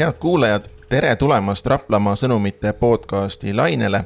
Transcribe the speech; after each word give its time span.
head 0.00 0.12
kuulajad, 0.12 0.62
tere 0.88 1.16
tulemast 1.16 1.66
Raplamaa 1.66 2.14
sõnumite 2.16 2.72
podcasti 2.72 3.52
lainele, 3.54 4.04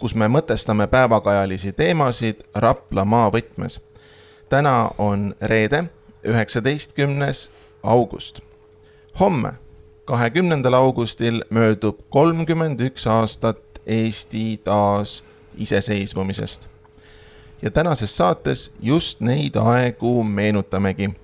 kus 0.00 0.14
me 0.14 0.28
mõtestame 0.32 0.86
päevakajalisi 0.88 1.72
teemasid 1.76 2.40
Raplamaa 2.54 3.28
võtmes. 3.34 3.80
täna 4.48 4.90
on 4.98 5.34
reede, 5.40 5.84
üheksateistkümnes 6.24 7.50
august. 7.82 8.40
homme, 9.20 9.52
kahekümnendal 10.04 10.74
augustil 10.74 11.44
möödub 11.50 11.98
kolmkümmend 12.08 12.80
üks 12.80 13.06
aastat 13.06 13.60
Eesti 13.86 14.60
taas 14.64 15.24
iseseisvumisest. 15.56 16.68
ja 17.62 17.70
tänases 17.70 18.16
saates 18.16 18.72
just 18.80 19.20
neid 19.20 19.56
aegu 19.56 20.22
meenutamegi 20.22 21.14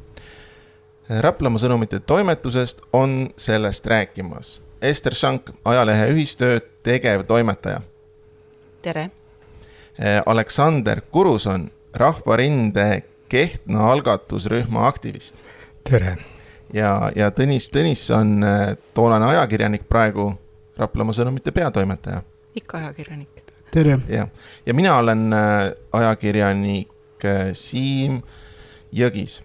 Raplamaa 1.08 1.58
sõnumite 1.58 1.98
toimetusest 2.00 2.82
on 2.94 3.32
sellest 3.36 3.86
rääkimas 3.86 4.60
Ester 4.82 5.14
Šank, 5.14 5.50
ajalehe 5.64 6.06
Ühistöö 6.10 6.60
tegevtoimetaja. 6.82 7.80
tere! 8.82 9.10
Aleksander 10.26 11.00
Kuruson, 11.00 11.70
Rahvarinde 11.94 13.02
Kehtna 13.28 13.90
algatusrühma 13.92 14.86
aktivist. 14.86 15.42
tere! 15.90 16.16
ja, 16.72 17.12
ja 17.16 17.30
Tõnis 17.30 17.70
Tõnisson, 17.70 18.44
toonane 18.94 19.26
ajakirjanik, 19.26 19.88
praegu 19.88 20.32
Raplamaa 20.76 21.12
sõnumite 21.12 21.50
peatoimetaja. 21.50 22.22
ikka 22.54 22.78
ajakirjanik. 22.78 23.28
tere! 23.70 23.98
jah, 24.08 24.28
ja 24.66 24.74
mina 24.74 24.96
olen 24.98 25.34
ajakirjanik 25.92 26.88
Siim 27.52 28.22
Jõgis 28.92 29.42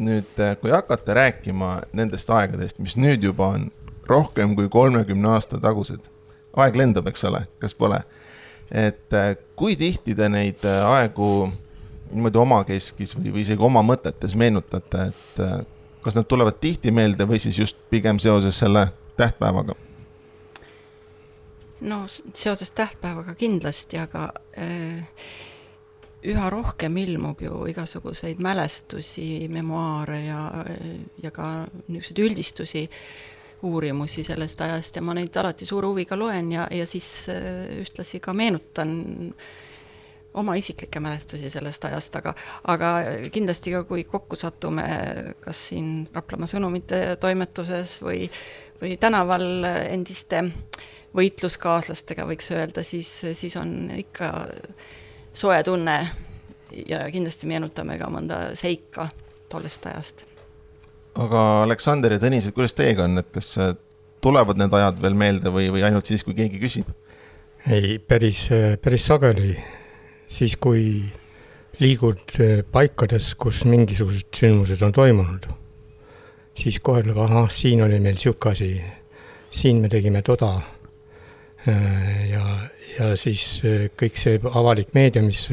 nüüd, 0.00 0.32
äh, 0.40 0.54
kui 0.60 0.72
hakata 0.72 1.14
rääkima 1.14 1.80
nendest 1.96 2.30
aegadest, 2.32 2.80
mis 2.82 2.96
nüüd 2.96 3.24
juba 3.24 3.52
on 3.56 3.68
rohkem 4.08 4.56
kui 4.58 4.68
kolmekümne 4.68 5.34
aasta 5.36 5.60
tagused, 5.60 6.08
aeg 6.56 6.78
lendab, 6.80 7.08
eks 7.10 7.24
ole, 7.28 7.44
kas 7.62 7.76
pole? 7.76 8.02
et 8.70 9.12
äh, 9.18 9.34
kui 9.58 9.76
tihti 9.76 10.14
te 10.14 10.28
neid 10.30 10.64
äh, 10.68 10.84
aegu 10.86 11.50
niimoodi 12.10 12.38
omakeskis 12.38 13.16
või, 13.18 13.34
või 13.34 13.44
isegi 13.44 13.62
oma 13.62 13.82
mõtetes 13.86 14.34
meenutate, 14.38 15.10
et 15.10 15.42
kas 16.02 16.16
nad 16.16 16.26
tulevad 16.26 16.58
tihti 16.60 16.90
meelde 16.90 17.26
või 17.28 17.38
siis 17.42 17.58
just 17.58 17.78
pigem 17.90 18.18
seoses 18.18 18.58
selle 18.58 18.88
tähtpäevaga? 19.16 19.74
no 21.80 22.02
seoses 22.34 22.72
tähtpäevaga 22.72 23.34
kindlasti, 23.34 23.98
aga 23.98 24.32
äh, 24.58 25.06
üha 26.28 26.50
rohkem 26.52 26.96
ilmub 27.00 27.40
ju 27.40 27.64
igasuguseid 27.70 28.40
mälestusi, 28.42 29.48
memuaare 29.48 30.20
ja, 30.24 30.40
ja 31.22 31.30
ka 31.32 31.50
niisuguseid 31.88 32.22
üldistusi, 32.26 32.84
uurimusi 33.62 34.24
sellest 34.24 34.60
ajast 34.64 34.96
ja 34.96 35.02
ma 35.04 35.14
neid 35.16 35.36
alati 35.36 35.66
suure 35.68 35.90
huviga 35.90 36.16
loen 36.16 36.52
ja, 36.52 36.66
ja 36.72 36.86
siis 36.88 37.28
äh, 37.32 37.66
ühtlasi 37.80 38.20
ka 38.24 38.32
meenutan 38.36 38.94
oma 40.34 40.54
isiklikke 40.54 41.00
mälestusi 41.02 41.50
sellest 41.50 41.84
ajast, 41.84 42.16
aga, 42.20 42.34
aga 42.70 42.90
kindlasti 43.32 43.74
ka, 43.74 43.82
kui 43.88 44.04
kokku 44.08 44.38
satume 44.38 44.86
kas 45.44 45.64
siin 45.72 46.06
Raplamaa 46.14 46.50
sõnumite 46.50 47.00
toimetuses 47.20 47.96
või, 48.04 48.28
või 48.80 48.94
tänaval 49.00 49.64
endiste 49.90 50.44
võitluskaaslastega, 51.16 52.28
võiks 52.28 52.52
öelda, 52.54 52.84
siis, 52.86 53.10
siis 53.34 53.56
on 53.58 53.90
ikka 53.98 54.30
soe 55.32 55.62
tunne 55.66 55.98
ja 56.86 57.04
kindlasti 57.10 57.48
meenutame 57.50 57.98
ka 57.98 58.10
mõnda 58.12 58.40
seika 58.58 59.08
tollest 59.50 59.86
ajast. 59.86 60.24
aga 61.14 61.44
Aleksander 61.64 62.16
ja 62.16 62.22
Tõnis, 62.22 62.48
et 62.48 62.54
kuidas 62.54 62.74
teiega 62.78 63.06
on, 63.08 63.18
et 63.22 63.30
kas 63.34 63.52
äh, 63.58 63.74
tulevad 64.20 64.60
need 64.60 64.74
ajad 64.74 65.00
veel 65.02 65.16
meelde 65.18 65.52
või, 65.54 65.70
või 65.74 65.84
ainult 65.86 66.06
siis, 66.06 66.24
kui 66.26 66.36
keegi 66.38 66.60
küsib? 66.62 66.90
ei, 67.70 67.98
päris, 67.98 68.48
päris 68.82 69.06
sageli, 69.10 69.56
siis 70.26 70.56
kui 70.56 71.02
liigud 71.80 72.36
äh, 72.40 72.60
paikades, 72.72 73.34
kus 73.40 73.64
mingisugused 73.68 74.28
sündmused 74.36 74.82
on 74.84 74.92
toimunud, 74.92 75.48
siis 76.56 76.80
kohe 76.84 77.02
tuleb, 77.04 77.18
ahah, 77.24 77.48
siin 77.52 77.82
oli 77.84 78.00
meil 78.02 78.20
sihuke 78.20 78.52
asi, 78.52 78.74
siin 79.50 79.80
me 79.82 79.88
tegime 79.92 80.22
toda. 80.26 80.54
Äh, 81.68 82.30
ja, 82.30 82.44
ja 82.98 83.10
siis 83.20 83.60
kõik 84.00 84.16
see 84.16 84.40
avalik 84.40 84.94
meedia, 84.96 85.22
mis 85.22 85.44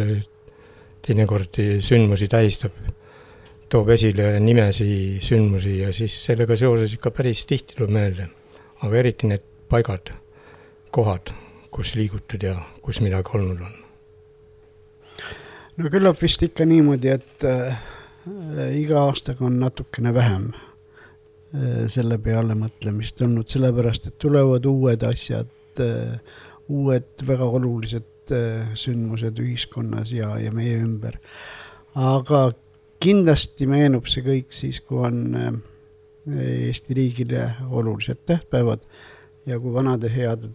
teinekord 1.07 1.59
sündmusi 1.83 2.27
tähistab, 2.31 2.75
toob 3.69 3.89
esile 3.95 4.37
nimesi, 4.39 5.19
sündmusi 5.23 5.81
ja 5.81 5.91
siis 5.95 6.15
sellega 6.29 6.55
seoses 6.59 6.95
ikka 6.95 7.11
päris 7.15 7.45
tihti 7.47 7.75
tuleb 7.75 7.91
meelde. 7.95 8.29
aga 8.77 8.97
eriti 8.97 9.27
need 9.27 9.41
paigad, 9.69 10.11
kohad, 10.93 11.31
kus 11.73 11.95
liigutud 11.97 12.43
ja 12.43 12.53
kus 12.81 12.99
midagi 13.01 13.33
olnud 13.33 13.63
on. 13.65 13.73
no 15.77 15.89
küllap 15.89 16.21
vist 16.21 16.43
ikka 16.43 16.65
niimoodi, 16.65 17.09
et 17.09 17.43
äh, 17.43 17.79
iga 18.77 19.01
aastaga 19.07 19.45
on 19.45 19.59
natukene 19.59 20.13
vähem 20.13 20.51
äh, 20.53 21.87
selle 21.87 22.17
peale 22.17 22.55
mõtlemist 22.55 23.21
olnud, 23.25 23.47
sellepärast 23.49 24.07
et 24.11 24.17
tulevad 24.21 24.65
uued 24.65 25.03
asjad 25.03 25.51
äh,, 25.83 26.19
uued 26.67 27.23
väga 27.27 27.47
olulised 27.47 28.33
äh, 28.35 28.69
sündmused 28.75 29.39
ühiskonnas 29.39 30.11
ja, 30.15 30.33
ja 30.39 30.51
meie 30.51 30.77
ümber. 30.83 31.19
aga 31.95 32.51
kindlasti 33.03 33.67
meenub 33.69 34.07
see 34.09 34.25
kõik 34.25 34.53
siis, 34.53 34.81
kui 34.83 35.01
on 35.07 35.25
äh, 35.37 35.51
Eesti 36.27 36.93
riigile 36.97 37.43
olulised 37.71 38.25
tähtpäevad 38.27 38.81
ja 39.47 39.59
kui 39.59 39.71
vanade 39.73 40.09
heade 40.11 40.49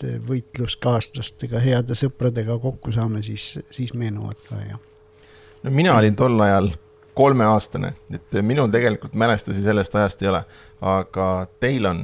võitluskaaslastega, 0.00 1.60
heade 1.60 1.92
sõpradega 1.98 2.56
kokku 2.62 2.92
saame, 2.94 3.20
siis, 3.22 3.58
siis 3.68 3.92
meenuvad 3.92 4.38
ka, 4.46 4.56
jah. 4.64 4.78
no 5.62 5.72
mina 5.76 5.92
olin 5.98 6.16
tol 6.16 6.40
ajal 6.40 6.70
kolmeaastane, 7.14 7.92
et 8.16 8.38
minul 8.40 8.70
tegelikult 8.72 9.12
mälestusi 9.18 9.60
sellest 9.64 9.94
ajast 10.00 10.22
ei 10.22 10.30
ole, 10.30 10.40
aga 10.80 11.26
teil 11.60 11.90
on 11.90 12.00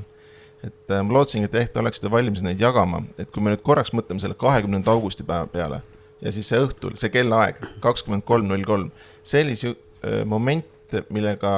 et 0.65 0.93
äh, 0.93 1.03
ma 1.03 1.19
lootsingi, 1.19 1.51
et 1.51 1.59
ehk 1.61 1.75
te 1.75 1.83
oleksite 1.83 2.11
valmis 2.11 2.45
neid 2.45 2.61
jagama, 2.63 3.03
et 3.19 3.31
kui 3.33 3.45
me 3.45 3.53
nüüd 3.53 3.65
korraks 3.67 3.93
mõtleme 3.97 4.23
selle 4.23 4.39
kahekümnenda 4.39 4.95
augusti 4.95 5.27
päeva 5.27 5.47
peale 5.51 5.83
ja 6.25 6.33
siis 6.33 6.49
see 6.51 6.61
õhtul, 6.63 6.97
see 7.01 7.13
kellaaeg, 7.13 7.61
kakskümmend 7.85 8.25
kolm 8.29 8.49
null 8.49 8.65
kolm, 8.67 8.91
see 9.27 9.45
oli 9.45 9.57
see 9.59 9.75
äh, 9.75 10.23
moment, 10.29 10.67
millega 11.13 11.53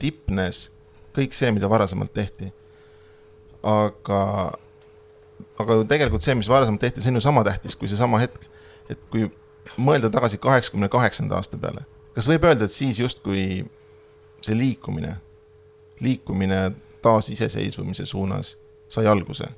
tipnes 0.00 0.68
kõik 1.14 1.36
see, 1.36 1.50
mida 1.54 1.68
varasemalt 1.70 2.12
tehti. 2.14 2.50
aga, 3.64 4.20
aga 5.62 5.76
tegelikult 5.88 6.24
see, 6.24 6.34
mis 6.36 6.50
varasemalt 6.50 6.82
tehti, 6.82 7.00
see 7.00 7.12
on 7.12 7.20
ju 7.20 7.24
sama 7.24 7.44
tähtis 7.46 7.76
kui 7.76 7.88
seesama 7.88 8.20
hetk. 8.20 8.48
et 8.90 9.00
kui 9.10 9.30
mõelda 9.80 10.10
tagasi 10.12 10.38
kaheksakümne 10.38 10.90
kaheksanda 10.92 11.38
aasta 11.38 11.58
peale, 11.60 11.86
kas 12.16 12.28
võib 12.28 12.44
öelda, 12.44 12.66
et 12.66 12.74
siis 12.74 12.98
justkui 13.00 13.64
see 14.44 14.56
liikumine, 14.58 15.14
liikumine 16.04 16.66
taasiseseisvumise 17.04 18.06
suunas 18.06 18.56
sai 18.88 19.06
alguse? 19.06 19.48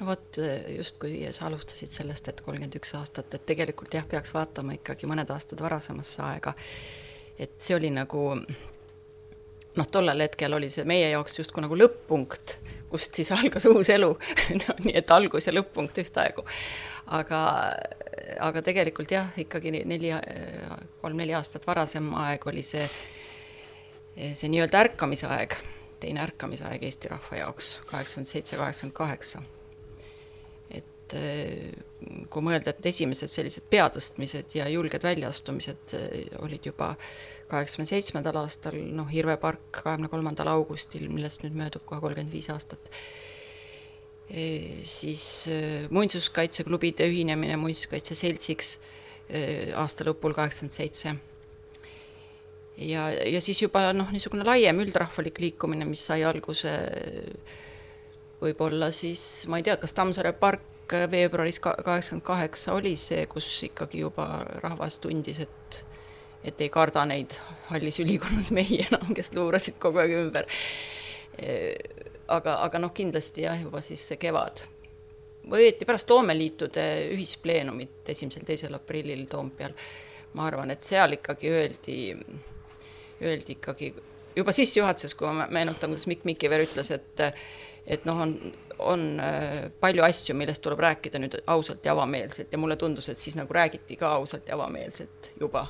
no 0.00 0.06
vot, 0.06 0.38
justkui 0.76 1.22
sa 1.32 1.46
alustasid 1.46 1.92
sellest, 1.92 2.28
et 2.28 2.40
kolmkümmend 2.44 2.76
üks 2.80 2.94
aastat, 2.98 3.34
et 3.34 3.46
tegelikult 3.46 3.94
jah, 3.94 4.06
peaks 4.08 4.34
vaatama 4.34 4.76
ikkagi 4.78 5.08
mõned 5.10 5.30
aastad 5.30 5.62
varasemasse 5.62 6.22
aega. 6.26 6.54
et 7.38 7.54
see 7.58 7.76
oli 7.76 7.90
nagu 7.94 8.24
noh, 9.74 9.90
tollel 9.90 10.24
hetkel 10.26 10.54
oli 10.54 10.70
see 10.70 10.86
meie 10.88 11.08
jaoks 11.12 11.38
justkui 11.38 11.64
nagu 11.64 11.78
lõpp-punkt, 11.78 12.58
kust 12.90 13.16
siis 13.18 13.32
algas 13.34 13.66
uus 13.70 13.90
elu 13.90 14.10
no 14.62 14.76
nii 14.84 14.96
et 15.00 15.10
algus 15.14 15.48
ja 15.48 15.54
lõpp-punkt 15.54 15.98
ühtaegu. 16.04 16.44
aga, 17.18 17.40
aga 18.40 18.62
tegelikult 18.64 19.12
jah, 19.12 19.30
ikkagi 19.38 19.74
neli, 19.84 20.14
kolm-neli 21.02 21.36
aastat 21.36 21.66
varasem 21.66 22.12
aeg 22.24 22.46
oli 22.50 22.62
see 22.66 22.86
see 24.14 24.50
nii-öelda 24.52 24.84
ärkamise 24.84 25.28
aeg, 25.30 25.56
teine 26.02 26.22
ärkamise 26.24 26.66
aeg 26.68 26.86
Eesti 26.86 27.10
rahva 27.10 27.40
jaoks, 27.40 27.78
kaheksakümmend 27.90 28.30
seitse, 28.30 28.56
kaheksakümmend 28.60 28.96
kaheksa. 28.96 29.42
et 30.74 31.14
eh, 31.18 31.74
kui 32.32 32.42
mõelda, 32.42 32.72
et 32.72 32.86
esimesed 32.86 33.30
sellised 33.30 33.66
peatõstmised 33.70 34.54
ja 34.56 34.68
julged 34.72 35.04
väljaastumised 35.04 35.96
eh, 35.98 36.14
olid 36.42 36.70
juba 36.70 36.94
kaheksakümne 37.50 37.90
seitsmendal 37.90 38.38
aastal, 38.40 38.78
noh, 38.96 39.10
Hirve 39.10 39.36
park 39.42 39.68
kahekümne 39.82 40.08
kolmandal 40.08 40.48
augustil, 40.54 41.10
millest 41.12 41.44
nüüd 41.44 41.58
möödub 41.58 41.84
kohe 41.84 42.00
kolmkümmend 42.00 42.32
viis 42.32 42.48
aastat 42.54 42.88
e,, 44.30 44.80
siis 44.88 45.26
muinsuskaitseklubide 45.92 47.06
ühinemine 47.10 47.58
muinsuskaitse 47.60 48.16
seltsiks 48.18 48.78
aasta 49.76 50.08
lõpul 50.08 50.34
kaheksakümmend 50.36 50.78
seitse 50.78 51.14
ja, 52.78 53.08
ja 53.10 53.40
siis 53.44 53.62
juba 53.62 53.86
noh, 53.96 54.10
niisugune 54.14 54.46
laiem 54.46 54.80
üldrahvalik 54.84 55.40
liikumine, 55.42 55.86
mis 55.88 56.04
sai 56.06 56.24
alguse 56.26 56.72
võib-olla 58.42 58.90
siis, 58.92 59.46
ma 59.48 59.60
ei 59.60 59.66
tea, 59.66 59.76
kas 59.80 59.96
Tammsaare 59.96 60.34
park 60.38 60.94
veebruaris 61.10 61.60
kaheksakümmend 61.64 62.26
kaheksa 62.26 62.74
oli 62.76 62.92
see, 63.00 63.24
kus 63.30 63.46
ikkagi 63.70 64.02
juba 64.04 64.44
rahvas 64.64 65.00
tundis, 65.02 65.40
et 65.46 65.84
et 66.44 66.60
ei 66.60 66.68
karda 66.68 67.06
neid 67.08 67.32
hallis 67.70 68.02
ülikonnas 68.02 68.50
mehi 68.52 68.82
enam, 68.84 69.14
kes 69.16 69.32
luurasid 69.32 69.78
kogu 69.80 70.02
aeg 70.02 70.12
ümber. 70.18 70.44
aga, 72.28 72.58
aga 72.66 72.80
noh, 72.82 72.92
kindlasti 72.94 73.46
jah, 73.46 73.56
juba 73.62 73.80
siis 73.80 74.04
see 74.10 74.20
kevad 74.20 74.60
või 75.50 75.64
õieti 75.64 75.86
pärast 75.88 76.10
loomeliitude 76.10 76.84
ühispleenumit 77.14 78.08
esimesel-teisel 78.14 78.76
aprillil 78.76 79.26
Toompeal, 79.30 79.74
ma 80.38 80.46
arvan, 80.48 80.72
et 80.72 80.84
seal 80.84 81.18
ikkagi 81.18 81.50
öeldi, 81.52 81.98
öeldi 83.22 83.58
ikkagi 83.58 83.94
juba 84.36 84.52
sissejuhatuses, 84.52 85.14
kui 85.14 85.30
ma 85.30 85.46
meenutan, 85.50 85.92
kuidas 85.92 86.06
Mikk 86.10 86.24
Mikiver 86.24 86.64
ütles, 86.66 86.90
et 86.94 87.22
et 87.86 88.04
noh, 88.08 88.20
on, 88.24 88.34
on 88.78 89.02
äh, 89.20 89.70
palju 89.80 90.02
asju, 90.06 90.34
millest 90.36 90.62
tuleb 90.64 90.80
rääkida 90.80 91.20
nüüd 91.20 91.36
ausalt 91.52 91.84
ja 91.84 91.92
avameelselt 91.92 92.52
ja 92.52 92.58
mulle 92.58 92.78
tundus, 92.80 93.10
et 93.12 93.20
siis 93.20 93.36
nagu 93.36 93.52
räägiti 93.52 93.98
ka 94.00 94.14
ausalt 94.16 94.48
ja 94.48 94.56
avameelselt 94.56 95.32
juba. 95.40 95.66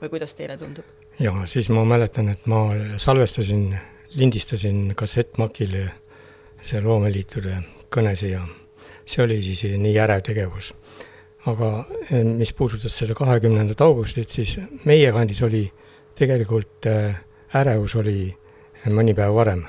või 0.00 0.08
kuidas 0.12 0.34
teile 0.34 0.56
tundub? 0.56 0.84
ja 1.20 1.32
siis 1.44 1.68
ma 1.70 1.84
mäletan, 1.84 2.28
et 2.28 2.46
ma 2.46 2.70
salvestasin, 2.96 3.78
lindistasin 4.14 4.94
kassettmakile 4.96 5.90
see 6.62 6.80
loomeliitude 6.80 7.56
kõnesi 7.92 8.32
ja 8.32 8.42
see 9.04 9.22
oli 9.24 9.38
siis 9.42 9.64
nii 9.78 9.98
ärev 9.98 10.22
tegevus. 10.22 10.74
aga 11.46 11.84
eh, 12.10 12.24
mis 12.24 12.52
puudutas 12.52 12.98
seda 12.98 13.14
kahekümnendat 13.14 13.80
augustit, 13.80 14.30
siis 14.30 14.58
meie 14.84 15.12
kandis 15.12 15.42
oli 15.42 15.70
tegelikult 16.16 16.88
eh, 16.90 17.16
ärevus 17.56 17.96
oli 18.00 18.30
mõni 18.92 19.14
päev 19.16 19.34
varem. 19.34 19.64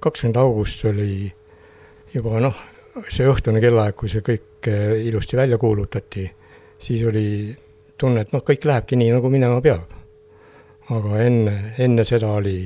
kakskümmend 0.00 0.36
august 0.40 0.84
oli 0.88 1.30
juba 2.14 2.40
noh, 2.40 2.56
see 3.08 3.28
õhtune 3.28 3.60
kellaaeg, 3.60 3.94
kui 3.96 4.08
see 4.08 4.24
kõik 4.24 4.68
eh, 4.68 5.06
ilusti 5.06 5.36
välja 5.36 5.58
kuulutati, 5.58 6.26
siis 6.78 7.04
oli 7.04 7.56
tunne, 7.98 8.24
et 8.24 8.32
noh, 8.32 8.44
kõik 8.44 8.64
lähebki 8.64 8.96
nii, 8.96 9.12
nagu 9.16 9.30
minema 9.30 9.60
peab. 9.60 9.96
aga 10.90 11.18
enne, 11.22 11.74
enne 11.78 12.04
seda 12.04 12.32
oli 12.34 12.64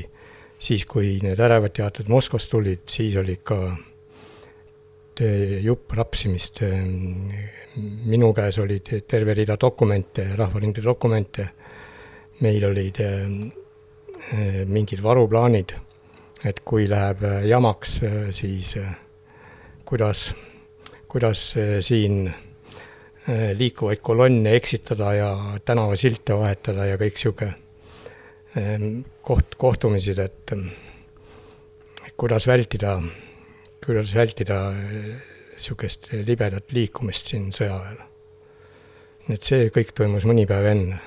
siis, 0.59 0.87
kui 0.87 1.19
need 1.23 1.41
ärevad 1.41 1.75
teated 1.77 2.09
Moskvast 2.09 2.51
tulid, 2.51 2.87
siis 2.89 3.17
oli 3.21 3.37
ikka 3.41 3.59
jupp 5.63 5.93
rapsimist. 5.93 6.63
minu 8.07 8.33
käes 8.35 8.59
oli 8.59 8.81
terve 8.81 9.35
rida 9.35 9.57
dokumente, 9.61 10.27
Rahvarinde 10.37 10.83
dokumente. 10.83 11.49
Meil 12.41 12.65
olid 12.71 13.01
eh, 13.05 14.65
mingid 14.67 15.03
varuplaanid, 15.05 15.75
et 16.45 16.61
kui 16.65 16.89
läheb 16.89 17.23
jamaks, 17.49 17.99
siis 18.37 18.75
kuidas, 19.85 20.35
kuidas 21.09 21.43
siin 21.85 22.25
liikuvaid 23.57 24.03
kolonne 24.05 24.53
eksitada 24.57 25.13
ja 25.17 25.31
tänavasilte 25.65 26.37
vahetada 26.37 26.89
ja 26.91 26.99
kõik 27.01 27.21
sihuke 27.21 27.49
koht, 29.25 29.57
kohtumised, 29.57 30.21
et 30.21 30.53
kuidas 32.17 32.47
vältida 32.47 32.99
kuidas 33.87 34.15
vältida 34.15 34.73
niisugust 34.73 36.09
libedat 36.25 36.73
liikumist 36.73 37.29
siin 37.33 37.51
sõja 37.53 37.75
ajal. 37.77 37.99
nii 39.27 39.37
et 39.37 39.49
see 39.49 39.67
kõik 39.73 39.93
toimus 39.97 40.25
mõni 40.29 40.47
päev 40.49 40.71
enne. 40.71 41.01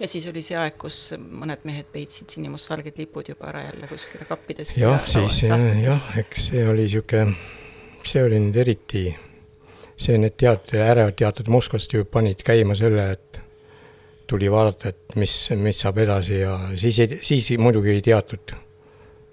Ja 0.00 0.08
siis 0.08 0.26
oli 0.30 0.42
see 0.46 0.58
aeg, 0.58 0.76
kus 0.80 0.98
mõned 1.18 1.64
mehed 1.68 1.88
peitsid 1.92 2.30
sinimustvalged 2.36 3.00
lipud 3.00 3.32
juba 3.32 3.48
ära 3.52 3.64
jälle 3.68 3.88
kuskile 3.90 4.28
kappidesse. 4.28 4.80
jah, 4.80 5.02
siis 5.06 5.42
jah, 5.48 6.06
eks 6.22 6.50
see 6.52 6.66
oli 6.68 6.86
niisugune, 6.86 7.34
see 8.04 8.22
oli 8.24 8.38
nüüd 8.46 8.60
eriti, 8.64 9.04
see, 9.96 10.18
need 10.18 10.38
teated, 10.38 10.78
ärevad 10.84 11.18
teated 11.18 11.50
Moskvast 11.52 11.94
ju 11.94 12.06
panid 12.06 12.44
käima 12.46 12.76
selle, 12.78 13.10
et 13.16 13.42
tuli 14.28 14.50
vaadata, 14.52 14.92
et 14.92 15.16
mis, 15.16 15.34
mis 15.56 15.84
saab 15.84 16.00
edasi 16.04 16.42
ja 16.42 16.54
siis 16.76 16.98
ei, 17.04 17.20
siis 17.24 17.54
muidugi 17.58 17.96
ei 17.96 18.02
teatud 18.04 18.58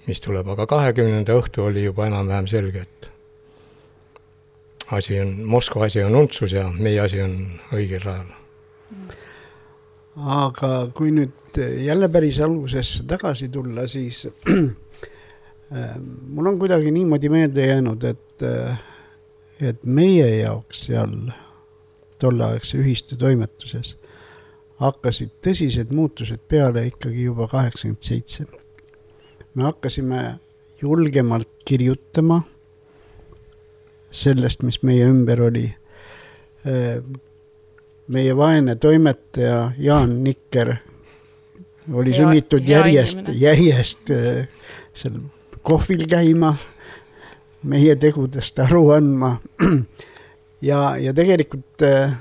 mis 0.07 0.21
tuleb, 0.21 0.47
aga 0.53 0.67
kahekümnenda 0.69 1.35
õhtu 1.39 1.65
oli 1.65 1.85
juba 1.85 2.07
enam-vähem 2.09 2.47
selge, 2.49 2.85
et 2.85 3.09
asi 4.95 5.19
on, 5.21 5.35
Moskva 5.49 5.87
asi 5.89 6.03
on 6.05 6.15
untsus 6.21 6.53
ja 6.53 6.67
meie 6.69 6.99
asi 7.01 7.21
on 7.23 7.37
õigel 7.73 8.03
rajal. 8.05 8.33
Aga 10.15 10.71
kui 10.95 11.11
nüüd 11.11 11.59
jälle 11.85 12.09
päris 12.11 12.39
algusesse 12.43 13.05
tagasi 13.07 13.49
tulla, 13.49 13.87
siis 13.87 14.25
äh, 14.27 15.95
mul 16.33 16.51
on 16.51 16.59
kuidagi 16.59 16.91
niimoodi 16.91 17.29
meelde 17.29 17.67
jäänud, 17.67 18.03
et, 18.03 18.43
äh, 18.43 18.81
et 19.59 19.83
meie 19.83 20.29
jaoks 20.39 20.87
seal 20.89 21.15
tolleaegse 22.19 22.79
ühiste 22.79 23.17
toimetuses 23.19 23.97
hakkasid 24.79 25.31
tõsised 25.43 25.91
muutused 25.95 26.39
peale 26.51 26.87
ikkagi 26.89 27.27
juba 27.29 27.47
kaheksakümmend 27.51 28.03
seitse 28.03 28.45
me 29.55 29.63
hakkasime 29.63 30.39
julgemalt 30.81 31.49
kirjutama 31.65 32.41
sellest, 34.11 34.63
mis 34.63 34.81
meie 34.83 35.07
ümber 35.07 35.41
oli. 35.47 35.65
Meie 38.07 38.35
vaene 38.37 38.75
toimetaja 38.75 39.71
Jaan 39.77 40.23
Nikker 40.23 40.75
oli 41.93 42.11
ja, 42.11 42.17
sunnitud 42.17 42.67
järjest, 42.67 43.29
järjest 43.33 44.11
äh, 44.11 44.47
seal 44.93 45.19
kohvil 45.65 46.05
käima, 46.09 46.55
meie 47.63 47.95
tegudest 47.95 48.59
aru 48.59 48.89
andma. 48.95 49.35
ja, 50.69 50.95
ja 51.01 51.13
tegelikult 51.13 51.85
äh, 51.85 52.15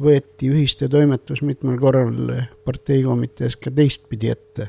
võeti 0.00 0.48
ühiste 0.48 0.88
toimetus 0.88 1.42
mitmel 1.44 1.76
korral 1.80 2.32
parteikomitees 2.64 3.58
ka 3.60 3.72
teistpidi 3.74 4.30
ette. 4.32 4.68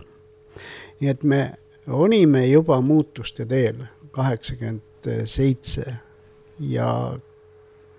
nii 0.99 1.09
et 1.09 1.23
me 1.23 1.41
olime 1.87 2.45
juba 2.47 2.81
muutuste 2.81 3.45
teel 3.45 3.85
kaheksakümmend 4.11 5.07
seitse 5.25 5.95
ja 6.59 7.17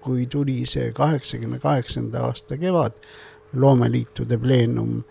kui 0.02 0.26
tuli 0.26 0.62
see 0.66 0.90
kaheksakümne 0.96 1.60
kaheksanda 1.62 2.26
aasta 2.28 2.58
kevad, 2.60 2.98
loomeliitude 3.52 4.38
pleenum 4.40 5.02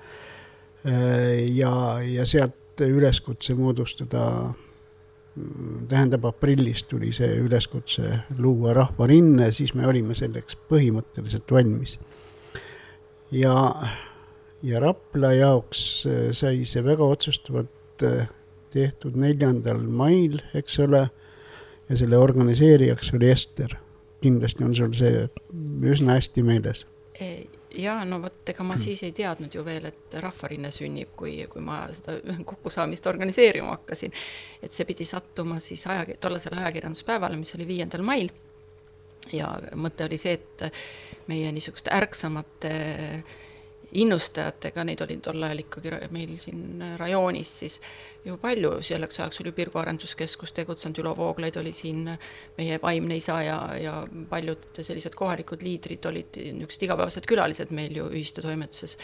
ja, 1.55 1.73
ja 2.01 2.25
sealt 2.25 2.81
üleskutse 2.81 3.53
moodustada, 3.53 4.23
tähendab 5.89 6.25
aprillis 6.25 6.83
tuli 6.89 7.11
see 7.15 7.35
üleskutse 7.43 8.23
luua 8.39 8.73
rahvarinne, 8.75 9.51
siis 9.55 9.75
me 9.77 9.85
olime 9.87 10.17
selleks 10.17 10.57
põhimõtteliselt 10.69 11.51
valmis. 11.51 11.99
ja, 13.31 13.55
ja 14.63 14.79
Rapla 14.79 15.33
jaoks 15.37 16.07
sai 16.37 16.65
see 16.65 16.83
väga 16.85 17.05
otsustavalt 17.13 18.07
tehtud 18.71 19.15
neljandal 19.19 19.81
mail, 19.83 20.39
eks 20.57 20.79
ole, 20.83 21.05
ja 21.89 21.97
selle 21.99 22.17
organiseerijaks 22.17 23.13
oli 23.17 23.31
Ester. 23.31 23.75
Kindlasti 24.21 24.65
on 24.65 24.75
sul 24.77 24.93
see 24.97 25.25
üsna 25.91 26.17
hästi 26.19 26.43
meeles. 26.45 26.85
Jaa, 27.71 28.01
no 28.05 28.17
vot, 28.19 28.41
ega 28.51 28.63
ma 28.67 28.75
siis 28.79 29.03
ei 29.07 29.13
teadnud 29.15 29.53
ju 29.55 29.63
veel, 29.63 29.85
et 29.87 30.15
Rahvarinne 30.19 30.71
sünnib, 30.75 31.13
kui, 31.15 31.37
kui 31.51 31.61
ma 31.63 31.85
seda 31.95 32.17
kokkusaamist 32.47 33.07
organiseerima 33.07 33.77
hakkasin. 33.77 34.11
et 34.61 34.71
see 34.71 34.87
pidi 34.89 35.05
sattuma 35.07 35.59
siis 35.63 35.85
aja, 35.87 36.17
tollasele 36.19 36.59
ajakirjanduspäevale, 36.59 37.37
mis 37.39 37.55
oli 37.55 37.67
viiendal 37.67 38.03
mail. 38.03 38.31
ja 39.31 39.53
mõte 39.75 40.07
oli 40.09 40.17
see, 40.19 40.33
et 40.33 40.65
meie 41.31 41.51
niisuguste 41.55 41.93
ärksamate 41.95 42.73
innustajatega, 43.91 44.83
neid 44.87 45.01
oli 45.03 45.17
tol 45.23 45.43
ajal 45.43 45.63
ikkagi 45.65 45.91
meil 46.15 46.37
siin 46.39 46.83
rajoonis 46.99 47.51
siis 47.63 47.79
ju 48.25 48.37
palju, 48.41 48.73
selleks 48.85 49.19
ajaks 49.19 49.41
oli 49.43 49.51
Pirgo 49.51 49.79
Arenduskeskus 49.81 50.53
tegutsenud, 50.55 50.99
Ülo 51.01 51.13
Vooglaid 51.17 51.57
oli 51.59 51.71
siin 51.75 52.05
meie 52.57 52.79
vaimne 52.81 53.17
isa 53.17 53.41
ja, 53.43 53.59
ja 53.81 53.95
paljud 54.29 54.67
sellised 54.79 55.15
kohalikud 55.17 55.63
liidrid 55.65 56.05
olid 56.05 56.39
niisugused 56.41 56.87
igapäevased 56.87 57.27
külalised 57.29 57.73
meil 57.75 57.97
ju 57.97 58.07
ühistoimetuses. 58.09 58.97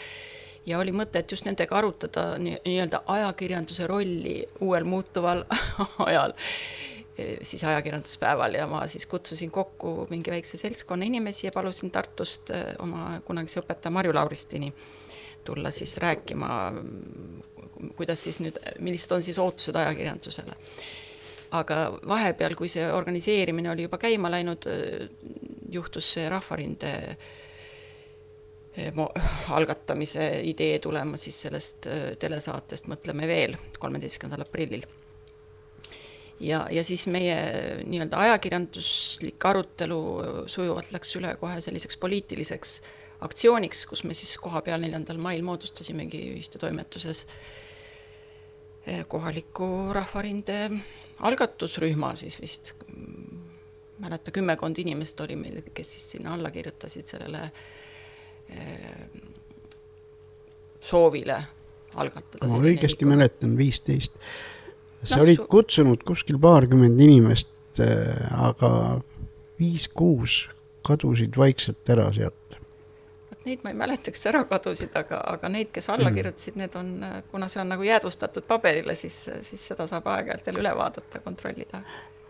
ja 0.66 0.78
oli 0.78 0.92
mõte, 0.92 1.18
et 1.18 1.32
just 1.32 1.44
nendega 1.44 1.76
arutada 1.76 2.30
nii-öelda 2.38 3.02
ajakirjanduse 3.06 3.86
rolli 3.86 4.40
uuel 4.60 4.84
muutuval 4.84 5.44
ajal, 6.08 6.36
siis 7.42 7.64
ajakirjanduspäeval 7.64 8.54
ja 8.54 8.66
ma 8.66 8.86
siis 8.86 9.06
kutsusin 9.06 9.50
kokku 9.50 10.06
mingi 10.10 10.30
väikse 10.30 10.56
seltskonna 10.56 11.04
inimesi 11.04 11.46
ja 11.46 11.52
palusin 11.52 11.90
Tartust 11.90 12.50
eh, 12.50 12.74
oma 12.78 13.20
kunagise 13.24 13.60
õpetaja 13.60 13.92
Marju 13.92 14.14
Lauristini 14.14 14.72
tulla 15.44 15.70
siis 15.70 15.96
rääkima 15.98 16.48
kuidas 17.96 18.22
siis 18.24 18.40
nüüd, 18.42 18.58
millised 18.78 19.12
on 19.14 19.22
siis 19.22 19.38
ootused 19.38 19.76
ajakirjandusele. 19.76 20.56
aga 21.50 21.76
vahepeal, 22.08 22.54
kui 22.54 22.68
see 22.68 22.84
organiseerimine 22.92 23.70
oli 23.70 23.86
juba 23.86 23.98
käima 23.98 24.28
läinud, 24.30 24.66
juhtus 25.72 26.12
see 26.14 26.28
Rahvarinde 26.28 26.92
eh, 28.76 28.92
algatamise 29.48 30.30
idee 30.44 30.78
tulema 30.78 31.16
siis 31.16 31.40
sellest 31.46 31.88
telesaatest 32.18 32.86
Mõtleme 32.86 33.26
veel, 33.26 33.56
kolmeteistkümnendal 33.78 34.46
aprillil. 34.46 34.86
Ja, 36.40 36.66
ja 36.70 36.84
siis 36.84 37.06
meie 37.10 37.36
nii-öelda 37.86 38.20
ajakirjanduslik 38.28 39.44
arutelu 39.50 40.00
sujuvalt 40.50 40.92
läks 40.94 41.16
üle 41.18 41.34
kohe 41.40 41.60
selliseks 41.64 41.98
poliitiliseks 42.00 42.78
aktsiooniks, 43.26 43.86
kus 43.90 44.04
me 44.06 44.14
siis 44.14 44.36
kohapeal 44.38 44.82
neljandal 44.82 45.18
mail 45.22 45.42
moodustasimegi 45.46 46.20
ühiste 46.36 46.60
toimetuses 46.62 47.24
eh, 48.86 49.04
kohaliku 49.10 49.90
Rahvarinde 49.94 50.60
algatusrühma 51.26 52.12
siis 52.18 52.38
vist, 52.40 52.74
mäleta, 53.98 54.30
kümmekond 54.34 54.78
inimest 54.78 55.20
oli 55.24 55.36
meil, 55.36 55.62
kes 55.74 55.96
siis 55.96 56.10
sinna 56.14 56.36
alla 56.36 56.52
kirjutasid 56.54 57.08
sellele 57.10 57.42
eh, 58.54 58.92
soovile 60.80 61.40
algatada. 61.98 62.46
ma 62.46 62.62
õigesti 62.70 63.08
mäletan, 63.08 63.56
viisteist. 63.58 64.14
Sa 65.02 65.16
no, 65.16 65.22
olid 65.26 65.42
su... 65.42 65.46
kutsunud 65.52 66.02
kuskil 66.06 66.38
paarkümmend 66.42 67.00
inimest, 67.00 67.52
äh, 67.82 68.18
aga 68.34 68.70
viis-kuus 69.60 70.46
kadusid 70.86 71.36
vaikselt 71.38 71.90
ära 71.90 72.08
sealt. 72.14 72.58
vot 73.30 73.44
neid 73.44 73.64
ma 73.64 73.72
ei 73.72 73.78
mäleta, 73.78 74.12
kes 74.14 74.28
ära 74.30 74.44
kadusid, 74.48 74.94
aga, 74.98 75.20
aga 75.34 75.50
neid, 75.52 75.72
kes 75.74 75.90
alla 75.92 76.10
mm. 76.10 76.20
kirjutasid, 76.20 76.60
need 76.60 76.76
on, 76.78 76.92
kuna 77.30 77.48
see 77.48 77.62
on 77.62 77.74
nagu 77.74 77.86
jäädvustatud 77.86 78.46
paberile, 78.48 78.94
siis, 78.98 79.24
siis 79.46 79.66
seda 79.72 79.86
saab 79.90 80.06
aeg-ajalt 80.14 80.50
jälle 80.50 80.64
üle 80.64 80.76
vaadata, 80.78 81.22
kontrollida 81.24 81.82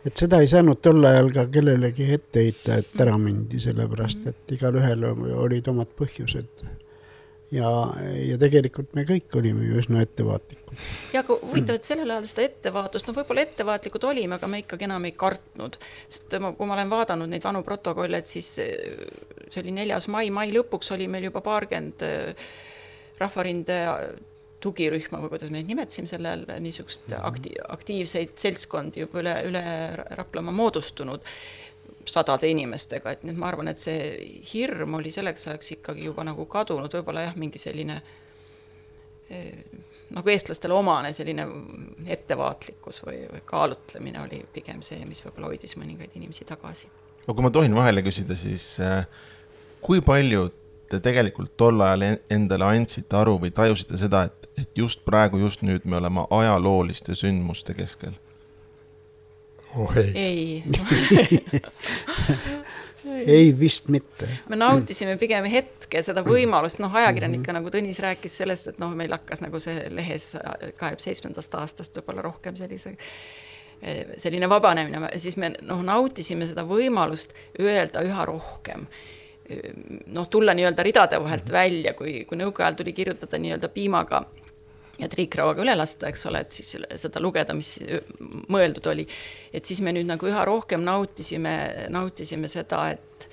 et 0.07 0.17
seda 0.17 0.39
ei 0.41 0.49
saanud 0.49 0.79
tol 0.83 1.05
ajal 1.05 1.33
ka 1.35 1.45
kellelegi 1.53 2.07
ette 2.15 2.45
heita, 2.47 2.79
et 2.81 3.01
ära 3.03 3.17
mindi, 3.21 3.59
sellepärast 3.61 4.23
mm. 4.25 4.35
et 4.35 4.59
igalühel 4.59 5.09
olid 5.45 5.73
omad 5.73 5.91
põhjused 5.99 6.69
ja, 7.55 7.71
ja 8.21 8.37
tegelikult 8.41 8.95
me 8.97 9.05
kõik 9.09 9.35
olime 9.39 9.67
ju 9.69 9.81
üsna 9.81 10.03
ettevaatlikud. 10.05 10.85
ja 11.15 11.23
aga 11.25 11.39
huvitav, 11.43 11.79
et 11.79 11.89
sellel 11.89 12.13
ajal 12.15 12.29
seda 12.31 12.47
ettevaatust, 12.49 13.09
no 13.09 13.17
võib-olla 13.17 13.45
ettevaatlikud 13.47 14.09
olime, 14.11 14.39
aga 14.39 14.51
me 14.51 14.63
ikkagi 14.65 14.89
enam 14.89 15.09
ei 15.09 15.15
kartnud, 15.19 15.79
sest 16.09 16.39
ma, 16.43 16.53
kui 16.57 16.69
ma 16.69 16.77
olen 16.79 16.93
vaadanud 16.93 17.33
neid 17.33 17.45
vanu 17.45 17.63
protokolle, 17.67 18.21
et 18.21 18.31
siis 18.31 18.51
eh, 18.65 19.05
see 19.49 19.63
oli 19.65 19.77
neljas 19.81 20.11
mai, 20.13 20.29
mai 20.35 20.51
lõpuks 20.55 20.93
oli 20.97 21.09
meil 21.11 21.31
juba 21.31 21.45
paarkümmend 21.45 22.07
eh, 22.07 22.49
Rahvarinde 23.19 23.79
tugirühma 24.63 25.19
või 25.23 25.33
kuidas 25.33 25.51
me 25.51 25.59
neid 25.59 25.71
nimetasime 25.71 26.11
sellel, 26.11 26.45
niisugust 26.63 27.11
akti-, 27.19 27.57
aktiivseid 27.75 28.37
seltskondi 28.39 29.03
juba 29.05 29.23
üle, 29.23 29.35
üle 29.49 29.63
Raplamaa 30.19 30.55
moodustunud 30.55 31.27
sadade 32.11 32.49
inimestega, 32.51 33.13
et 33.13 33.25
nii 33.25 33.35
et 33.35 33.41
ma 33.41 33.51
arvan, 33.51 33.71
et 33.73 33.81
see 33.81 33.99
hirm 34.53 34.99
oli 34.99 35.13
selleks 35.15 35.49
ajaks 35.49 35.77
ikkagi 35.79 36.09
juba 36.09 36.25
nagu 36.27 36.47
kadunud, 36.51 36.93
võib-olla 36.99 37.29
jah, 37.29 37.37
mingi 37.41 37.61
selline 37.63 38.01
eh, 39.31 39.65
nagu 40.15 40.33
eestlastele 40.33 40.75
omane 40.75 41.13
selline 41.17 41.47
ettevaatlikkus 42.07 43.03
või, 43.07 43.23
või 43.33 43.43
kaalutlemine 43.49 44.23
oli 44.25 44.41
pigem 44.53 44.81
see, 44.85 45.03
mis 45.09 45.21
võib-olla 45.25 45.53
hoidis 45.53 45.77
mõningaid 45.81 46.17
inimesi 46.17 46.49
tagasi. 46.49 46.89
aga 47.27 47.35
kui 47.35 47.45
ma 47.45 47.53
tohin 47.53 47.75
vahele 47.77 48.03
küsida, 48.07 48.37
siis 48.37 48.79
äh, 48.81 49.05
kui 49.85 50.01
palju 50.05 50.49
te 50.89 51.01
tegelikult 51.05 51.57
tol 51.61 51.81
ajal 51.85 52.07
endale 52.33 52.65
andsite 52.65 53.17
aru 53.17 53.37
või 53.43 53.53
tajusite 53.53 54.01
seda, 54.01 54.25
et, 54.31 54.49
et 54.57 54.81
just 54.81 55.05
praegu, 55.05 55.41
just 55.43 55.63
nüüd 55.63 55.85
me 55.85 56.01
oleme 56.01 56.25
ajalooliste 56.31 57.17
sündmuste 57.19 57.77
keskel? 57.77 58.17
Oh 59.77 59.97
ei. 59.97 60.13
ei 60.15 60.65
ei 63.27 63.61
vist 63.61 63.89
mitte. 63.89 64.29
me 64.49 64.57
nautisime 64.57 65.17
pigem 65.21 65.47
hetke 65.51 66.03
seda 66.05 66.23
võimalust, 66.27 66.81
noh, 66.83 66.95
ajakirjanik 67.01 67.45
ka 67.47 67.55
nagu 67.57 67.73
Tõnis 67.73 68.01
rääkis 68.03 68.39
sellest, 68.43 68.73
et 68.73 68.81
noh, 68.83 68.95
meil 68.97 69.13
hakkas 69.15 69.43
nagu 69.45 69.61
see 69.63 69.89
lehes 69.95 70.33
kahekümne 70.37 71.05
seitsmendast 71.05 71.55
aastast 71.59 72.01
võib-olla 72.01 72.27
rohkem 72.31 72.57
sellise 72.59 72.97
selline 74.19 74.49
vabanemine, 74.51 75.13
siis 75.23 75.37
me 75.39 75.53
noh, 75.63 75.85
nautisime 75.87 76.49
seda 76.51 76.65
võimalust 76.67 77.37
öelda 77.63 78.03
üha 78.03 78.25
rohkem. 78.27 78.89
Noh, 80.13 80.27
tulla 80.29 80.53
nii-öelda 80.53 80.85
ridade 80.85 81.21
vahelt 81.23 81.53
välja, 81.55 81.95
kui, 81.97 82.25
kui 82.29 82.37
nõukaajal 82.37 82.73
ajal 82.73 82.79
tuli 82.83 82.93
kirjutada 82.93 83.39
nii-öelda 83.41 83.71
piimaga 83.73 84.21
ja 84.99 85.09
triikrauaga 85.11 85.63
üle 85.63 85.75
lasta, 85.79 86.09
eks 86.11 86.27
ole, 86.31 86.43
et 86.45 86.55
siis 86.55 86.75
seda 87.01 87.23
lugeda, 87.23 87.55
mis 87.57 87.77
mõeldud 88.51 88.91
oli. 88.93 89.07
et 89.53 89.65
siis 89.65 89.81
me 89.85 89.95
nüüd 89.95 90.09
nagu 90.09 90.27
üha 90.29 90.45
rohkem 90.47 90.83
nautisime, 90.87 91.55
nautisime 91.95 92.51
seda, 92.51 92.89
et 92.95 93.29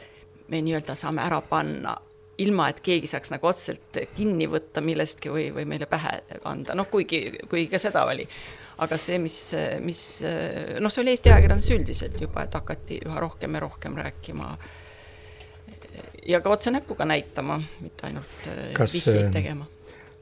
me 0.49 0.61
nii-öelda 0.61 0.95
saame 0.97 1.23
ära 1.25 1.41
panna, 1.41 1.95
ilma 2.43 2.69
et 2.69 2.81
keegi 2.85 3.09
saaks 3.09 3.31
nagu 3.33 3.47
otseselt 3.49 4.01
kinni 4.17 4.47
võtta 4.51 4.83
millestki 4.83 5.31
või, 5.31 5.47
või 5.55 5.65
meile 5.71 5.89
pähe 5.89 6.19
anda, 6.45 6.75
noh, 6.77 6.89
kuigi, 6.91 7.23
kuigi 7.49 7.69
ka 7.71 7.81
seda 7.81 8.05
oli. 8.05 8.27
aga 8.83 8.97
see, 8.99 9.17
mis, 9.23 9.35
mis 9.81 9.99
noh, 10.83 10.91
see 10.91 11.01
oli 11.01 11.13
Eesti 11.15 11.31
ajakirjandus 11.31 11.69
üldiselt 11.71 12.17
juba, 12.21 12.43
et 12.43 12.57
hakati 12.59 12.99
üha 13.07 13.21
rohkem 13.23 13.55
ja 13.55 13.63
rohkem 13.63 13.95
rääkima 13.97 14.49
ja 16.27 16.41
ka 16.43 16.51
otse 16.51 16.73
näpuga 16.75 17.07
näitama, 17.07 17.61
mitte 17.79 18.09
ainult 18.09 18.49
vihjeid 18.91 19.31
tegema. 19.31 19.65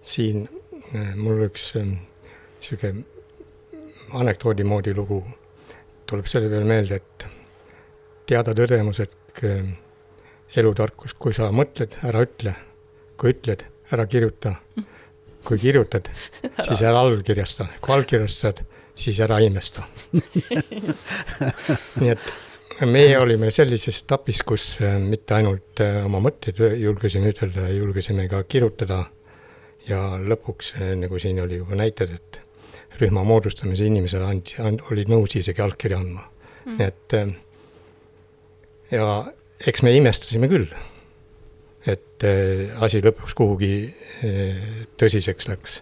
siin 0.01 0.45
Äh, 0.45 0.62
mul 0.93 1.47
üks 1.47 1.71
niisugune 1.77 2.91
ähm, 2.91 3.03
anekdoodi 4.13 4.65
moodi 4.67 4.93
lugu 4.95 5.23
tuleb 6.09 6.27
selle 6.29 6.49
peale 6.51 6.67
meelde, 6.67 6.99
et 6.99 7.25
teada 8.29 8.53
tõdemus, 8.57 8.99
et 9.03 9.43
ähm, 9.47 9.73
elutarkus, 10.59 11.15
kui 11.17 11.33
sa 11.33 11.49
mõtled, 11.55 11.97
ära 12.05 12.21
ütle, 12.27 12.53
kui 13.17 13.33
ütled, 13.33 13.65
ära 13.93 14.05
kirjuta, 14.09 14.53
kui 15.47 15.59
kirjutad, 15.61 16.09
siis 16.61 16.83
ära 16.85 17.01
allkirjasta, 17.01 17.67
kui 17.81 17.95
allkirjastad, 17.95 18.63
siis 18.95 19.19
ära 19.25 19.39
imesta. 19.43 19.85
Nii 22.01 22.13
et 22.13 22.85
meie 22.89 23.17
olime 23.19 23.49
sellises 23.53 24.03
etapis, 24.03 24.43
kus 24.45 24.77
mitte 25.01 25.39
ainult 25.39 25.81
oma 26.05 26.21
mõtteid 26.23 26.61
julgesime 26.81 27.33
ütelda, 27.33 27.67
julgesime 27.73 28.27
ka 28.31 28.43
kirjutada 28.49 29.03
ja 29.87 29.99
lõpuks, 30.21 30.73
eh, 30.79 30.93
nagu 30.99 31.19
siin 31.19 31.41
oli 31.43 31.59
juba 31.61 31.77
näited, 31.79 32.13
et 32.15 32.39
rühma 33.01 33.23
moodustamise 33.27 33.87
inimesed 33.89 34.21
andsid, 34.23 34.81
olid 34.91 35.11
nõus 35.11 35.35
isegi 35.35 35.63
allkirja 35.63 35.99
andma. 35.99 36.29
Mm.. 36.63 36.77
nii 36.79 36.85
et 36.87 37.13
eh, 37.19 37.31
ja 38.93 39.07
eks 39.67 39.83
me 39.83 39.91
imestasime 39.97 40.47
küll, 40.51 40.69
et 41.85 42.27
eh, 42.27 42.69
asi 42.83 43.01
lõpuks 43.03 43.35
kuhugi 43.35 43.73
tõsiseks 44.99 45.49
läks. 45.51 45.81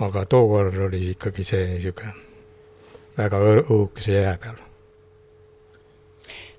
aga 0.00 0.22
tookord 0.24 0.78
oli 0.86 1.10
ikkagi 1.10 1.44
see 1.44 1.64
niisugune 1.74 2.12
väga 3.18 3.40
õhukese 3.60 4.14
jää 4.14 4.36
peal. 4.40 4.60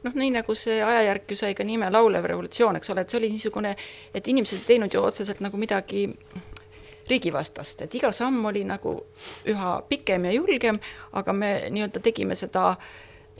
Noh, 0.03 0.13
nii 0.17 0.31
nagu 0.33 0.53
see 0.57 0.81
ajajärk 0.83 1.31
ju 1.31 1.38
sai 1.38 1.55
ka 1.57 1.63
nime 1.65 1.89
Laulev 1.89 2.25
revolutsioon, 2.25 2.77
eks 2.77 2.89
ole, 2.89 3.01
et 3.01 3.10
see 3.10 3.19
oli 3.19 3.29
niisugune, 3.33 3.75
et 4.13 4.27
inimesed 4.27 4.60
ei 4.60 4.67
teinud 4.74 4.93
ju 4.93 5.01
otseselt 5.05 5.41
nagu 5.45 5.57
midagi 5.62 6.07
riigivastast, 7.12 7.86
et 7.86 7.96
iga 8.00 8.12
samm 8.15 8.46
oli 8.50 8.63
nagu 8.68 8.96
üha 9.51 9.77
pikem 9.89 10.30
ja 10.30 10.36
julgem, 10.36 10.80
aga 11.12 11.36
me 11.36 11.53
nii-öelda 11.70 12.03
tegime 12.03 12.38
seda 12.39 12.74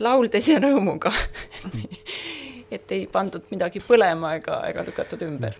lauldes 0.02 0.48
ja 0.50 0.60
rõõmuga 0.62 1.12
et 2.72 2.94
ei 2.96 3.04
pandud 3.12 3.44
midagi 3.52 3.82
põlema 3.84 4.36
ega, 4.38 4.62
ega 4.70 4.84
lükatud 4.88 5.26
ümber. 5.28 5.58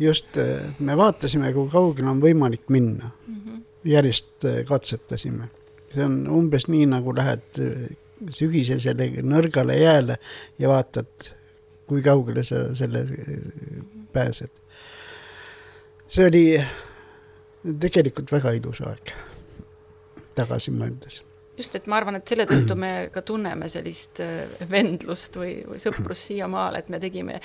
just, 0.00 0.38
me 0.78 0.96
vaatasime, 0.98 1.50
kui 1.54 1.70
kaugele 1.72 2.12
on 2.12 2.22
võimalik 2.22 2.68
minna 2.68 3.10
mm. 3.10 3.34
-hmm. 3.34 3.60
järjest 3.94 4.44
eh, 4.44 4.62
katsetasime. 4.66 5.48
see 5.94 6.04
on 6.04 6.28
umbes 6.28 6.68
nii, 6.68 6.86
nagu 6.86 7.14
lähed 7.16 7.58
eh, 7.58 7.96
sügisesele 8.30 9.10
nõrgale 9.22 9.76
jääle 9.80 10.16
ja 10.58 10.68
vaatad, 10.68 11.32
kui 11.86 12.02
kaugele 12.02 12.44
sa 12.44 12.74
selle 12.74 13.00
eh, 13.00 13.82
pääsed. 14.12 14.50
see 16.08 16.26
oli 16.26 16.46
tegelikult 17.62 18.32
väga 18.32 18.56
ilus 18.58 18.80
aeg, 18.86 19.12
tagasi 20.34 20.74
mõeldes 20.74 21.22
just, 21.56 21.76
et 21.76 21.86
ma 21.90 21.98
arvan, 22.00 22.16
et 22.18 22.28
selle 22.28 22.46
tõttu 22.48 22.74
me 22.78 22.90
ka 23.12 23.22
tunneme 23.26 23.68
sellist 23.72 24.22
äh, 24.24 24.50
vendlust 24.70 25.36
või, 25.38 25.54
või 25.68 25.80
sõprust 25.82 26.30
siiamaale, 26.30 26.82
et 26.82 26.90
me 26.92 27.00
tegime 27.02 27.38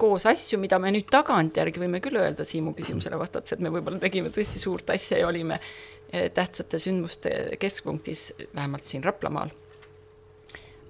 koos 0.00 0.26
asju, 0.30 0.60
mida 0.62 0.78
me 0.82 0.92
nüüd 0.94 1.08
tagantjärgi 1.10 1.82
võime 1.82 2.00
küll 2.04 2.20
öelda 2.20 2.46
Siimu 2.46 2.74
küsimusele 2.76 3.18
vastates, 3.20 3.56
et 3.56 3.64
me 3.64 3.72
võib-olla 3.74 4.00
tegime 4.02 4.32
tõesti 4.34 4.62
suurt 4.62 4.94
asja 4.94 5.20
ja 5.22 5.28
olime 5.30 5.58
äh, 5.58 6.30
tähtsate 6.34 6.80
sündmuste 6.82 7.34
keskpunktis, 7.60 8.30
vähemalt 8.54 8.86
siin 8.86 9.04
Raplamaal. 9.04 9.52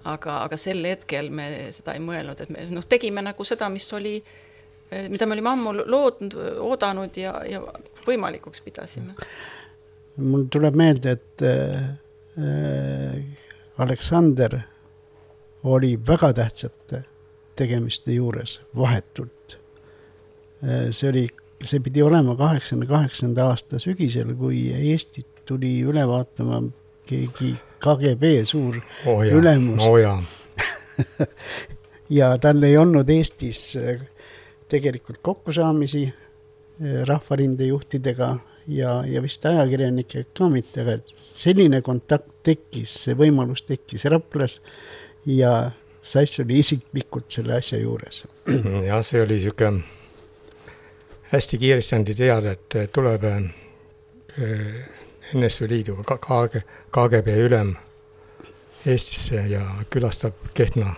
aga, 0.05 0.41
aga 0.45 0.57
sel 0.61 0.85
hetkel 0.85 1.31
me 1.33 1.71
seda 1.73 1.95
ei 1.97 2.03
mõelnud, 2.05 2.41
et 2.43 2.51
me 2.53 2.67
noh, 2.75 2.85
tegime 2.85 3.23
nagu 3.25 3.45
seda, 3.49 3.71
mis 3.73 3.87
oli 3.97 4.19
äh, 4.19 4.44
mida 5.09 5.27
me 5.27 5.37
olime 5.37 5.51
ammu 5.51 5.75
lootnud, 5.81 6.37
oodanud 6.65 7.17
ja, 7.19 7.35
ja 7.49 7.61
võimalikuks 8.07 8.63
pidasime. 8.65 9.15
mul 10.17 10.47
tuleb 10.51 10.77
meelde, 10.79 11.17
et 11.19 11.45
äh, 11.47 11.83
Aleksander 13.79 14.61
oli 15.65 15.95
väga 16.07 16.33
tähtsate 16.33 17.05
tegemiste 17.57 18.13
juures 18.13 18.61
vahetult 18.77 19.59
äh,. 20.65 20.91
see 20.91 21.11
oli, 21.11 21.27
see 21.63 21.81
pidi 21.81 22.03
olema 22.03 22.37
kaheksakümne 22.37 22.87
kaheksanda 22.91 23.51
aasta 23.53 23.79
sügisel, 23.79 24.35
kui 24.39 24.67
Eestit 24.75 25.45
tuli 25.47 25.77
üle 25.87 26.07
vaatama 26.09 26.63
keegi 27.07 27.55
KGB 27.85 28.33
suur 28.49 28.81
oh 29.07 29.23
ja, 29.27 29.37
ülemus 29.37 29.85
oh. 29.85 29.99
ja, 30.01 30.17
ja 32.19 32.33
tal 32.41 32.63
ei 32.65 32.77
olnud 32.81 33.11
Eestis 33.13 33.77
äh, 33.81 34.03
tegelikult 34.75 35.23
kokkusaamisi 35.23 36.03
eh, 36.09 37.01
Rahvarinde 37.09 37.71
juhtidega 37.71 38.35
ja, 38.67 38.99
ja 39.07 39.23
vist 39.23 39.47
ajakirjanikega 39.47 40.31
ka 40.37 40.51
mitte, 40.51 40.83
aga 40.83 40.99
selline 41.17 41.81
kontakt 41.87 42.31
tekkis, 42.47 42.99
see 43.07 43.17
võimalus 43.19 43.65
tekkis 43.69 44.07
Raplas 44.13 44.61
ja 45.27 45.55
Sass 46.05 46.41
oli 46.43 46.59
isiklikult 46.61 47.33
selle 47.33 47.55
asja 47.57 47.79
juures. 47.81 48.25
jah, 48.89 49.01
see 49.01 49.23
oli 49.25 49.39
niisugune, 49.39 49.81
hästi 51.31 51.61
kiiresti 51.63 51.97
andi 51.97 52.17
teada, 52.19 52.53
et 52.53 52.93
tuleb 52.93 53.25
eh, 53.31 53.47
NSV 55.33 55.71
Liidu 55.71 55.97
KG, 56.05 56.61
KGB 56.93 57.39
ülem 57.47 57.73
Eestisse 58.85 59.47
ja 59.49 59.63
külastab 59.89 60.37
Kehtna 60.55 60.93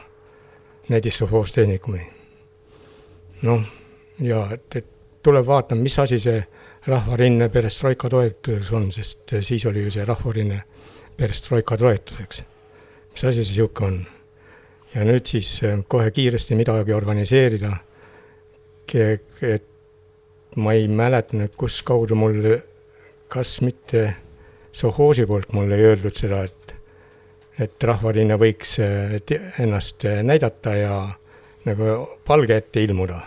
näidissovhoostehnikumi. 0.90 2.15
Noh, 3.42 3.62
ja 4.20 4.46
et, 4.54 4.76
et 4.76 4.86
tuleb 5.22 5.46
vaatama, 5.46 5.82
mis 5.82 5.98
asi 5.98 6.18
see 6.22 6.40
rahvarinne 6.86 7.48
perestroika 7.50 8.08
toetuseks 8.08 8.72
on, 8.72 8.90
sest 8.92 9.36
siis 9.40 9.66
oli 9.66 9.82
ju 9.82 9.90
see 9.90 10.04
rahvarinne 10.04 10.62
perestroika 11.16 11.76
toetuseks. 11.76 12.44
mis 13.12 13.24
asi 13.24 13.44
see 13.44 13.52
niisugune 13.52 13.86
on? 13.86 14.04
ja 14.94 15.04
nüüd 15.04 15.26
siis 15.26 15.60
äh, 15.64 15.78
kohe 15.88 16.10
kiiresti 16.10 16.54
midagi 16.54 16.92
organiseerida. 16.92 17.76
et 19.42 19.64
ma 20.56 20.72
ei 20.72 20.88
mäleta 20.88 21.36
nüüd, 21.36 21.56
kus 21.56 21.82
kaudu 21.82 22.14
mul, 22.14 22.56
kas 23.28 23.60
mitte 23.60 24.14
Sohhoosi 24.76 25.24
poolt 25.26 25.54
mulle 25.56 25.76
ei 25.76 25.86
öeldud 25.88 26.14
seda, 26.14 26.42
et, 26.44 26.74
et 27.58 27.84
Rahvarinne 27.84 28.36
võiks 28.36 28.76
äh, 28.84 29.16
ennast 29.60 30.04
äh, 30.04 30.20
näidata 30.22 30.74
ja 30.76 30.96
nagu 31.66 32.06
palge 32.26 32.56
ette 32.56 32.82
ilmuda. 32.82 33.20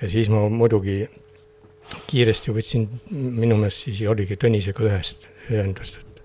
ja 0.00 0.08
siis 0.08 0.28
ma 0.32 0.46
muidugi 0.48 1.02
kiiresti 2.06 2.52
võtsin, 2.54 2.86
minu 3.10 3.56
meelest 3.58 3.88
siis 3.88 4.02
oligi 4.08 4.36
Tõnisega 4.40 4.84
ühest 4.86 5.26
ühendust, 5.50 5.98
et, 6.00 6.22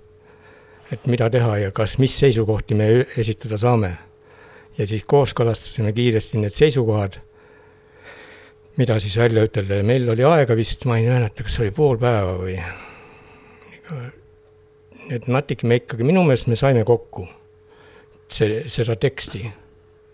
et 0.94 1.08
mida 1.12 1.30
teha 1.34 1.58
ja 1.64 1.72
kas, 1.76 1.98
mis 2.00 2.16
seisukohti 2.20 2.78
me 2.78 2.90
esitada 3.18 3.58
saame 3.58 3.96
ja 4.78 4.88
siis 4.88 5.04
kooskõlastasime 5.08 5.94
kiiresti 5.96 6.42
need 6.44 6.54
seisukohad, 6.56 7.18
mida 8.78 9.00
siis 9.00 9.16
välja 9.18 9.46
ütelda 9.48 9.80
ja 9.80 9.88
meil 9.88 10.08
oli 10.12 10.28
aega 10.28 10.56
vist, 10.58 10.86
ma 10.86 11.00
ei 11.00 11.08
mäleta, 11.10 11.44
kas 11.48 11.60
oli 11.64 11.72
pool 11.76 11.98
päeva 12.02 12.36
või 12.42 12.60
et 15.14 15.28
natuke 15.30 15.68
me 15.68 15.80
ikkagi, 15.82 16.06
minu 16.08 16.24
meelest 16.26 16.50
me 16.52 16.58
saime 16.60 16.84
kokku 16.88 17.28
see, 18.32 18.64
seda 18.72 18.96
teksti. 19.00 19.46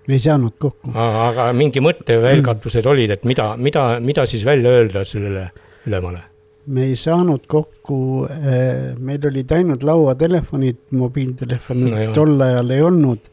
Me 0.08 0.18
ei 0.18 0.24
saanud 0.24 0.58
kokku. 0.60 0.92
aga 0.96 1.52
mingi 1.54 1.84
mõttevälgatused 1.84 2.88
olid, 2.90 3.16
et 3.18 3.24
mida, 3.30 3.54
mida, 3.58 3.86
mida 4.02 4.26
siis 4.30 4.46
välja 4.46 4.74
öelda 4.80 5.06
sellele 5.06 5.48
ülemale? 5.88 6.28
me 6.72 6.86
ei 6.92 6.96
saanud 6.96 7.48
kokku, 7.50 8.28
eh, 8.30 8.94
meil 8.98 9.26
olid 9.28 9.52
ainult 9.58 9.84
lauatelefonid, 9.84 10.84
mobiiltelefoni 10.94 11.90
no, 11.90 12.06
tol 12.16 12.38
ajal 12.46 12.76
ei 12.76 12.84
olnud 12.86 13.32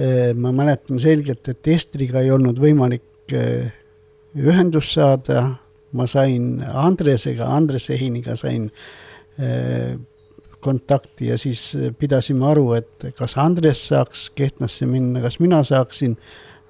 Äh, 0.00 0.34
ma 0.34 0.52
mäletan 0.54 1.00
selgelt, 1.02 1.48
et 1.50 1.66
Estriga 1.68 2.22
ei 2.22 2.30
olnud 2.30 2.60
võimalik 2.62 3.34
äh, 3.36 3.72
ühendust 4.38 4.94
saada, 4.94 5.42
ma 5.92 6.06
sain 6.08 6.62
Andresega, 6.62 7.48
Andres 7.50 7.90
Ehiniga 7.90 8.36
sain 8.38 8.70
kontakti 10.60 11.30
ja 11.30 11.38
siis 11.38 11.72
pidasime 11.98 12.46
aru, 12.50 12.72
et 12.78 13.10
kas 13.18 13.36
Andres 13.40 13.82
saaks 13.88 14.28
Kehtnasse 14.36 14.86
minna, 14.86 15.22
kas 15.24 15.40
mina 15.40 15.64
saaksin. 15.64 16.16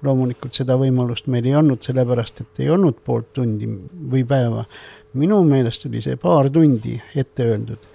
loomulikult 0.01 0.55
seda 0.57 0.73
võimalust 0.81 1.27
meil 1.29 1.45
ei 1.45 1.53
olnud, 1.55 1.83
sellepärast 1.85 2.39
et 2.41 2.61
ei 2.63 2.69
olnud 2.73 3.03
poolt 3.05 3.33
tundi 3.33 3.67
või 4.11 4.23
päeva. 4.25 4.65
minu 5.13 5.43
meelest 5.43 5.85
oli 5.85 6.01
see 6.01 6.15
paar 6.15 6.49
tundi 6.49 6.95
ette 7.15 7.45
öeldud 7.45 7.85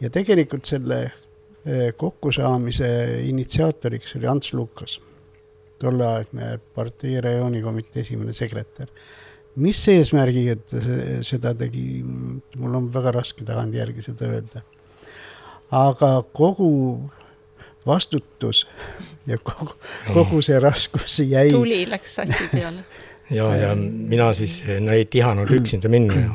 ja 0.00 0.10
tegelikult 0.10 0.66
selle 0.66 0.98
Eh, 1.66 1.94
kokkusaamise 1.98 2.88
initsiaatoriks 3.26 4.12
oli 4.16 4.26
Ants 4.30 4.52
Lukas, 4.54 5.00
tolleaegne 5.82 6.60
partei 6.74 7.20
rajoonikomitee 7.20 8.04
esimene 8.06 8.32
sekretär. 8.32 8.86
mis 9.56 9.80
eesmärgiga 9.88 10.54
ta 10.68 10.80
seda 11.24 11.54
tegi, 11.56 12.04
mul 12.04 12.74
on 12.76 12.86
väga 12.92 13.10
raske 13.16 13.44
tagantjärgi 13.44 14.02
seda 14.04 14.28
öelda. 14.28 14.62
Aga 15.70 16.22
kogu 16.32 16.70
vastutus 17.86 18.66
ja 19.26 19.38
kogu, 19.38 19.74
kogu 20.12 20.42
see 20.42 20.60
raskus 20.60 21.18
jäi. 21.18 21.50
tuli 21.50 21.84
läks 21.90 22.14
sassi 22.14 22.48
peale. 22.52 22.84
ja, 23.38 23.54
ja 23.56 23.74
mina 23.74 24.32
siis 24.34 24.64
no 24.80 24.92
ei 24.92 25.04
tihanud 25.04 25.50
üksinda 25.50 25.88
minna 25.88 26.20
ja 26.20 26.34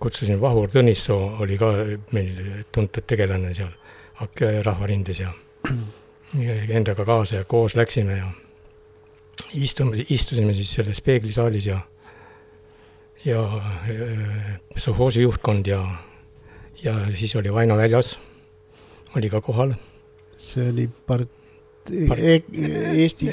kutsusin 0.00 0.40
Vahur 0.40 0.68
Tõnissoo, 0.72 1.42
oli 1.44 1.58
ka 1.60 1.70
meil 2.16 2.64
tuntud 2.72 3.04
tegelane 3.06 3.52
seal 3.56 3.72
Rahvarindes 4.64 5.20
ja, 5.20 5.32
ja 6.36 6.56
endaga 6.76 7.04
kaasa 7.08 7.40
ja 7.40 7.44
koos 7.48 7.76
läksime 7.76 8.16
ja 8.16 8.28
istume, 9.54 10.04
istusime 10.10 10.54
siis 10.54 10.72
selles 10.76 11.00
peeglisaalis 11.04 11.66
ja, 11.66 11.78
ja 13.24 13.44
äh, 13.44 14.60
sovhoosi 14.76 15.22
juhtkond 15.22 15.66
ja, 15.66 15.80
ja 16.82 16.96
siis 17.16 17.36
oli 17.36 17.52
Vaino 17.52 17.76
väljas, 17.76 18.18
oli 19.16 19.30
ka 19.30 19.40
kohal. 19.44 19.74
see 20.40 20.68
oli 20.70 20.88
part-, 21.06 21.28
part... 22.08 22.20
E 22.20 22.42
Eesti 23.02 23.30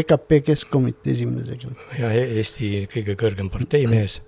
EKP 0.00 0.40
Keskkomitee 0.44 1.12
esimene 1.12 1.44
sekretär. 1.44 1.98
ja 2.00 2.12
e-, 2.12 2.30
Eesti 2.38 2.86
kõige 2.92 3.16
kõrgem 3.20 3.50
parteimees. 3.52 4.20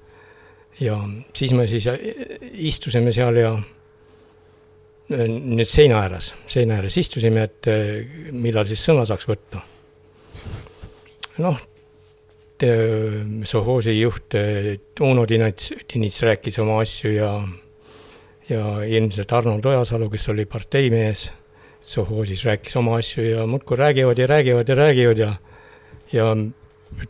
ja 0.81 0.99
siis 1.35 1.55
me 1.57 1.67
siis 1.71 1.89
istusime 2.53 3.13
seal 3.13 3.41
ja 3.41 3.55
nüüd 5.09 5.69
seina 5.71 6.01
ääres, 6.03 6.33
seina 6.51 6.81
ääres 6.81 6.97
istusime, 6.99 7.47
et 7.47 7.69
eh, 7.71 8.31
millal 8.35 8.67
siis 8.67 8.83
sõna 8.83 9.07
saaks 9.07 9.29
võtta. 9.29 9.63
noh, 11.39 11.59
sovhoosi 13.45 13.93
juht 13.99 14.35
Uno 15.05 15.27
Tinits, 15.29 15.73
Tinits 15.87 16.23
rääkis 16.25 16.59
oma 16.59 16.81
asju 16.81 17.11
ja, 17.13 17.29
ja 18.49 18.83
ilmselt 18.87 19.33
Arnold 19.33 19.65
Ojasalu, 19.65 20.11
kes 20.11 20.29
oli 20.29 20.47
parteimees, 20.47 21.33
sovhoosis 21.83 22.45
rääkis 22.47 22.77
oma 22.77 22.97
asju 23.01 23.25
ja 23.25 23.47
muudkui 23.47 23.77
räägivad 23.77 24.19
ja 24.19 24.27
räägivad 24.27 24.69
ja 24.69 24.75
räägivad 24.75 25.19
ja, 25.19 25.33
ja 26.13 26.37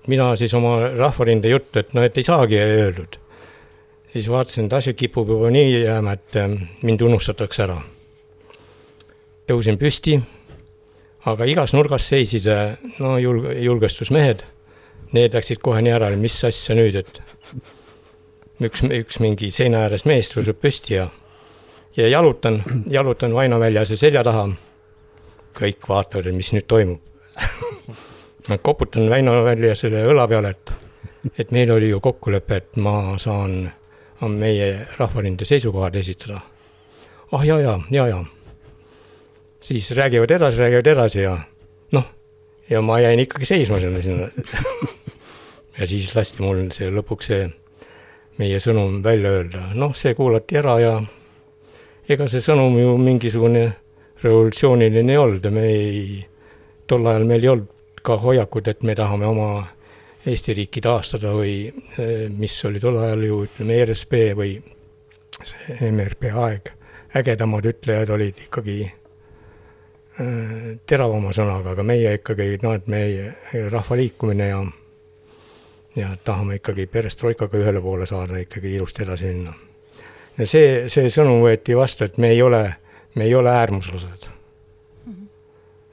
mina 0.07 0.37
siis 0.37 0.55
oma 0.55 0.79
Rahvarinde 0.97 1.49
juttu, 1.49 1.79
et 1.79 1.95
noh, 1.95 2.05
et 2.05 2.17
ei 2.17 2.27
saagi 2.27 2.61
öeldud 2.61 3.21
siis 4.17 4.31
vaatasin, 4.31 4.65
et 4.65 4.73
asi 4.73 4.95
kipub 4.95 5.29
juba 5.29 5.51
nii 5.53 5.83
jääma, 5.83 6.13
et 6.17 6.37
ähm, 6.41 6.55
mind 6.83 7.03
unustatakse 7.05 7.67
ära. 7.67 7.77
tõusin 9.47 9.77
püsti, 9.79 10.17
aga 11.31 11.47
igas 11.47 11.75
nurgas 11.77 12.09
seisid 12.09 12.49
äh, 12.51 12.79
no 12.99 13.17
julg-, 13.23 13.53
julgestusmehed. 13.63 14.43
Need 15.15 15.37
läksid 15.37 15.61
kohe 15.63 15.83
nii 15.85 15.93
ära, 15.95 16.09
mis 16.19 16.35
asja 16.45 16.75
nüüd, 16.75 16.97
et 16.99 17.21
üks, 18.59 18.83
üks 18.83 19.21
mingi 19.23 19.53
seina 19.55 19.85
ääres 19.85 20.03
mees 20.09 20.33
tõuseb 20.33 20.59
püsti 20.59 20.97
ja, 20.97 21.07
ja 21.97 22.09
jalutan, 22.09 22.63
jalutan 22.91 23.35
Vaino 23.35 23.61
väljas 23.61 23.91
ja 23.91 23.97
selja 23.97 24.25
taha. 24.25 24.49
kõik 25.57 25.89
vaatavad, 25.89 26.27
et 26.27 26.37
mis 26.37 26.53
nüüd 26.53 26.67
toimub 26.69 27.01
ma 28.49 28.59
koputan 28.59 29.11
Väino 29.11 29.45
välja 29.45 29.75
selle 29.75 30.05
õla 30.07 30.27
peale, 30.29 30.51
et, 30.51 30.73
et 31.39 31.51
meil 31.51 31.71
oli 31.73 31.89
ju 31.91 32.01
kokkulepe, 32.01 32.57
et 32.57 32.77
ma 32.77 33.17
saan 33.19 33.71
meie 34.37 34.87
Rahvarinde 34.99 35.45
seisukohad 35.45 35.97
esitada. 35.97 36.41
ah 37.33 37.47
ja, 37.47 37.59
ja, 37.61 37.81
ja, 37.91 38.07
ja. 38.09 38.25
siis 39.61 39.91
räägivad 39.91 40.31
edasi, 40.31 40.59
räägivad 40.59 40.87
edasi 40.87 41.21
ja 41.21 41.39
noh, 41.93 42.05
ja 42.71 42.81
ma 42.83 43.01
jäin 43.01 43.21
ikkagi 43.21 43.45
seisma 43.45 43.81
sinna, 43.81 44.03
sinna 44.03 44.29
ja 45.79 45.87
siis 45.87 46.15
lasti 46.15 46.43
mul 46.43 46.69
see 46.71 46.91
lõpuks 46.91 47.33
see 47.33 47.49
meie 48.39 48.61
sõnum 48.61 49.03
välja 49.05 49.31
öelda, 49.31 49.71
noh, 49.75 49.95
see 49.97 50.15
kuulati 50.15 50.59
ära 50.61 50.79
ja 50.81 51.01
ega 52.09 52.29
see 52.31 52.43
sõnum 52.45 52.77
ju 52.79 52.97
mingisugune 53.01 53.65
revolutsiooniline 54.23 55.13
ei 55.13 55.19
olnud 55.21 55.45
ja 55.45 55.51
me 55.53 55.65
ei, 55.69 56.21
tol 56.87 57.07
ajal 57.07 57.27
meil 57.29 57.43
ei 57.43 57.53
olnud 57.55 57.73
ka 58.07 58.17
hoiakut, 58.23 58.69
et 58.69 58.85
me 58.87 58.95
tahame 58.95 59.27
oma 59.27 59.49
Eesti 60.27 60.55
riiki 60.59 60.81
taastada 60.83 61.31
või 61.35 61.69
eh, 61.71 62.27
mis 62.35 62.55
oli 62.67 62.81
tol 62.83 62.97
ajal 62.99 63.23
ju 63.27 63.43
ütleme 63.47 63.77
ERSP 63.83 64.15
või 64.39 64.57
see 65.39 65.91
MRP 65.91 66.33
aeg, 66.35 66.71
ägedamad 67.19 67.67
ütlejad 67.71 68.11
olid 68.15 68.41
ikkagi 68.49 68.81
eh, 68.87 70.73
teravama 70.87 71.31
sõnaga, 71.35 71.77
aga 71.77 71.87
meie 71.87 72.17
ikkagi, 72.19 72.57
noh, 72.63 72.75
et 72.75 72.91
meie 72.91 73.69
rahvaliikumine 73.71 74.51
ja 74.51 74.65
ja 75.97 76.11
tahame 76.25 76.59
ikkagi 76.59 76.87
perestroikaga 76.93 77.59
ühele 77.59 77.81
poole 77.81 78.07
saada, 78.07 78.37
ikkagi 78.43 78.75
ilusti 78.77 79.07
edasi 79.07 79.31
minna. 79.31 79.55
Ja 80.39 80.47
see, 80.47 80.87
see 80.93 81.11
sõnum 81.13 81.43
võeti 81.45 81.77
vastu, 81.79 82.07
et 82.07 82.19
me 82.23 82.33
ei 82.35 82.43
ole, 82.43 82.63
me 83.15 83.29
ei 83.29 83.35
ole 83.35 83.53
äärmuslased. 83.53 84.31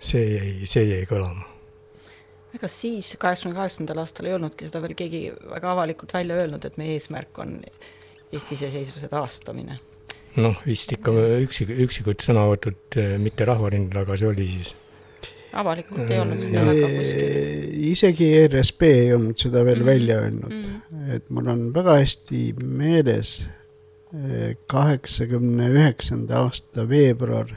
See 0.04 0.24
jäi, 0.34 0.54
see 0.68 0.84
jäi 0.90 1.08
kõlama 1.08 1.54
ega 2.54 2.70
siis, 2.70 3.16
kaheksakümne 3.18 3.58
kaheksandal 3.58 4.04
aastal 4.04 4.28
ei 4.30 4.36
olnudki 4.36 4.68
seda 4.68 4.82
veel 4.84 4.94
keegi 4.98 5.24
väga 5.56 5.72
avalikult 5.74 6.14
välja 6.14 6.38
öelnud, 6.42 6.66
et 6.68 6.78
meie 6.78 7.00
eesmärk 7.00 7.40
on 7.42 7.58
Eesti 8.34 8.56
iseseisvuse 8.58 9.10
taastamine. 9.10 9.80
noh, 10.42 10.62
vist 10.66 10.94
ikka 10.96 11.14
üksik, 11.44 11.74
üksikud 11.86 12.22
sõnavõtud, 12.26 12.98
mitte 13.22 13.46
Rahvarindel, 13.46 14.02
aga 14.02 14.18
see 14.18 14.30
oli 14.30 14.48
siis 14.50 14.74
avalikult 15.54 16.10
ei 16.10 16.18
olnud 16.18 16.42
seda 16.42 16.64
väga 16.66 16.88
kuskil. 16.96 17.28
isegi 17.92 18.30
ERSP 18.40 18.88
ei 18.90 19.12
olnud 19.14 19.38
seda 19.38 19.62
veel 19.68 19.84
mm. 19.84 19.90
välja 19.92 20.22
öelnud 20.24 20.56
mm., 20.56 21.12
et 21.18 21.28
mul 21.30 21.52
on 21.54 21.68
väga 21.76 22.00
hästi 22.00 22.42
meeles 22.58 23.36
kaheksakümne 24.70 25.72
üheksanda 25.74 26.44
aasta 26.46 26.86
veebruar, 26.90 27.56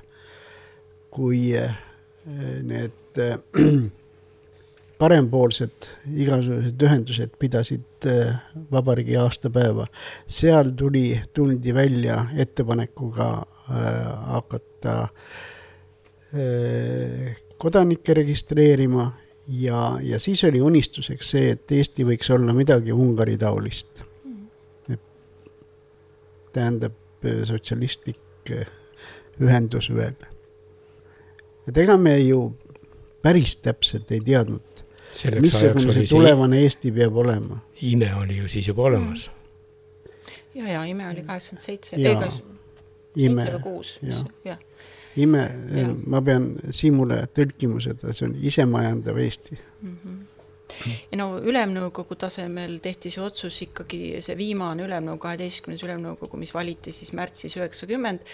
kui 1.13 1.53
need 2.65 3.21
parempoolsed 5.01 5.89
igasugused 6.17 6.87
ühendused 6.89 7.35
pidasid 7.39 8.09
vabariigi 8.73 9.19
aastapäeva. 9.21 9.87
seal 10.27 10.73
tuli, 10.77 11.21
tuldi 11.35 11.75
välja 11.75 12.23
ettepanekuga 12.37 13.29
hakata 14.33 14.97
kodanikke 17.59 18.15
registreerima 18.15 19.13
ja, 19.49 19.99
ja 20.03 20.19
siis 20.19 20.45
oli 20.45 20.61
unistuseks 20.61 21.31
see, 21.31 21.55
et 21.55 21.73
Eesti 21.73 22.05
võiks 22.05 22.31
olla 22.35 22.55
midagi 22.57 22.93
Ungari 22.93 23.37
taolist. 23.39 24.06
Tähendab 26.57 26.97
sotsialistlik 27.49 28.53
ühendus 29.43 29.91
veel. 29.93 30.17
et 31.69 31.79
ega 31.83 31.97
me 32.01 32.17
ju 32.21 32.41
päris 33.23 33.57
täpselt 33.63 34.11
ei 34.15 34.21
teadnud, 34.25 34.85
missugune 35.41 35.97
see 35.97 36.07
tulevane 36.11 36.61
Eesti 36.65 36.93
peab 36.95 37.17
olema. 37.25 37.61
ime 37.83 38.13
oli 38.15 38.39
ju 38.39 38.49
siis 38.49 38.69
juba 38.69 38.89
olemas. 38.91 39.31
ja, 40.55 40.69
ja 40.69 40.85
ime 40.85 41.09
oli 41.11 41.27
kaheksakümmend 41.27 41.65
seitse, 41.65 41.97
seitse 41.97 43.53
või 43.57 43.63
kuus, 43.63 43.99
jah 44.05 44.59
ime, 45.17 45.43
ma 46.07 46.21
pean 46.21 46.51
Siimule 46.71 47.23
tõlkima 47.33 47.81
seda, 47.81 48.13
see 48.13 48.27
on 48.29 48.35
isemajandav 48.37 49.21
Eesti 49.25 49.57
mm. 49.57 49.93
-hmm 49.93 50.25
ja 50.36 50.36
no 51.17 51.29
ülemnõukogu 51.39 52.19
tasemel 52.21 52.79
tehti 52.83 53.11
see 53.15 53.23
otsus 53.25 53.63
ikkagi, 53.69 54.21
see 54.25 54.37
viimane 54.39 54.87
ülemnõukogu, 54.87 55.23
kaheteistkümnes 55.29 55.85
ülemnõukogu, 55.87 56.41
mis 56.41 56.55
valiti 56.55 56.95
siis 56.95 57.13
märtsis 57.17 57.57
üheksakümmend, 57.59 58.27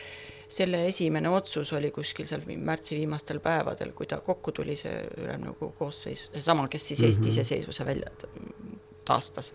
selle 0.53 0.83
esimene 0.89 1.31
otsus 1.33 1.73
oli 1.73 1.91
kuskil 1.95 2.29
seal 2.29 2.45
märtsi 2.45 2.99
viimastel 2.99 3.41
päevadel, 3.45 3.95
kui 3.97 4.09
ta 4.11 4.21
kokku 4.25 4.53
tuli, 4.53 4.77
see 4.77 4.99
ülemnõukogu 5.23 5.73
koosseis, 5.79 6.29
seesama, 6.35 6.69
kes 6.69 6.91
siis 6.93 7.03
Eesti 7.03 7.21
mm 7.21 7.25
-hmm. 7.25 7.39
iseseisvuse 7.39 7.87
välja 7.87 8.11
taastas 9.05 9.53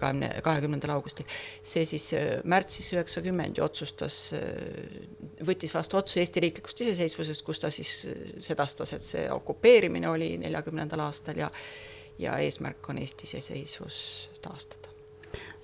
kahekümne, 0.00 0.30
kahekümnendal 0.44 0.94
augustil. 0.96 1.26
see 1.62 1.84
siis 1.86 2.10
äh, 2.16 2.26
märtsis 2.44 2.92
üheksakümmend 2.94 3.58
ju 3.58 3.64
otsustas, 3.64 4.18
äh, 4.36 5.42
võttis 5.46 5.74
vastu 5.74 5.98
otsuse 6.00 6.22
Eesti 6.24 6.42
riiklikust 6.44 6.82
iseseisvusest, 6.84 7.44
kus 7.46 7.62
ta 7.62 7.70
siis 7.74 7.92
äh, 8.08 8.34
sedastas, 8.44 8.92
et 8.96 9.06
see 9.06 9.24
okupeerimine 9.32 10.10
oli 10.10 10.36
neljakümnendal 10.42 11.06
aastal 11.08 11.44
ja 11.44 11.50
ja 12.18 12.34
eesmärk 12.42 12.88
on 12.90 12.98
Eesti 12.98 13.28
iseseisvus 13.28 14.30
taastada. 14.42 14.90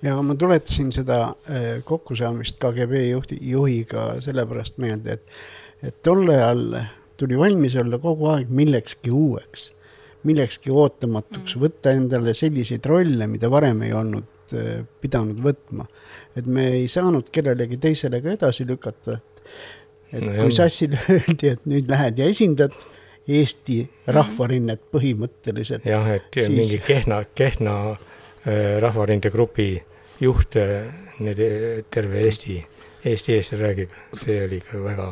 ja 0.01 0.15
ma 0.21 0.35
tuletasin 0.35 0.91
seda 0.91 1.35
kokkusaamist 1.83 2.59
KGB 2.59 3.07
juhti, 3.09 3.39
juhiga 3.41 4.13
sellepärast 4.23 4.77
meelde, 4.77 5.19
et, 5.19 5.39
et 5.83 6.03
tol 6.03 6.29
ajal 6.31 6.79
tuli 7.17 7.37
valmis 7.39 7.75
olla 7.75 7.99
kogu 7.99 8.29
aeg 8.31 8.51
millekski 8.51 9.11
uueks 9.11 9.71
millekski 10.25 10.73
ootamatuks 10.73 11.55
mm., 11.55 11.61
võtta 11.61 11.93
endale 11.95 12.33
selliseid 12.37 12.85
rolle, 12.89 13.27
mida 13.31 13.49
varem 13.51 13.83
ei 13.85 13.93
olnud 13.95 14.55
äh, 14.57 14.81
pidanud 15.01 15.39
võtma. 15.43 15.87
et 16.35 16.45
me 16.45 16.67
ei 16.79 16.89
saanud 16.91 17.29
kellelegi 17.33 17.79
teisele 17.81 18.21
ka 18.23 18.35
edasi 18.35 18.67
lükata. 18.67 19.19
et 20.11 20.21
no, 20.21 20.35
kui 20.41 20.55
Sassile 20.55 20.99
öeldi, 21.15 21.55
et 21.55 21.65
nüüd 21.69 21.89
lähed 21.91 22.21
ja 22.21 22.29
esindad 22.31 22.75
Eesti 23.25 23.79
mm. 23.81 24.13
rahvarinnet 24.13 24.85
põhimõtteliselt. 24.93 25.85
jah, 25.89 26.07
et 26.13 26.29
siis... 26.33 26.53
mingi 26.53 26.79
Kehna, 26.85 27.23
Kehna 27.35 27.75
äh, 27.91 28.77
rahvarinde 28.83 29.33
grupi 29.33 29.73
juht 30.21 30.57
äh, 30.61 30.89
terve 31.89 32.25
Eesti, 32.25 32.59
Eesti 33.05 33.37
eest 33.37 33.57
räägib, 33.59 33.93
see 34.13 34.41
oli 34.45 34.61
ikka 34.61 34.81
väga 34.83 35.11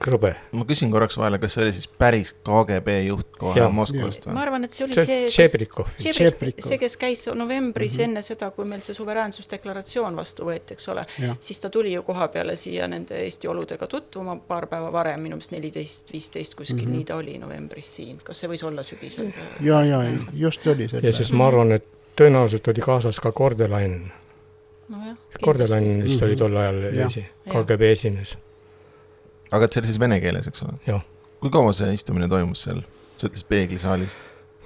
krõbe. 0.00 0.32
ma 0.56 0.64
küsin 0.68 0.90
korraks 0.92 1.16
vahele, 1.20 1.38
kas 1.40 1.54
see 1.56 1.64
oli 1.64 1.72
siis 1.76 1.86
päris 2.00 2.32
KGB 2.46 2.96
juht 3.06 3.36
kohe 3.40 3.66
Moskvast 3.72 4.26
või? 4.26 4.34
ma 4.36 4.42
arvan, 4.44 4.64
et 4.66 4.76
see 4.76 4.84
oli 4.86 4.96
see, 4.96 5.28
see, 5.32 6.32
see, 6.60 6.78
kes 6.80 6.96
käis 7.00 7.24
novembris 7.34 7.96
mm 7.96 8.00
-hmm. 8.00 8.08
enne 8.08 8.22
seda, 8.24 8.50
kui 8.56 8.68
meil 8.68 8.82
see 8.84 8.96
suveräänsusdeklaratsioon 8.96 10.16
vastu 10.16 10.48
võeti, 10.48 10.76
eks 10.76 10.88
ole, 10.92 11.06
siis 11.40 11.60
ta 11.60 11.70
tuli 11.70 11.92
ju 11.92 12.02
koha 12.02 12.28
peale 12.28 12.56
siia 12.56 12.88
nende 12.88 13.20
Eesti 13.20 13.48
oludega 13.48 13.86
tutvuma 13.86 14.36
paar 14.36 14.66
päeva 14.66 14.92
varem, 14.92 15.20
minu 15.20 15.36
meelest 15.36 15.56
neliteist, 15.56 16.12
viisteist 16.12 16.54
kuskil 16.54 16.76
mm, 16.76 16.86
-hmm. 16.86 16.96
nii 16.96 17.04
ta 17.04 17.16
oli 17.16 17.38
novembris 17.38 17.94
siin, 17.96 18.18
kas 18.24 18.40
see 18.40 18.50
võis 18.50 18.64
olla 18.66 18.82
sügisel? 18.82 19.32
ja, 19.60 19.84
ja, 19.84 20.04
just 20.32 20.66
oli 20.66 20.88
see. 20.88 21.00
ja 21.02 21.12
siis 21.12 21.32
ma 21.32 21.48
arvan, 21.48 21.72
et 21.72 21.86
tõenäoliselt 22.20 22.68
oli 22.68 22.84
kaasas 22.84 23.20
ka 23.20 23.32
Kordelainen 23.32 24.12
nojah. 24.88 25.16
Kordelainen 25.40 26.04
vist 26.04 26.20
mm 26.20 26.20
-hmm. 26.20 26.28
oli 26.28 26.36
tol 26.36 26.56
ajal 26.56 26.82
esi, 27.06 27.26
KGB 27.48 27.80
esimees 27.80 28.38
aga 29.50 29.66
et 29.66 29.72
see 29.72 29.82
oli 29.82 29.92
siis 29.92 30.00
vene 30.02 30.20
keeles, 30.22 30.48
eks 30.50 30.66
ole? 30.66 31.00
kui 31.40 31.52
kaua 31.52 31.72
see 31.76 31.92
istumine 31.96 32.28
toimus 32.28 32.66
seal, 32.66 32.82
sa 33.16 33.28
ütlesid 33.28 33.48
peeglisaalis? 33.48 34.18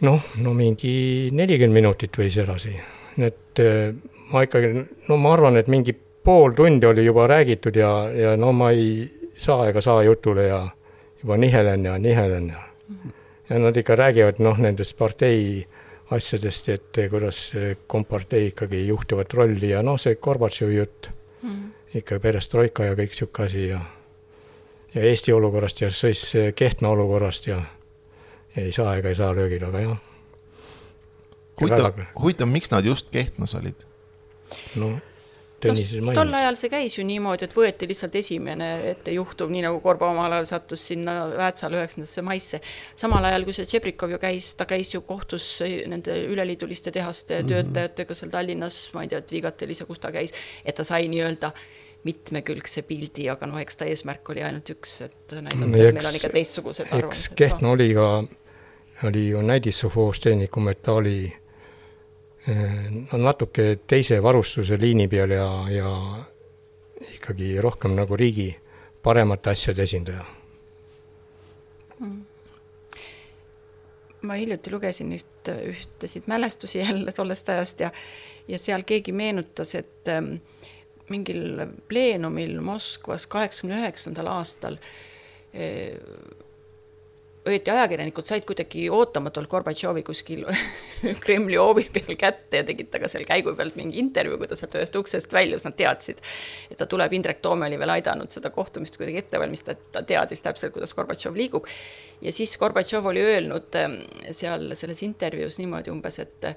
noh, 0.05 0.23
no 0.43 0.55
mingi 0.57 0.95
nelikümmend 1.33 1.81
minutit 1.81 2.17
võis 2.19 2.39
edasi, 2.43 2.75
et 3.19 3.63
eh, 3.63 3.95
ma 4.33 4.45
ikkagi, 4.47 4.87
no 5.09 5.19
ma 5.21 5.35
arvan, 5.37 5.59
et 5.61 5.71
mingi 5.73 5.95
pool 6.25 6.55
tundi 6.57 6.87
oli 6.87 7.05
juba 7.05 7.27
räägitud 7.31 7.77
ja, 7.77 7.91
ja 8.11 8.37
no 8.41 8.53
ma 8.57 8.71
ei 8.73 9.05
saa 9.35 9.69
ega 9.69 9.83
saa 9.85 10.03
jutule 10.07 10.49
ja 10.49 10.63
juba 11.23 11.37
nihelen 11.37 11.85
ja 11.85 11.99
nihelen 11.99 12.49
ja 12.49 12.63
ja 13.51 13.59
nad 13.59 13.77
ikka 13.77 13.97
räägivad 13.97 14.39
noh, 14.41 14.59
nendest 14.59 14.97
partei 14.97 15.67
asjadest, 16.11 16.69
et 16.69 17.01
kuidas 17.11 17.53
kompartei 17.87 18.47
ikkagi 18.53 18.87
juhtivat 18.89 19.35
rolli 19.37 19.71
ja 19.73 19.83
noh, 19.83 19.99
see 20.01 20.17
Gorbatšovi 20.17 20.77
jutt 20.77 21.09
mm, 21.43 21.51
-hmm. 21.51 21.99
ikka 22.01 22.21
perestroika 22.21 22.85
ja 22.85 22.95
kõik 22.95 23.13
niisugune 23.13 23.47
asi 23.47 23.69
ja 23.69 23.81
ja 24.95 25.03
Eesti 25.03 25.33
olukorrast 25.33 25.81
ja 25.81 25.91
siis 25.91 26.33
Kehtna 26.55 26.89
olukorrast 26.89 27.47
ja, 27.47 27.63
ei 28.57 28.73
saa 28.73 28.97
ega 28.97 29.09
ei 29.09 29.15
saa 29.15 29.35
löögil, 29.35 29.65
aga 29.65 29.81
jah. 29.81 29.97
huvitav, 31.61 32.05
huvitav, 32.21 32.49
miks 32.49 32.71
nad 32.71 32.85
just 32.85 33.11
Kehtnas 33.11 33.55
olid? 33.55 33.87
no 34.77 34.95
Tõnis 35.65 35.93
no, 36.03 36.13
tol 36.17 36.33
ajal 36.37 36.57
see 36.59 36.71
käis 36.73 36.97
ju 36.99 37.05
niimoodi, 37.07 37.47
et 37.47 37.55
võeti 37.57 37.89
lihtsalt 37.89 38.17
esimene 38.21 38.69
ettejuhtuv, 38.91 39.53
nii 39.53 39.63
nagu 39.65 39.79
Korba 39.85 40.11
omal 40.13 40.35
ajal 40.37 40.49
sattus 40.51 40.85
sinna 40.91 41.15
Väätsale 41.33 41.79
üheksandasse 41.79 42.25
maisse. 42.27 42.61
samal 43.01 43.25
ajal, 43.31 43.47
kui 43.47 43.57
see 43.57 43.69
Tšebrikov 43.71 44.13
ju 44.13 44.19
käis, 44.21 44.51
ta 44.59 44.67
käis 44.69 44.93
ju 44.95 45.01
kohtus 45.07 45.47
nende 45.63 46.17
üleliiduliste 46.29 46.93
tehaste 46.93 47.41
mm 47.41 47.47
-hmm. 47.47 47.49
töötajatega 47.55 48.15
seal 48.15 48.31
Tallinnas, 48.31 48.89
ma 48.93 49.03
ei 49.03 49.09
tea, 49.09 49.23
Vigatelis 49.31 49.81
ja 49.81 49.87
kus 49.87 49.99
ta 49.99 50.13
käis, 50.13 50.35
et 50.65 50.75
ta 50.75 50.85
sai 50.85 51.09
nii-öelda 51.09 51.53
mitmekülgse 52.05 52.83
pildi, 52.89 53.29
aga 53.33 53.49
noh, 53.49 53.61
eks 53.63 53.81
ta 53.81 53.89
eesmärk 53.89 54.29
oli 54.35 54.43
ainult 54.45 54.75
üks, 54.75 54.99
et 55.07 55.37
näidata, 55.37 55.65
et 55.65 55.95
meil 55.97 56.09
on 56.11 56.19
ikka 56.19 56.33
teistsugused 56.35 56.91
arvamused. 56.91 57.33
eks 57.33 57.39
Kehtna 57.39 57.73
oli 57.73 57.89
ka, 57.97 58.09
oli 59.09 59.29
ju 59.31 59.41
näidissofoosteenikum, 59.45 60.69
et 60.73 60.83
ta 60.85 60.99
oli 61.01 61.17
eh, 61.29 62.77
no 63.13 63.23
natuke 63.25 63.71
teise 63.87 64.21
varustuse 64.23 64.79
liini 64.81 65.09
peal 65.09 65.33
ja, 65.37 65.49
ja 65.73 65.95
ikkagi 67.15 67.57
rohkem 67.65 67.97
nagu 67.97 68.17
riigi 68.17 68.51
paremate 69.03 69.53
asjade 69.57 69.89
esindaja 69.89 70.25
mm 71.99 72.23
ma 74.25 74.39
hiljuti 74.41 74.73
lugesin 74.73 75.13
üht, 75.15 75.51
ühtesid 75.71 76.29
mälestusi 76.31 76.79
jälle 76.79 77.13
tollest 77.13 77.49
ajast 77.49 77.81
ja, 77.81 77.91
ja 78.49 78.59
seal 78.59 78.85
keegi 78.87 79.13
meenutas, 79.13 79.75
et 79.75 80.09
ähm, 80.09 80.37
mingil 81.13 81.67
pleenumil 81.89 82.61
Moskvas 82.65 83.27
kaheksakümne 83.31 83.83
üheksandal 83.83 84.31
aastal 84.33 84.79
eh, 85.53 85.99
õieti 87.45 87.73
ajakirjanikud 87.73 88.25
said 88.25 88.47
kuidagi 88.49 88.87
ootamatult 88.93 89.51
Gorbatšovi 89.53 90.03
kuskil 90.07 90.45
Kremli 91.25 91.59
hoovi 91.61 91.85
peal 91.93 92.17
kätte 92.21 92.63
ja 92.63 92.67
tegid 92.67 92.89
temaga 92.93 93.11
seal 93.13 93.27
käigu 93.29 93.53
pealt 93.59 93.77
mingi 93.77 94.01
intervjuu, 94.01 94.39
kui 94.41 94.49
ta 94.49 94.57
sealt 94.59 94.77
ühest 94.79 94.97
uksest 94.97 95.37
väljus, 95.37 95.67
nad 95.69 95.77
teadsid, 95.77 96.23
et 96.71 96.81
ta 96.81 96.89
tuleb, 96.91 97.13
Indrek 97.17 97.43
Toome 97.45 97.69
oli 97.69 97.79
veel 97.81 97.93
aidanud 97.99 98.33
seda 98.33 98.53
kohtumist 98.55 98.97
kuidagi 98.97 99.21
ette 99.21 99.41
valmistada, 99.43 99.91
ta 99.93 100.05
teadis 100.09 100.45
täpselt, 100.45 100.73
kuidas 100.77 100.97
Gorbatšov 100.97 101.37
liigub. 101.37 101.69
ja 102.25 102.33
siis 102.33 102.57
Gorbatšov 102.61 103.13
oli 103.13 103.27
öelnud 103.35 103.81
eh, 103.81 104.01
seal 104.33 104.73
selles 104.79 105.05
intervjuus 105.05 105.61
niimoodi 105.61 105.93
umbes, 105.93 106.23
et 106.25 106.51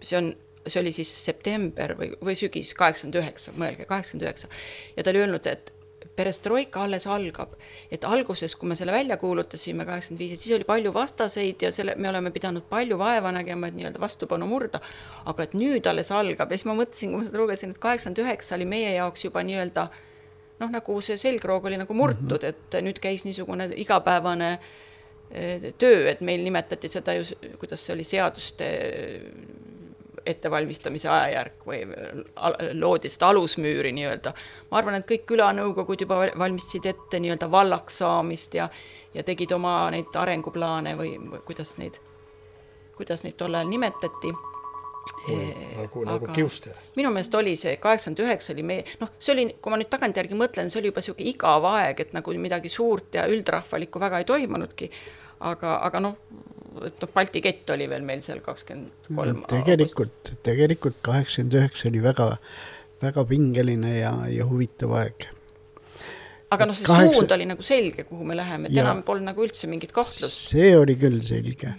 see 0.00 0.16
on 0.16 0.32
see 0.66 0.80
oli 0.80 0.92
siis 0.92 1.12
september 1.24 1.96
või, 1.98 2.12
või 2.24 2.36
sügis, 2.38 2.74
kaheksakümmend 2.78 3.20
üheksa, 3.22 3.54
mõelge, 3.56 3.86
kaheksakümmend 3.88 4.28
üheksa. 4.28 4.48
ja 4.96 5.04
ta 5.04 5.12
oli 5.12 5.24
öelnud, 5.24 5.46
et 5.50 5.72
perestroika 6.16 6.82
alles 6.84 7.06
algab. 7.06 7.54
et 7.90 8.04
alguses, 8.04 8.54
kui 8.56 8.68
me 8.68 8.76
selle 8.76 8.92
välja 8.92 9.16
kuulutasime, 9.20 9.84
kaheksakümmend 9.84 10.22
viis, 10.24 10.32
et 10.32 10.40
siis 10.40 10.56
oli 10.56 10.64
palju 10.64 10.92
vastaseid 10.94 11.62
ja 11.62 11.72
selle, 11.72 11.94
me 11.96 12.08
oleme 12.08 12.30
pidanud 12.30 12.64
palju 12.70 12.98
vaeva 12.98 13.32
nägema, 13.32 13.68
et 13.68 13.76
nii-öelda 13.76 14.00
vastupanu 14.00 14.48
murda, 14.48 14.80
aga 15.24 15.46
et 15.46 15.54
nüüd 15.54 15.86
alles 15.90 16.10
algab 16.12 16.50
ja 16.50 16.58
siis 16.58 16.68
ma 16.70 16.76
mõtlesin, 16.78 17.12
kui 17.12 17.20
ma 17.20 17.28
seda 17.28 17.42
lugesin, 17.42 17.74
et 17.74 17.80
kaheksakümmend 17.82 18.24
üheksa 18.24 18.56
oli 18.56 18.68
meie 18.72 18.96
jaoks 18.96 19.28
juba 19.28 19.44
nii-öelda 19.46 19.88
noh, 20.62 20.72
nagu 20.72 20.98
see 21.04 21.20
selgroog 21.20 21.68
oli 21.68 21.80
nagu 21.80 21.94
murtud 21.94 22.40
mm, 22.40 22.48
-hmm. 22.48 22.74
et 22.76 22.84
nüüd 22.84 23.00
käis 23.02 23.24
niisugune 23.28 23.68
igapäevane 23.76 24.50
eh, 25.30 25.72
töö, 25.78 26.08
et 26.10 26.20
meil 26.20 26.44
nimetati 26.44 26.88
seda 26.88 27.14
ju, 27.18 27.28
kuidas 27.60 27.84
see 27.84 27.94
oli, 27.94 28.04
seaduste 28.04 28.70
ettevalmistamise 30.26 31.08
ajajärk 31.08 31.62
või 31.66 31.82
loodi 32.78 33.10
seda 33.12 33.30
alusmüüri 33.34 33.92
nii-öelda. 33.96 34.32
ma 34.70 34.80
arvan, 34.80 34.98
et 34.98 35.08
kõik 35.08 35.26
külanõukogud 35.32 36.04
juba 36.06 36.20
valmistasid 36.38 36.90
ette 36.92 37.20
nii-öelda 37.22 37.50
vallaks 37.50 38.02
saamist 38.02 38.54
ja, 38.54 38.68
ja 39.14 39.22
tegid 39.22 39.52
oma 39.56 39.78
neid 39.94 40.14
arenguplaane 40.14 40.96
või, 40.98 41.16
või 41.18 41.42
kuidas 41.46 41.76
neid, 41.78 42.00
kuidas 42.98 43.24
neid 43.24 43.38
tol 43.38 43.54
ajal 43.54 43.72
nimetati 43.72 44.34
nagu, 45.26 46.04
nagu 46.06 46.26
kiuste. 46.34 46.70
minu 46.96 47.10
meelest 47.14 47.34
oli 47.38 47.54
see, 47.58 47.76
kaheksakümmend 47.82 48.22
üheksa 48.24 48.52
oli 48.54 48.64
meie, 48.66 48.84
noh, 49.00 49.12
see 49.18 49.34
oli, 49.34 49.46
kui 49.62 49.72
ma 49.72 49.78
nüüd 49.80 49.90
tagantjärgi 49.92 50.38
mõtlen, 50.38 50.70
see 50.70 50.80
oli 50.80 50.90
juba 50.92 51.02
niisugune 51.02 51.30
igav 51.30 51.66
aeg, 51.70 52.02
et 52.02 52.14
nagu 52.16 52.34
midagi 52.42 52.72
suurt 52.72 53.18
ja 53.18 53.26
üldrahvalikku 53.30 54.02
väga 54.02 54.22
ei 54.22 54.28
toimunudki, 54.28 54.90
aga, 55.50 55.78
aga 55.88 56.02
noh, 56.02 56.18
et 56.88 57.00
noh, 57.02 57.12
Balti 57.14 57.42
kett 57.44 57.70
oli 57.74 57.86
veel 57.90 58.04
meil 58.06 58.22
seal 58.24 58.42
kakskümmend 58.44 59.08
kolm. 59.08 59.44
tegelikult, 59.50 60.32
tegelikult 60.46 60.98
kaheksakümmend 61.06 61.56
üheksa 61.60 61.88
oli 61.90 62.02
väga, 62.04 62.28
väga 63.04 63.24
pingeline 63.30 63.94
ja, 63.98 64.12
ja 64.32 64.46
huvitav 64.48 64.94
aeg. 65.00 65.28
aga 66.54 66.68
noh, 66.68 66.76
see 66.78 66.88
Kaheksa... 66.88 67.22
suund 67.22 67.36
oli 67.38 67.48
nagu 67.52 67.66
selge, 67.66 68.06
kuhu 68.08 68.26
me 68.28 68.36
läheme, 68.38 68.70
et 68.70 68.76
ja... 68.76 68.92
polnud 69.06 69.30
nagu 69.30 69.46
üldse 69.46 69.70
mingit 69.70 69.94
kahtlust. 69.96 70.52
see 70.52 70.74
oli 70.78 70.98
küll 71.00 71.20
selge, 71.24 71.72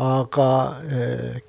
aga 0.00 0.50
äh, 0.88 1.40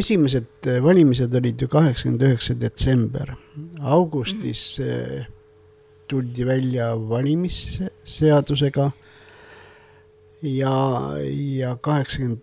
esimesed 0.00 0.72
valimised 0.82 1.34
olid 1.34 1.62
ju 1.62 1.68
kaheksakümmend 1.68 2.26
üheksa 2.30 2.58
detsember. 2.60 3.36
augustis 3.82 4.78
mm 4.78 4.86
-hmm. 4.86 5.26
tuldi 6.08 6.46
välja 6.46 6.94
valimisseadusega 7.08 8.92
ja, 10.42 10.74
ja 11.58 11.76
kaheksakümmend, 11.80 12.40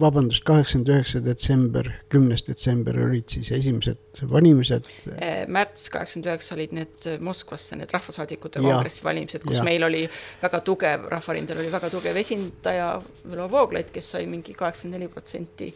vabandust, 0.00 0.44
kaheksakümmend 0.46 0.90
üheksa 0.92 1.20
detsember, 1.24 1.88
kümnes 2.12 2.44
detsember 2.46 2.96
olid 3.02 3.32
siis 3.34 3.50
esimesed 3.52 4.22
valimised. 4.30 4.88
Eh, 5.16 5.42
märts 5.50 5.88
kaheksakümmend 5.92 6.30
üheksa 6.30 6.54
olid 6.56 6.74
need 6.76 7.08
Moskvasse, 7.24 7.76
need 7.80 7.92
rahvasaadikute 7.94 8.62
kongressi 8.62 9.04
valimised, 9.04 9.44
kus 9.46 9.58
ja. 9.60 9.66
meil 9.66 9.86
oli 9.88 10.04
väga 10.42 10.62
tugev, 10.66 11.08
Rahvarindel 11.12 11.64
oli 11.64 11.72
väga 11.72 11.90
tugev 11.92 12.20
esindaja, 12.22 12.92
Ülo 13.32 13.48
Vooglaid, 13.50 13.90
kes 13.94 14.14
sai 14.16 14.28
mingi 14.30 14.54
kaheksakümmend 14.58 15.00
neli 15.00 15.10
protsenti 15.12 15.72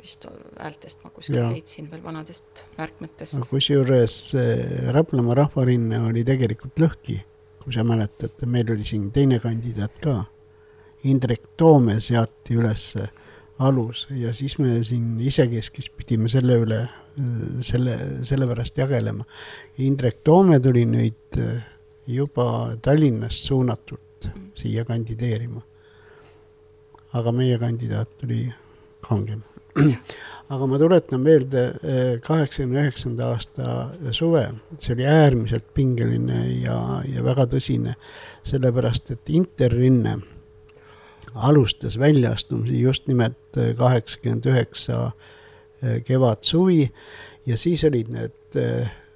vist 0.00 0.24
häältest. 0.56 1.04
Ma 1.04 1.10
kuskilt 1.12 1.50
leidsin 1.52 1.90
veel 1.92 2.00
vanadest 2.04 2.64
märkmetest. 2.78 3.42
Kusjuures 3.50 4.20
eh, 4.38 4.88
Raplamaa 4.96 5.36
Rahvarinne 5.42 6.00
oli 6.08 6.24
tegelikult 6.24 6.80
lõhki 6.80 7.20
kui 7.60 7.72
sa 7.74 7.84
mäletad, 7.84 8.40
meil 8.46 8.70
oli 8.72 8.84
siin 8.88 9.10
teine 9.12 9.38
kandidaat 9.40 9.98
ka. 10.02 10.16
Indrek 11.08 11.54
Toome 11.56 11.98
seati 12.04 12.56
üles 12.60 12.92
alus 13.60 14.06
ja 14.16 14.32
siis 14.36 14.58
me 14.60 14.78
siin 14.84 15.20
isekeskis 15.20 15.90
pidime 15.96 16.28
selle 16.32 16.56
üle, 16.60 16.80
selle, 17.64 17.96
selle 18.24 18.48
pärast 18.48 18.80
jagelema. 18.80 19.24
Indrek 19.84 20.20
Toome 20.24 20.60
tuli 20.60 20.84
nüüd 20.88 21.40
juba 22.10 22.76
Tallinnast 22.82 23.48
suunatult 23.48 24.30
siia 24.54 24.84
kandideerima. 24.84 25.62
aga 27.12 27.32
meie 27.34 27.56
kandidaat 27.58 28.20
oli 28.22 28.44
kangem 29.02 29.40
aga 30.50 30.66
ma 30.66 30.78
tuletan 30.80 31.22
meelde 31.22 31.62
eh, 31.82 32.16
kaheksakümne 32.26 32.82
üheksanda 32.82 33.30
aasta 33.34 33.74
suve, 34.16 34.48
see 34.82 34.96
oli 34.96 35.06
äärmiselt 35.06 35.68
pingeline 35.76 36.42
ja, 36.64 36.78
ja 37.06 37.22
väga 37.24 37.46
tõsine, 37.52 37.94
sellepärast 38.48 39.12
et 39.14 39.30
Interrinne 39.30 40.18
alustas 41.34 41.98
väljaastumisi 42.00 42.82
just 42.82 43.06
nimelt 43.10 43.60
eh, 43.60 43.72
kaheksakümmend 43.78 44.50
üheksa 44.50 45.00
eh, 45.06 46.00
kevad-suvi 46.06 46.82
ja 47.46 47.58
siis 47.60 47.86
olid 47.86 48.10
need 48.10 48.58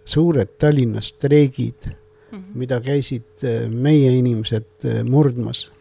suured 0.06 0.54
Tallinna 0.60 1.00
streigid 1.02 1.88
mm, 1.88 2.38
-hmm. 2.38 2.50
mida 2.54 2.78
käisid 2.80 3.42
meie 3.68 4.12
inimesed 4.18 4.86
murdmas. 5.08 5.72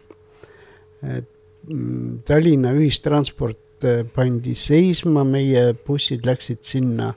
mm, 1.68 2.18
Tallinna 2.26 2.72
ühistransport 2.72 3.63
pandi 4.14 4.54
seisma, 4.58 5.24
meie 5.24 5.72
bussid 5.86 6.26
läksid 6.26 6.62
sinna, 6.66 7.12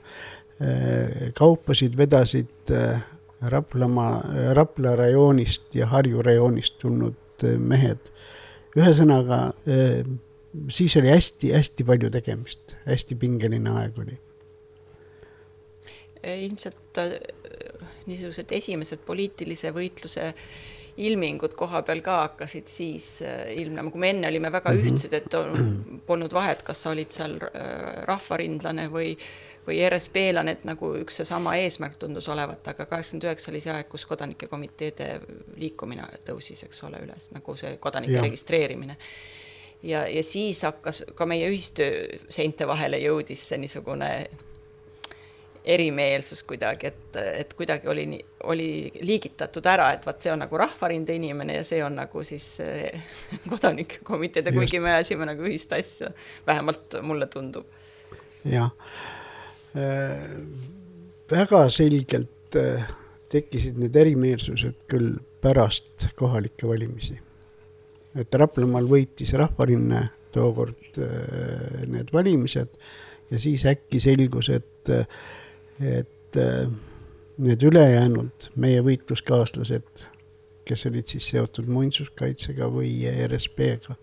äh, 0.60 1.30
kaupasid 1.38 1.96
vedasid 1.98 2.72
äh, 2.74 3.00
Raplamaa, 3.38 4.22
Rapla 4.56 4.96
rajoonist 4.98 5.74
ja 5.78 5.86
Harju 5.86 6.22
rajoonist 6.26 6.80
tulnud 6.82 7.44
mehed. 7.62 8.00
ühesõnaga, 8.78 9.52
siis 10.70 10.96
oli 10.98 11.12
hästi-hästi 11.12 11.84
palju 11.86 12.10
tegemist, 12.10 12.74
hästi 12.86 13.14
pingeline 13.14 13.70
aeg 13.78 14.00
oli. 14.02 14.18
ilmselt 16.34 17.00
niisugused 18.08 18.52
esimesed 18.58 19.04
poliitilise 19.06 19.70
võitluse 19.74 20.32
ilmingud 20.98 21.54
koha 21.58 21.82
peal 21.86 22.00
ka 22.04 22.22
hakkasid 22.24 22.70
siis 22.70 23.20
äh, 23.22 23.52
ilmnema, 23.62 23.90
kui 23.94 24.02
me 24.02 24.10
enne 24.10 24.28
olime 24.28 24.52
väga 24.52 24.70
-hmm. 24.70 24.88
ühtsed, 24.92 25.12
et 25.14 25.34
on, 25.34 26.00
polnud 26.06 26.32
vahet, 26.34 26.62
kas 26.62 26.82
sa 26.82 26.90
olid 26.90 27.10
seal 27.10 27.36
äh, 27.38 28.02
rahvarindlane 28.08 28.88
või 28.92 29.14
või 29.68 29.82
RSP-lane, 29.84 30.54
et 30.56 30.62
nagu 30.64 30.94
üks 30.96 31.18
seesama 31.20 31.52
eesmärk 31.60 31.98
tundus 32.00 32.28
olevat, 32.32 32.68
aga 32.68 32.86
kaheksakümmend 32.88 33.26
üheksa 33.26 33.50
oli 33.50 33.60
see 33.60 33.72
aeg, 33.74 33.88
kus 33.92 34.06
kodanike 34.08 34.46
komiteede 34.48 35.08
liikumine 35.60 36.06
tõusis, 36.24 36.62
eks 36.64 36.82
ole, 36.88 37.02
üles, 37.04 37.28
nagu 37.34 37.56
see 37.60 37.74
kodanike 37.76 38.16
ja. 38.16 38.22
registreerimine. 38.24 38.96
ja, 39.82 40.06
ja 40.08 40.22
siis 40.22 40.62
hakkas 40.64 41.04
ka 41.14 41.26
meie 41.26 41.50
ühistöö 41.52 42.16
seinte 42.28 42.66
vahele 42.66 42.98
jõudis 43.02 43.44
see 43.48 43.60
niisugune 43.60 44.08
erimeelsus 45.68 46.42
kuidagi, 46.48 46.88
et, 46.88 47.16
et 47.42 47.52
kuidagi 47.56 47.90
oli, 47.92 48.04
oli 48.48 48.68
liigitatud 49.04 49.66
ära, 49.68 49.90
et 49.92 50.06
vot 50.06 50.20
see 50.22 50.32
on 50.32 50.40
nagu 50.40 50.60
Rahvarinde 50.60 51.16
inimene 51.18 51.58
ja 51.58 51.66
see 51.66 51.82
on 51.84 51.98
nagu 52.00 52.24
siis 52.26 52.46
eh, 52.64 53.12
kodanikukomiteede, 53.50 54.54
kuigi 54.56 54.80
me 54.80 54.94
ajasime 54.96 55.28
nagu 55.28 55.44
ühist 55.48 55.74
asja, 55.76 56.10
vähemalt 56.46 56.98
mulle 57.04 57.28
tundub. 57.32 57.68
jah 58.48 58.70
äh,, 59.76 60.38
väga 61.30 61.66
selgelt 61.74 62.56
äh, 62.56 62.86
tekkisid 63.28 63.76
need 63.76 63.96
erimeelsused 63.96 64.86
küll 64.88 65.18
pärast 65.42 66.08
kohalikke 66.16 66.68
valimisi. 66.70 67.18
et 68.16 68.34
Raplamaal 68.40 68.88
võitis 68.88 69.34
Rahvarinne 69.36 70.06
tookord 70.32 70.96
need 71.88 72.08
valimised 72.12 72.72
ja 73.30 73.38
siis 73.40 73.66
äkki 73.68 74.00
selgus, 74.00 74.48
et 74.52 74.90
et 75.80 76.36
äh, 76.36 76.70
need 77.38 77.62
ülejäänud 77.62 78.50
meie 78.58 78.82
võitluskaaslased, 78.84 80.04
kes 80.68 80.86
olid 80.90 81.08
siis 81.08 81.30
seotud 81.32 81.68
muinsuskaitsega 81.70 82.68
või 82.72 82.92
RSP-ga, 83.28 83.96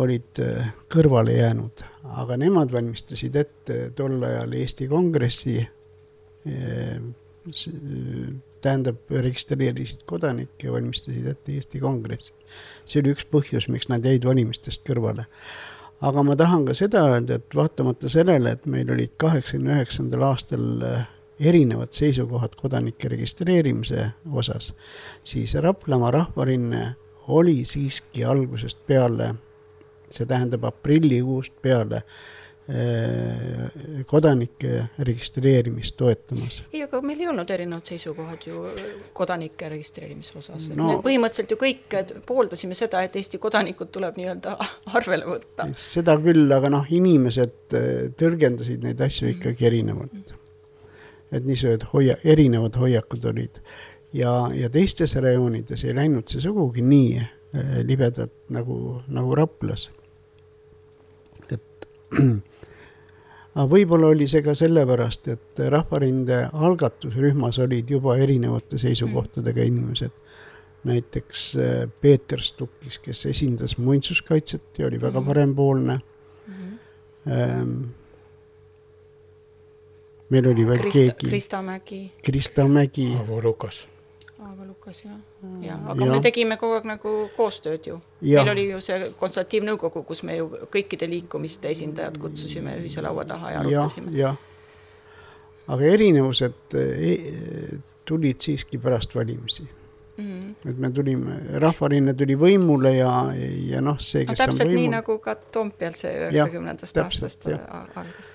olid 0.00 0.42
äh, 0.42 0.72
kõrvale 0.92 1.38
jäänud, 1.38 1.84
aga 2.22 2.38
nemad 2.40 2.72
valmistasid 2.74 3.38
ette 3.40 3.80
tol 3.96 4.20
ajal 4.26 4.54
Eesti 4.60 4.88
Kongressi, 4.90 5.58
äh, 5.62 7.00
tähendab, 8.60 9.00
registreerisid 9.08 10.04
kodanikke 10.08 10.72
valmistasid 10.72 11.26
ette 11.30 11.54
Eesti 11.56 11.80
Kongressi. 11.80 12.34
see 12.84 13.00
oli 13.00 13.14
üks 13.14 13.24
põhjus, 13.30 13.70
miks 13.72 13.88
nad 13.88 14.04
jäid 14.04 14.26
valimistest 14.28 14.84
kõrvale 14.86 15.24
aga 16.00 16.22
ma 16.22 16.36
tahan 16.36 16.64
ka 16.68 16.74
seda 16.76 17.04
öelda, 17.12 17.38
et 17.40 17.56
vaatamata 17.56 18.08
sellele, 18.08 18.54
et 18.56 18.66
meil 18.66 18.90
olid 18.92 19.12
kaheksakümne 19.20 19.76
üheksandal 19.76 20.24
aastal 20.30 20.84
eh, 20.86 21.04
erinevad 21.50 21.92
seisukohad 21.96 22.56
kodanike 22.60 23.08
registreerimise 23.12 24.10
osas, 24.32 24.72
siis 25.24 25.54
Raplamaa 25.54 26.10
rahvarinne 26.16 26.94
oli 27.28 27.64
siiski 27.64 28.24
algusest 28.24 28.80
peale, 28.86 29.34
see 30.10 30.26
tähendab 30.26 30.64
aprillikuust 30.68 31.54
peale 31.62 32.02
kodanike 34.06 34.84
registreerimist 34.98 35.96
toetamas. 35.96 36.62
ei, 36.72 36.82
aga 36.84 37.00
meil 37.02 37.20
ei 37.20 37.28
olnud 37.30 37.50
erinevad 37.50 37.88
seisukohad 37.88 38.44
ju 38.46 38.62
kodanike 39.16 39.68
registreerimise 39.72 40.36
osas 40.38 40.68
no,, 40.68 40.86
me 40.86 40.98
põhimõtteliselt 41.02 41.54
ju 41.54 41.58
kõik 41.58 41.96
pooldasime 42.28 42.76
seda, 42.78 43.02
et 43.02 43.16
Eesti 43.18 43.40
kodanikud 43.42 43.90
tuleb 43.90 44.20
nii-öelda 44.20 44.54
arvele 44.98 45.26
võtta. 45.26 45.66
seda 45.74 46.14
küll, 46.22 46.44
aga 46.54 46.70
noh, 46.70 46.86
inimesed 46.94 47.74
äh, 47.74 47.88
tõlgendasid 48.20 48.86
neid 48.86 49.02
asju 49.02 49.32
ikkagi 49.34 49.66
erinevalt. 49.70 50.34
et 51.32 51.46
niisugused 51.46 51.88
hoia-, 51.94 52.20
erinevad 52.22 52.78
hoiakud 52.78 53.24
olid. 53.32 53.58
ja, 54.12 54.34
ja 54.54 54.70
teistes 54.70 55.16
rajoonides 55.16 55.84
ei 55.88 55.96
läinud 55.96 56.30
see 56.30 56.44
sugugi 56.44 56.86
nii 56.86 57.26
libedalt 57.82 58.36
nagu, 58.54 59.00
nagu 59.10 59.34
Raplas. 59.34 59.88
et 61.50 61.88
aga 63.54 63.66
võib-olla 63.70 64.06
oli 64.14 64.26
see 64.30 64.42
ka 64.42 64.54
sellepärast, 64.54 65.28
et 65.28 65.62
Rahvarinde 65.68 66.48
algatusrühmas 66.52 67.58
olid 67.58 67.90
juba 67.90 68.16
erinevate 68.16 68.78
seisukohtadega 68.78 69.62
inimesed. 69.62 70.10
näiteks 70.84 71.56
äh, 71.56 71.90
Peeter 72.00 72.40
Stukkis, 72.40 72.98
kes 72.98 73.26
esindas 73.26 73.78
muinsuskaitset 73.78 74.78
ja 74.78 74.86
oli 74.86 75.00
väga 75.00 75.20
Mhm. 75.20 75.26
parempoolne 75.26 76.00
mm. 76.46 76.54
-hmm. 77.26 77.86
meil 80.30 80.46
oli 80.46 80.66
veel 80.66 80.78
Krista, 80.78 80.98
keegi, 80.98 81.28
Krista 81.28 81.62
Mägi, 81.62 82.12
Krista 82.22 82.68
Mägi. 82.68 83.14
Aavo 83.16 83.40
Lukas. 83.42 83.88
Lukas, 84.90 85.04
jah. 85.04 85.16
Mm, 85.42 85.62
ja, 85.62 85.78
aga 85.88 86.04
ja. 86.04 86.12
me 86.12 86.20
tegime 86.20 86.56
kogu 86.58 86.76
aeg 86.78 86.86
nagu 86.88 87.14
koostööd 87.36 87.86
ju. 87.86 87.98
meil 88.20 88.52
oli 88.52 88.66
ju 88.70 88.80
see 88.82 89.10
konsultatiivnõukogu, 89.18 90.02
kus 90.06 90.22
me 90.26 90.36
ju 90.36 90.48
kõikide 90.72 91.08
liikumiste 91.08 91.70
esindajad 91.70 92.18
kutsusime 92.20 92.76
ühise 92.80 93.02
laua 93.04 93.24
taha 93.24 93.52
ja 93.54 93.60
arutasime. 93.60 94.32
aga 95.70 95.92
erinevused 95.94 96.74
e 96.74 97.12
tulid 98.04 98.40
siiski 98.42 98.78
pärast 98.78 99.14
valimisi 99.14 99.62
mm. 99.62 100.24
-hmm. 100.24 100.70
et 100.70 100.78
me 100.78 100.90
tulime, 100.90 101.38
Rahvarinne 101.62 102.14
tuli 102.14 102.34
võimule 102.34 102.96
ja, 102.96 103.12
ja 103.70 103.80
noh, 103.80 103.98
see, 103.98 104.24
no 104.24 104.32
kes 104.32 104.42
täpselt 104.42 104.66
on 104.66 104.72
võimul, 104.72 104.80
nii 104.82 104.94
nagu 104.96 105.18
ka 105.18 105.36
Toompeal 105.36 105.94
see 105.94 106.16
üheksakümnendast 106.24 106.98
aastast 107.04 107.46
algas. 107.46 108.34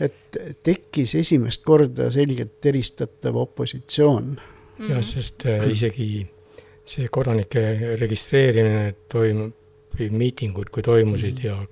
et 0.00 0.38
tekkis 0.62 1.14
esimest 1.14 1.64
korda 1.64 2.10
selgelt 2.10 2.66
eristatav 2.66 3.36
opositsioon. 3.46 4.36
-hmm. 4.78 4.90
jah, 4.90 5.02
sest 5.04 5.46
äh, 5.46 5.70
isegi 5.70 6.26
see 6.86 7.08
kodanike 7.08 7.96
registreerimine 8.00 8.94
toimub, 9.08 9.54
miitingud, 9.96 10.68
kui 10.70 10.82
toimusid 10.82 11.32
mm 11.32 11.38
-hmm. 11.38 11.46
ja 11.46 11.66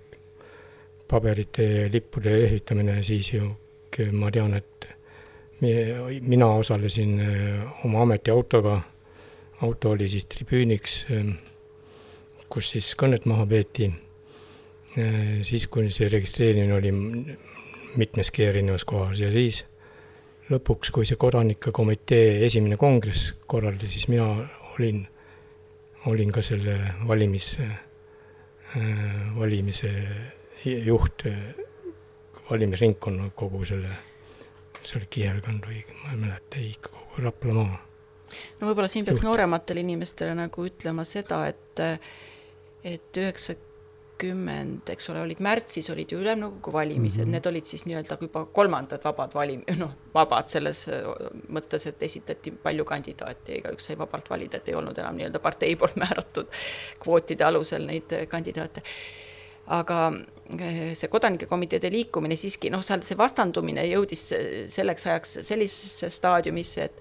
paberite, 1.09 1.89
lippude 1.93 2.33
lehvitamine, 2.43 3.03
siis 3.03 3.33
ju 3.33 3.57
ma 4.13 4.31
tean, 4.31 4.55
et 4.55 4.89
mina 6.21 6.47
osalesin 6.47 7.21
äh, 7.21 7.85
oma 7.85 8.03
ametiautoga, 8.03 8.81
auto 9.61 9.91
oli 9.91 10.09
siis 10.09 10.27
tribüüniks, 10.27 11.07
kus 12.49 12.71
siis 12.71 12.97
kõnet 13.03 13.25
maha 13.25 13.47
peeti. 13.47 13.93
siis, 15.43 15.67
kui 15.67 15.91
see 15.91 16.09
registreerimine 16.09 16.75
oli 16.75 16.91
mitmeski 17.97 18.45
erinevas 18.45 18.85
kohas 18.85 19.21
ja 19.21 19.31
siis 19.31 19.65
lõpuks, 20.51 20.93
kui 20.93 21.07
see 21.09 21.19
kodanike 21.21 21.73
komitee 21.75 22.45
esimene 22.47 22.77
kongress 22.81 23.33
korraldati, 23.49 23.89
siis 23.91 24.09
mina 24.13 24.27
olin, 24.75 25.01
olin 26.11 26.33
ka 26.35 26.43
selle 26.45 26.77
valimis, 27.09 27.55
valimise 29.39 29.93
juht, 30.85 31.27
valimisringkonna 32.51 33.31
kogu 33.37 33.65
selle, 33.69 33.97
see 34.83 35.01
oli 35.01 35.11
Kihelkond 35.17 35.69
või 35.71 35.81
ma 36.03 36.13
ei 36.13 36.21
mäleta, 36.27 36.61
ei 36.61 36.75
kogu 36.83 37.25
Raplamaa. 37.25 37.81
no 38.61 38.69
võib-olla 38.69 38.91
siin 38.91 39.07
peaks 39.07 39.23
juht. 39.23 39.29
noorematele 39.31 39.85
inimestele 39.85 40.35
nagu 40.37 40.67
ütlema 40.67 41.07
seda, 41.09 41.45
et, 41.49 41.85
et 42.85 43.23
üheksakümmend, 44.15 44.89
eks 44.91 45.09
ole, 45.11 45.23
olid 45.23 45.41
märtsis 45.43 45.91
olid 45.91 46.13
ju 46.13 46.21
ülemnõukogu 46.21 46.73
valimised 46.73 47.25
mm, 47.25 47.27
-hmm. 47.27 47.33
need 47.33 47.47
olid 47.47 47.67
siis 47.67 47.85
nii-öelda 47.87 48.19
juba 48.21 48.45
kolmandad 48.47 49.03
vabad 49.05 49.35
valim-, 49.35 49.65
noh, 49.83 49.93
vabad 50.15 50.47
selles 50.49 50.89
mõttes, 51.49 51.87
et 51.87 52.03
esitati 52.03 52.51
palju 52.51 52.85
kandidaate 52.85 53.53
ja 53.53 53.59
igaüks 53.59 53.87
sai 53.87 53.99
vabalt 53.99 54.31
valida, 54.31 54.57
et 54.57 54.69
ei 54.69 54.75
olnud 54.75 54.99
enam 54.99 55.17
nii-öelda 55.17 55.41
partei 55.41 55.77
poolt 55.77 55.97
määratud 56.05 56.47
kvootide 57.01 57.45
alusel 57.45 57.87
neid 57.87 58.15
kandidaate 58.29 58.83
aga 59.67 60.13
see 60.95 61.09
kodanike 61.09 61.47
komiteede 61.47 61.91
liikumine 61.91 62.37
siiski 62.37 62.71
noh, 62.71 62.83
seal 62.83 63.03
see 63.03 63.17
vastandumine 63.17 63.87
jõudis 63.89 64.33
selleks 64.69 65.07
ajaks 65.07 65.39
sellisesse 65.43 66.11
staadiumisse, 66.11 66.85
et 66.85 67.01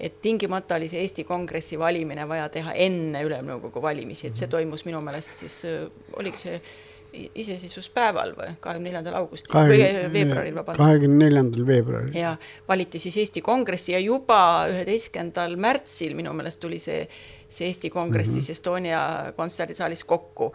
et 0.00 0.20
tingimata 0.22 0.78
oli 0.80 0.88
see 0.88 1.00
Eesti 1.04 1.24
Kongressi 1.28 1.78
valimine 1.78 2.28
vaja 2.28 2.48
teha 2.48 2.72
enne 2.86 3.24
Ülemnõukogu 3.26 3.82
valimisi, 3.82 4.30
et 4.30 4.38
see 4.38 4.48
toimus 4.48 4.86
minu 4.88 5.00
meelest 5.04 5.44
siis, 5.44 5.62
oligi 6.16 6.40
see 6.46 6.60
iseseisvuspäeval 7.10 8.34
või 8.36 8.52
kahekümne 8.62 8.90
neljandal 8.90 9.16
augustil 9.20 9.54
või 9.54 9.80
veebruaril, 10.14 10.54
vabandust. 10.54 10.78
kahekümne 10.78 11.24
neljandal 11.24 11.66
veebruaril. 11.66 12.14
ja 12.14 12.36
valiti 12.68 13.00
siis 13.02 13.16
Eesti 13.24 13.42
Kongressi 13.42 13.92
ja 13.96 13.98
juba 14.02 14.68
üheteistkümnendal 14.70 15.56
märtsil 15.60 16.14
minu 16.18 16.32
meelest 16.38 16.60
tuli 16.62 16.78
see, 16.78 17.08
see 17.48 17.66
Eesti 17.66 17.90
Kongress 17.90 18.30
mm 18.30 18.36
-hmm. 18.36 18.46
siis 18.46 18.58
Estonia 18.58 19.32
kontserdisaalis 19.36 20.04
kokku 20.04 20.52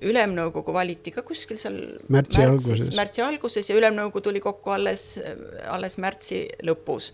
ülemnõukogu 0.00 0.72
valiti 0.72 1.12
ka 1.12 1.22
kuskil 1.22 1.58
seal 1.60 1.76
märtsi 2.08 2.42
alguses, 2.42 2.96
märtsi 2.96 3.22
alguses 3.22 3.68
ja 3.70 3.76
ülemnõukogu 3.76 4.20
tuli 4.20 4.40
kokku 4.40 4.70
alles, 4.70 5.20
alles 5.68 5.98
märtsi 5.98 6.46
lõpus, 6.64 7.12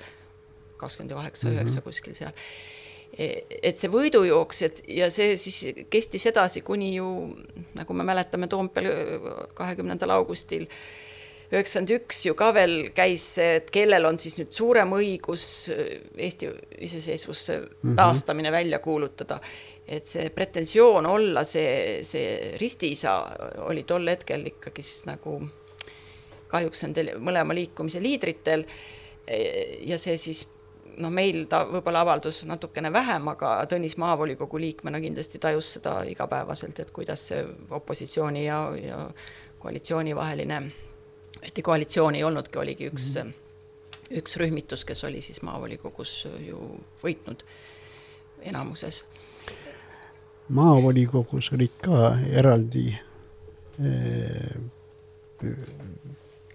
kakskümmend 0.80 1.14
kaheksa, 1.16 1.52
üheksa 1.54 1.84
kuskil 1.84 2.16
seal. 2.18 2.36
et 3.16 3.78
see 3.78 3.88
võidujooks, 3.88 4.62
et 4.66 4.82
ja 4.92 5.08
see 5.14 5.36
siis 5.40 5.86
kestis 5.90 6.26
edasi 6.28 6.60
kuni 6.66 6.94
ju, 6.96 7.08
nagu 7.78 7.96
me 7.96 8.04
mäletame, 8.04 8.48
Toompeal 8.50 8.90
kahekümnendal 9.56 10.12
augustil 10.18 10.66
üheksakümmend 11.46 11.92
üks 11.94 12.24
ju 12.26 12.34
ka 12.34 12.50
veel 12.52 12.90
käis 12.94 13.22
see, 13.36 13.60
et 13.60 13.70
kellel 13.70 14.04
on 14.08 14.18
siis 14.18 14.34
nüüd 14.40 14.50
suurem 14.52 14.90
õigus 14.98 15.70
Eesti 15.70 16.50
iseseisvuse 16.88 17.60
taastamine 17.96 18.50
välja 18.52 18.82
kuulutada 18.82 19.38
et 19.86 20.06
see 20.06 20.30
pretensioon 20.34 21.06
olla 21.06 21.44
see, 21.46 22.02
see 22.06 22.56
ristiisa 22.60 23.14
oli 23.68 23.86
tol 23.86 24.08
hetkel 24.10 24.48
ikkagi 24.50 24.82
siis 24.82 25.06
nagu 25.06 25.38
kahjuks 26.50 26.82
nendel 26.86 27.12
mõlema 27.22 27.54
liikumise 27.54 28.02
liidritel. 28.02 28.64
ja 29.86 29.98
see 29.98 30.18
siis 30.18 30.44
noh, 30.96 31.12
meil 31.12 31.44
ta 31.50 31.62
võib-olla 31.68 32.02
avaldus 32.04 32.42
natukene 32.48 32.92
vähem, 32.92 33.28
aga 33.32 33.56
Tõnis 33.70 33.96
maavolikogu 34.00 34.60
liikmena 34.60 35.00
kindlasti 35.00 35.40
tajus 35.42 35.72
seda 35.76 36.00
igapäevaselt, 36.08 36.80
et 36.80 36.90
kuidas 36.94 37.28
see 37.30 37.44
opositsiooni 37.70 38.44
ja, 38.46 38.60
ja 38.80 39.00
koalitsiooni 39.62 40.16
vaheline, 40.16 40.60
et 41.42 41.62
koalitsioon 41.62 42.14
ei 42.18 42.24
olnudki, 42.24 42.58
oligi 42.58 42.90
üks 42.90 43.14
mm, 43.14 43.30
-hmm. 43.30 44.18
üks 44.22 44.36
rühmitus, 44.36 44.84
kes 44.84 45.04
oli 45.04 45.20
siis 45.20 45.42
maavolikogus 45.42 46.28
ju 46.46 46.80
võitnud 47.02 47.44
enamuses 48.42 49.04
maavolikogus 50.48 51.52
olid 51.52 51.74
ka 51.82 52.18
eraldi 52.30 52.98
äh, 53.80 54.56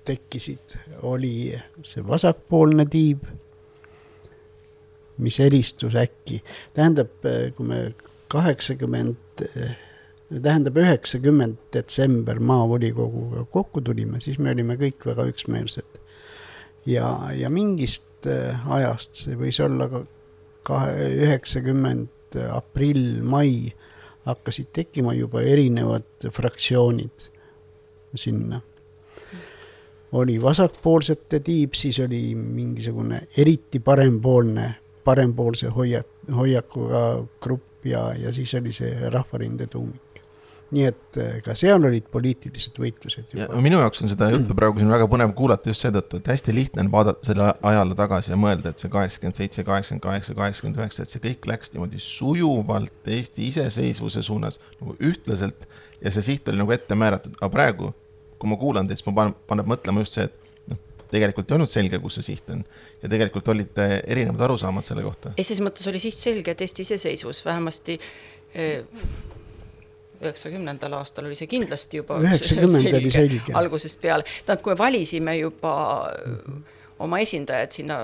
tekkisid, 0.05 0.77
oli 1.01 1.53
see 1.85 2.03
vasakpoolne 2.07 2.85
tiib, 2.89 3.25
mis 5.21 5.39
eristus 5.43 5.95
äkki, 5.97 6.41
tähendab, 6.75 7.13
kui 7.55 7.67
me 7.67 7.81
kaheksakümmend, 8.31 9.45
tähendab 10.31 10.79
üheksakümmend 10.81 11.59
detsember 11.73 12.39
maavolikoguga 12.39 13.45
kokku 13.51 13.83
tulime, 13.85 14.21
siis 14.23 14.39
me 14.39 14.53
olime 14.55 14.77
kõik 14.79 15.05
väga 15.11 15.27
üksmeelsed. 15.31 15.99
ja, 16.85 17.07
ja 17.37 17.49
mingist 17.49 18.25
ajast, 18.25 19.15
see 19.25 19.37
võis 19.37 19.59
olla 19.63 19.87
ka 19.91 20.05
kahe, 20.67 21.11
üheksakümmend 21.25 22.37
aprill-mai 22.51 23.73
hakkasid 24.25 24.69
tekkima 24.73 25.13
juba 25.17 25.41
erinevad 25.41 26.29
fraktsioonid 26.31 27.27
sinna. 28.15 28.61
oli 30.11 30.41
vasakpoolsete 30.41 31.39
tiib, 31.39 31.73
siis 31.73 31.99
oli 31.99 32.35
mingisugune 32.35 33.21
eriti 33.37 33.79
parempoolne, 33.79 34.75
parempoolse 35.03 35.71
hoia-, 35.75 36.05
hoiakuga 36.37 37.03
grupp 37.43 37.85
ja, 37.85 38.11
ja 38.17 38.33
siis 38.33 38.53
oli 38.59 38.73
see 38.75 39.09
Rahvarinde 39.09 39.67
tuumik 39.71 40.11
nii 40.71 40.85
et 40.87 41.17
ka 41.43 41.53
seal 41.57 41.83
olid 41.83 42.05
poliitilised 42.11 42.77
võitlused 42.79 43.33
juba. 43.35 43.59
minu 43.63 43.81
jaoks 43.81 44.03
on 44.05 44.11
seda 44.11 44.29
juttu 44.35 44.55
praegu 44.57 44.79
siin 44.79 44.91
väga 44.91 45.07
põnev 45.11 45.33
kuulata 45.37 45.71
just 45.71 45.83
seetõttu, 45.83 46.21
et 46.21 46.29
hästi 46.31 46.55
lihtne 46.55 46.85
on 46.85 46.91
vaadata 46.93 47.27
selle 47.27 47.49
ajale 47.71 47.97
tagasi 47.99 48.31
ja 48.31 48.39
mõelda, 48.39 48.71
et 48.71 48.83
see 48.83 48.91
kaheksakümmend 48.93 49.41
seitse, 49.41 49.65
kaheksakümmend 49.67 50.05
kaheksa, 50.05 50.35
kaheksakümmend 50.37 50.79
üheksa, 50.79 51.03
et 51.03 51.13
see 51.15 51.23
kõik 51.25 51.49
läks 51.51 51.73
niimoodi 51.75 51.99
sujuvalt 52.05 53.11
Eesti 53.17 53.49
iseseisvuse 53.51 54.23
suunas 54.23 54.61
nagu 54.79 54.95
ühtlaselt 55.03 55.67
ja 55.99 56.13
see 56.15 56.29
siht 56.31 56.47
oli 56.47 56.61
nagu 56.63 56.71
ette 56.75 56.95
määratud, 56.95 57.35
aga 57.41 57.51
praegu, 57.51 57.91
kui 58.39 58.51
ma 58.51 58.59
kuulan 58.61 58.87
teid, 58.87 59.01
siis 59.01 59.09
ma 59.09 59.17
panen, 59.19 59.35
paneb 59.51 59.67
mõtlema 59.75 60.05
just 60.05 60.15
see, 60.15 60.29
et 60.31 60.40
tegelikult 61.11 61.51
ei 61.51 61.57
olnud 61.59 61.71
selge, 61.71 61.99
kus 62.03 62.19
see 62.19 62.31
siht 62.31 62.49
on. 62.53 62.63
ja 63.01 63.09
tegelikult 63.11 63.47
olid 63.53 63.81
erinevad 63.83 64.47
arusaamad 64.47 64.87
selle 64.87 65.03
kohta. 65.05 65.35
ses 65.41 65.61
mõttes 65.63 65.87
oli 65.91 66.01
siht 66.03 66.17
selge, 66.17 66.55
et 66.55 66.61
Eesti 66.61 66.87
iseseisvus 66.87 67.43
vähemasti 67.45 67.99
eh, 68.55 68.83
üheksakümnendal 70.21 70.93
aastal 70.99 71.27
oli 71.29 71.37
see 71.37 71.49
kindlasti 71.49 72.01
juba 72.01 72.19
üheksakümmend 72.21 72.97
oli 72.99 73.11
selge. 73.13 73.55
algusest 73.57 74.01
peale, 74.01 74.25
tähendab, 74.45 74.63
kui 74.65 74.75
me 74.75 74.79
valisime 74.79 75.37
juba 75.39 75.75
oma 77.01 77.21
esindajad 77.23 77.79
sinna 77.79 78.03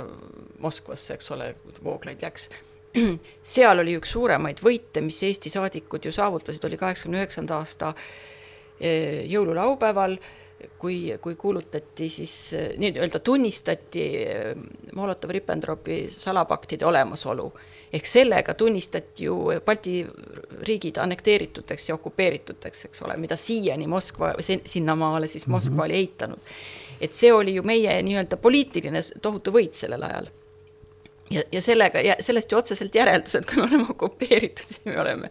Moskvasse, 0.57 1.13
eks 1.13 1.29
ole, 1.35 1.51
Vooglaid 1.85 2.23
läks. 2.25 2.47
seal 3.55 3.83
oli 3.83 3.93
üks 3.99 4.15
suuremaid 4.15 4.61
võite, 4.63 5.03
mis 5.05 5.19
Eesti 5.27 5.51
saadikud 5.53 6.07
ju 6.07 6.13
saavutasid, 6.15 6.63
oli 6.65 6.79
kaheksakümne 6.81 7.21
üheksanda 7.21 7.59
aasta 7.61 7.93
jõululaupäeval, 9.27 10.17
kui, 10.79 11.13
kui 11.21 11.35
kuulutati 11.35 12.09
siis, 12.09 12.33
nii-öelda 12.77 13.19
tunnistati 13.19 14.05
eh, 14.23 14.55
Molotov-Ribbentropi 14.95 16.05
salapaktide 16.09 16.85
olemasolu 16.85 17.51
ehk 17.93 18.07
sellega 18.07 18.53
tunnistati 18.53 19.23
ju 19.23 19.37
Balti 19.65 20.07
riigid 20.67 20.97
annekteerituteks 20.97 21.89
ja 21.89 21.95
okupeerituteks, 21.95 22.85
eks 22.85 23.01
ole, 23.01 23.17
mida 23.17 23.35
siiani 23.35 23.87
Moskva, 23.87 24.33
sinnamaale 24.65 25.27
siis 25.27 25.47
Moskva 25.47 25.75
mm 25.75 25.79
-hmm. 25.79 25.85
oli 25.85 25.93
eitanud. 25.93 26.39
et 27.01 27.13
see 27.13 27.33
oli 27.33 27.55
ju 27.55 27.63
meie 27.63 28.01
nii-öelda 28.01 28.37
poliitiline 28.37 28.99
tohutu 29.21 29.51
võit 29.51 29.73
sellel 29.73 30.03
ajal. 30.03 30.27
ja, 31.29 31.43
ja 31.51 31.61
sellega 31.61 32.01
ja 32.01 32.15
sellest 32.19 32.51
ju 32.51 32.57
otseselt 32.57 32.95
järeldused, 32.95 33.45
kui 33.45 33.55
me 33.55 33.63
oleme 33.63 33.85
okupeeritud, 33.89 34.65
siis 34.65 34.85
me 34.85 35.01
oleme 35.01 35.29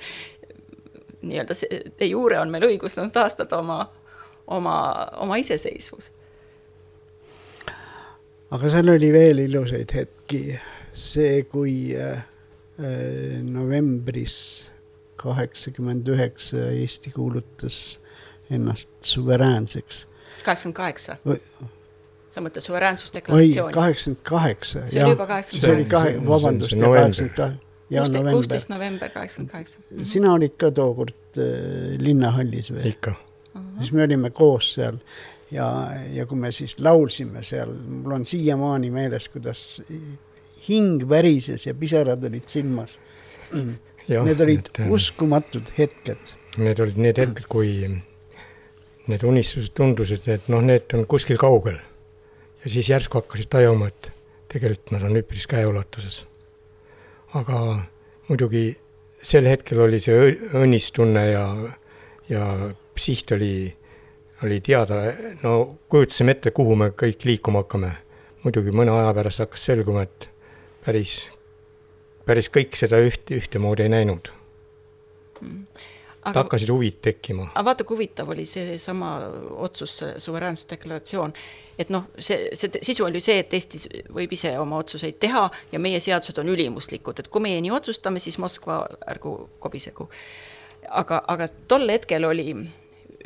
nii-öelda 1.23 1.55
see, 1.55 1.83
de 1.99 2.07
jure 2.07 2.41
on 2.41 2.51
meil 2.51 2.63
õigus 2.63 2.99
taastada 3.13 3.59
oma, 3.59 3.93
oma, 4.47 4.77
oma 5.17 5.37
iseseisvus. 5.43 6.13
aga 8.51 8.71
seal 8.71 8.95
oli 8.95 9.13
veel 9.13 9.45
ilusaid 9.49 9.93
hetki, 9.95 10.59
see, 10.93 11.43
kui 11.51 11.77
äh 11.97 12.25
Äh, 12.77 13.41
novembris 13.41 14.69
kaheksakümmend 15.17 16.09
üheksa 16.13 16.67
Eesti 16.77 17.11
kuulutas 17.11 18.01
ennast 18.51 18.91
suveräänseks. 19.01 20.07
kaheksakümmend 20.45 20.77
kaheksa? 20.77 21.17
sa 22.31 22.43
mõtled 22.45 22.61
suveräänsusdeklaratsiooni? 22.61 23.71
oi, 23.71 23.73
kaheksakümmend 23.73 24.21
kaheksa. 24.29 24.83
see 24.85 25.01
oli 25.05 25.15
juba 25.15 25.27
kaheksakümmend 25.27 25.89
kaheksa. 25.89 25.97
see 25.97 26.05
oli 26.05 26.19
kahe, 26.21 26.27
vabandust, 26.29 26.77
kaheksakümmend 26.85 27.37
kaheksa. 27.39 28.31
kuusteist 28.31 28.69
november 28.69 29.09
kaheksakümmend 29.09 29.53
kaheksa. 29.53 29.79
Sina 30.03 30.35
olid 30.37 30.61
ka 30.61 30.71
tookord 30.71 31.41
äh, 31.41 31.97
linnahallis 31.97 32.75
või? 32.77 32.93
ikka. 32.93 33.17
Siis 33.79 33.93
me 33.93 34.05
olime 34.05 34.31
koos 34.35 34.73
seal 34.77 34.99
ja, 35.51 35.67
ja 36.13 36.27
kui 36.27 36.39
me 36.41 36.53
siis 36.55 36.79
laulsime 36.83 37.43
seal, 37.47 37.73
mul 37.73 38.19
on 38.19 38.27
siiamaani 38.29 38.91
meeles, 38.95 39.29
kuidas 39.33 39.83
hing 40.69 41.05
värises 41.09 41.67
ja 41.69 41.75
pisarad 41.79 42.25
olid 42.27 42.49
silmas. 42.51 42.99
Need 43.53 44.41
olid 44.41 44.43
need, 44.47 44.71
äh, 44.81 44.91
uskumatud 44.93 45.71
hetked. 45.79 46.35
Need 46.59 46.81
olid 46.83 46.99
need 46.99 47.19
hetked, 47.21 47.47
kui 47.51 47.73
need 49.07 49.27
unistused 49.27 49.75
tundusid, 49.77 50.27
et 50.31 50.49
noh, 50.51 50.63
need 50.65 50.95
on 50.99 51.07
kuskil 51.07 51.39
kaugel. 51.39 51.79
ja 52.65 52.71
siis 52.71 52.89
järsku 52.91 53.21
hakkasid 53.21 53.47
tajuma, 53.51 53.87
et 53.93 54.11
tegelikult 54.51 54.91
nad 54.97 55.05
on 55.07 55.19
üpris 55.21 55.47
käeulatuses. 55.47 56.25
aga 57.35 57.83
muidugi 58.29 58.77
sel 59.23 59.47
hetkel 59.47 59.81
oli 59.85 59.99
see 60.03 60.33
õnnistunne 60.55 61.23
ja, 61.31 61.45
ja 62.29 62.47
siht 63.03 63.33
oli, 63.37 63.77
oli 64.45 64.61
teada, 64.61 65.01
no 65.43 65.79
kujutasime 65.89 66.37
ette, 66.37 66.53
kuhu 66.57 66.77
me 66.77 66.91
kõik 66.97 67.27
liikuma 67.29 67.65
hakkame. 67.65 67.93
muidugi 68.45 68.71
mõne 68.71 68.93
aja 68.95 69.15
pärast 69.15 69.43
hakkas 69.43 69.65
selguma, 69.67 70.05
et 70.07 70.29
päris, 70.85 71.19
päris 72.27 72.51
kõik 72.53 72.77
seda 72.79 73.01
üht, 73.03 73.31
ühtemoodi 73.35 73.87
ei 73.87 73.95
näinud 73.97 74.31
mm.. 75.41 75.93
Aga, 76.27 76.43
hakkasid 76.43 76.71
huvid 76.73 76.97
tekkima. 77.03 77.45
aga 77.55 77.63
vaata, 77.69 77.85
kui 77.87 77.95
huvitav 77.95 78.31
oli 78.35 78.43
seesama 78.51 79.11
otsus, 79.63 80.01
suveräänsusdeklaratsioon, 80.19 81.35
et 81.79 81.93
noh, 81.95 82.09
see, 82.19 82.49
see 82.59 82.81
sisu 82.83 83.05
oli 83.07 83.21
see, 83.23 83.37
et 83.45 83.55
Eesti 83.55 84.03
võib 84.15 84.35
ise 84.35 84.51
oma 84.59 84.81
otsuseid 84.83 85.21
teha 85.23 85.45
ja 85.73 85.81
meie 85.83 86.01
seadused 86.03 86.41
on 86.43 86.51
ülimuslikud, 86.51 87.23
et 87.23 87.31
kui 87.31 87.45
meie 87.45 87.61
nii 87.63 87.71
otsustame, 87.79 88.23
siis 88.23 88.41
Moskva 88.43 88.81
ärgu 89.07 89.37
kobisegu. 89.63 90.09
aga, 90.91 91.23
aga 91.29 91.47
tol 91.71 91.87
hetkel 91.95 92.27
oli, 92.27 92.49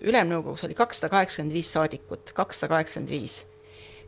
Ülemnõukogus 0.03 0.65
oli 0.65 0.75
kakssada 0.75 1.11
kaheksakümmend 1.11 1.55
viis 1.55 1.73
saadikut, 1.73 2.33
kakssada 2.35 2.75
kaheksakümmend 2.75 3.11
viis. 3.11 3.45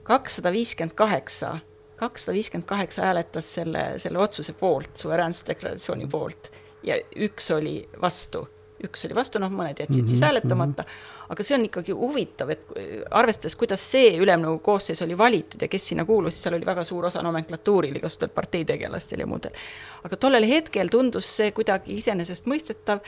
kakssada 0.02 0.52
viiskümmend 0.52 0.94
kaheksa 0.94 1.58
kakssada 2.02 2.34
viiskümmend 2.34 2.66
kaheksa 2.66 3.02
hääletas 3.06 3.54
selle, 3.54 3.84
selle 4.02 4.18
otsuse 4.18 4.52
poolt, 4.58 4.96
suveräänsusdeklaratsiooni 4.96 6.08
poolt 6.10 6.50
ja 6.82 6.96
üks 7.26 7.50
oli 7.54 7.76
vastu, 8.02 8.42
üks 8.82 9.06
oli 9.06 9.14
vastu, 9.14 9.38
noh, 9.42 9.52
mõned 9.54 9.78
jätsid 9.78 10.00
mm 10.00 10.00
-hmm, 10.00 10.10
siis 10.10 10.20
mhm, 10.20 10.26
hääletamata 10.26 10.82
mm, 10.82 10.88
-hmm. 10.88 11.26
aga 11.34 11.44
see 11.46 11.56
on 11.56 11.66
ikkagi 11.68 11.94
huvitav, 11.98 12.50
et 12.50 12.64
arvestades, 13.10 13.56
kuidas 13.56 13.84
see 13.92 14.16
ülemnõukogu 14.18 14.64
koosseis 14.70 15.02
oli 15.06 15.18
valitud 15.18 15.62
ja 15.62 15.68
kes 15.68 15.88
sinna 15.88 16.04
kuulus, 16.04 16.42
seal 16.42 16.58
oli 16.58 16.66
väga 16.66 16.84
suur 16.84 17.06
osa 17.06 17.22
nomenklatuuril, 17.22 17.96
igasugustel 17.96 18.34
parteitegelastel 18.34 19.20
ja 19.20 19.26
muudel. 19.26 19.54
aga 20.02 20.16
tollel 20.16 20.48
hetkel 20.48 20.88
tundus 20.88 21.36
see 21.36 21.52
kuidagi 21.52 21.96
iseenesestmõistetav, 22.02 22.98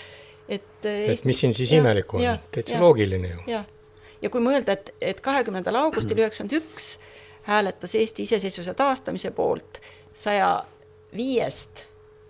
et 0.49 0.85
Eesti... 0.85 1.13
et 1.13 1.25
mis 1.31 1.41
siin 1.41 1.55
siis 1.57 1.73
imelikku 1.79 2.21
on, 2.21 2.45
täitsa 2.53 2.81
loogiline 2.81 3.31
ju. 3.31 3.41
jah, 3.51 3.67
ja 4.23 4.31
kui 4.33 4.45
mõelda, 4.45 4.77
et, 4.77 4.95
et 5.01 5.21
kahekümnendal 5.25 5.79
augustil 5.85 6.21
üheksakümmend 6.21 6.59
üks 6.61 6.95
hääletas 7.49 7.95
Eesti 8.01 8.29
iseseisvuse 8.29 8.75
taastamise 8.77 9.33
poolt 9.37 9.81
saja 10.15 10.65
viiest 11.17 11.85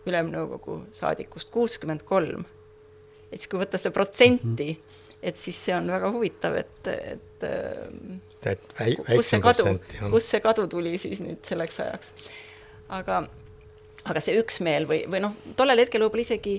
ülemnõukogu 0.08 0.82
saadikust 0.92 1.50
kuuskümmend 1.54 2.04
kolm. 2.04 2.44
et 3.30 3.40
siis, 3.40 3.48
kui 3.50 3.60
võtta 3.62 3.80
seda 3.80 3.94
protsenti, 3.94 4.74
mhm. 4.74 5.00
et 5.22 5.40
siis 5.40 5.58
see 5.66 5.74
on 5.76 5.88
väga 5.90 6.10
huvitav, 6.14 6.58
et, 6.60 6.92
et 6.92 7.44
et 8.44 8.74
väi-, 8.78 8.98
väiksem 9.08 9.42
protsent, 9.44 9.94
jah. 9.96 10.10
kust 10.12 10.32
see 10.32 10.42
kadu 10.44 10.66
tuli 10.70 10.96
siis 11.00 11.22
nüüd 11.24 11.40
selleks 11.46 11.80
ajaks. 11.80 12.12
aga, 12.92 13.22
aga 14.04 14.22
see 14.24 14.36
üksmeel 14.40 14.88
või, 14.90 15.04
või 15.10 15.22
noh, 15.24 15.36
tollel 15.56 15.84
hetkel 15.84 16.04
võib-olla 16.04 16.26
isegi 16.26 16.58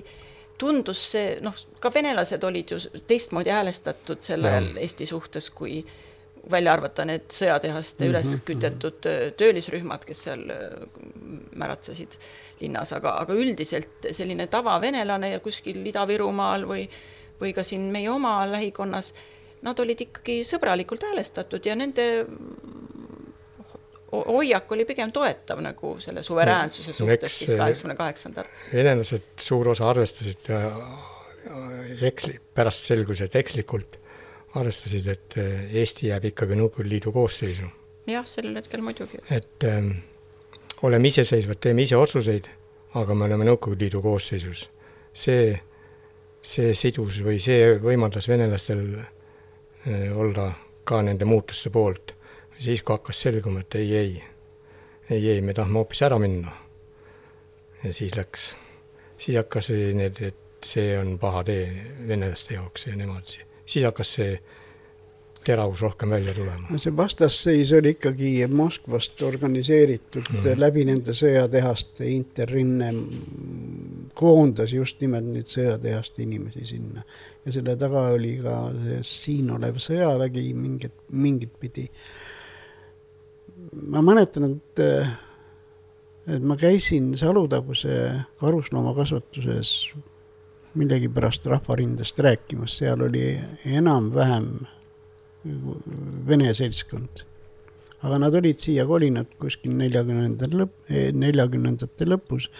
tundus 0.58 1.02
see, 1.12 1.36
noh, 1.44 1.54
ka 1.80 1.90
venelased 1.94 2.44
olid 2.44 2.72
ju 2.74 2.80
teistmoodi 3.06 3.52
häälestatud 3.52 4.24
sellel 4.24 4.72
ja. 4.72 4.80
Eesti 4.86 5.06
suhtes, 5.06 5.50
kui 5.50 5.80
välja 6.50 6.72
arvata 6.76 7.04
need 7.04 7.26
sõjatehaste 7.32 8.04
mm 8.04 8.06
-hmm. 8.06 8.14
üles 8.14 8.44
kütetud 8.46 9.08
äh, 9.10 9.32
töölisrühmad, 9.36 10.04
kes 10.06 10.22
seal 10.28 10.44
äh, 10.50 10.74
märatsesid 11.54 12.18
linnas, 12.60 12.92
aga, 12.92 13.16
aga 13.20 13.34
üldiselt 13.34 14.10
selline 14.10 14.46
tavavenelane 14.46 15.30
ja 15.30 15.40
kuskil 15.40 15.82
Ida-Virumaal 15.86 16.66
või, 16.68 16.88
või 17.40 17.52
ka 17.54 17.62
siin 17.62 17.90
meie 17.92 18.10
oma 18.10 18.38
lähikonnas, 18.50 19.12
nad 19.62 19.80
olid 19.80 20.00
ikkagi 20.00 20.44
sõbralikult 20.44 21.02
häälestatud 21.02 21.66
ja 21.66 21.74
nende 21.76 22.26
hoiak 24.12 24.72
oli 24.72 24.84
pigem 24.84 25.12
toetav 25.12 25.60
nagu 25.64 25.96
selle 26.00 26.22
suveräänsuse 26.22 26.92
suhtes 26.92 27.38
siis 27.38 27.52
kaheksakümne 27.58 27.96
kaheksandal. 27.96 28.44
venelased 28.72 29.28
suur 29.40 29.68
osa 29.68 29.88
arvestasid 29.90 30.50
eksli-, 32.02 32.40
pärast 32.54 32.90
selgus, 32.90 33.20
et 33.20 33.34
ekslikult 33.36 33.98
arvestasid, 34.56 35.08
et 35.12 35.36
eh, 35.40 35.74
Eesti 35.82 36.10
jääb 36.10 36.30
ikkagi 36.30 36.56
Nõukogude 36.58 36.90
Liidu 36.90 37.12
koosseisu. 37.12 37.68
jah, 38.06 38.26
sellel 38.28 38.56
hetkel 38.56 38.82
muidugi. 38.82 39.20
et 39.30 39.64
ähm, 39.64 39.90
oleme 40.82 41.08
iseseisvad, 41.08 41.60
teeme 41.60 41.82
ise 41.82 41.96
otsuseid, 41.96 42.48
aga 42.94 43.14
me 43.14 43.28
oleme 43.28 43.48
Nõukogude 43.48 43.86
Liidu 43.86 44.02
koosseisus. 44.02 44.70
see, 45.12 45.58
see 46.42 46.74
sidus 46.74 47.22
või 47.24 47.40
see 47.42 47.76
võimaldas 47.82 48.28
venelastel 48.28 48.84
äh, 48.96 50.16
olla 50.16 50.52
ka 50.84 51.02
nende 51.02 51.24
muutuste 51.24 51.70
poolt. 51.70 52.14
Siis, 52.58 52.82
kui 52.82 52.94
hakkas 52.94 53.20
selguma, 53.26 53.60
et 53.60 53.74
ei, 53.74 53.96
ei, 53.96 54.22
ei, 55.10 55.30
ei, 55.30 55.42
me 55.42 55.54
tahame 55.54 55.80
hoopis 55.80 56.02
ära 56.02 56.18
minna. 56.18 56.52
ja 57.84 57.92
siis 57.92 58.16
läks, 58.16 58.56
siis 59.16 59.36
hakkas 59.36 59.70
need, 59.94 60.22
et 60.22 60.64
see 60.64 60.96
on 60.98 61.18
paha 61.22 61.44
tee 61.46 61.66
venelaste 62.08 62.56
jaoks 62.56 62.86
ja 62.86 62.96
nemad 62.96 63.28
siis 63.66 63.84
hakkas 63.84 64.14
see 64.18 64.38
teravus 65.46 65.82
rohkem 65.82 66.10
välja 66.10 66.34
tulema. 66.34 66.66
no 66.70 66.78
see 66.82 66.96
vastasseis 66.96 67.72
oli 67.76 67.94
ikkagi 67.94 68.30
Moskvast 68.50 69.22
organiseeritud 69.22 70.30
mm. 70.32 70.48
läbi 70.58 70.86
nende 70.88 71.14
sõjatehaste, 71.14 72.06
Interrinne 72.10 72.90
koondas 74.18 74.74
just 74.74 75.00
nimelt 75.04 75.28
neid 75.30 75.50
sõjatehaste 75.50 76.24
inimesi 76.24 76.66
sinna. 76.72 77.04
ja 77.44 77.54
selle 77.54 77.76
taga 77.78 78.08
oli 78.16 78.36
ka 78.42 78.56
see 78.80 79.02
siin 79.06 79.52
olev 79.54 79.78
sõjavägi 79.82 80.48
mingit, 80.54 80.96
mingit 81.12 81.54
pidi. 81.60 81.86
Ma 83.72 84.02
mäletan, 84.02 84.56
et, 84.56 84.80
et 86.26 86.42
ma 86.42 86.56
käisin 86.60 87.12
Salutaguse 87.18 87.96
karusloomakasvatuses 88.40 89.72
millegipärast 90.76 91.46
Rahvarindest 91.46 92.18
rääkimas, 92.18 92.76
seal 92.78 93.00
oli 93.00 93.38
enam-vähem 93.64 94.50
vene 96.28 96.54
seltskond. 96.54 97.24
aga 98.06 98.18
nad 98.20 98.34
olid 98.38 98.60
siia 98.60 98.84
kolinud 98.86 99.30
kuskil 99.40 99.72
neljakümnendal 99.74 100.52
lõpp, 100.60 100.74
eh, 100.92 101.08
neljakümnendate 101.16 102.06
lõpus 102.06 102.50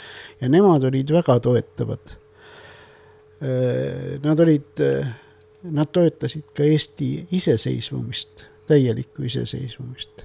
ja 0.41 0.49
nemad 0.51 0.83
olid 0.89 1.13
väga 1.13 1.37
toetavad. 1.45 2.15
Eh, 3.43 4.17
nad 4.25 4.41
olid, 4.41 4.81
eh, 4.81 5.07
nad 5.63 5.93
toetasid 5.93 6.49
ka 6.57 6.65
Eesti 6.65 7.29
iseseisvumist, 7.31 8.47
täielikku 8.67 9.29
iseseisvumist. 9.29 10.25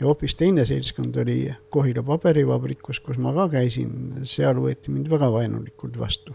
Ja 0.00 0.06
hoopis 0.06 0.34
teine 0.38 0.64
seltskond 0.68 1.16
oli 1.16 1.40
Kohila 1.70 2.02
paberivabrikus, 2.06 3.00
kus 3.00 3.18
ma 3.22 3.32
ka 3.34 3.48
käisin, 3.58 4.22
seal 4.28 4.60
võeti 4.62 4.94
mind 4.94 5.10
väga 5.10 5.30
vaenulikult 5.32 5.98
vastu. 5.98 6.34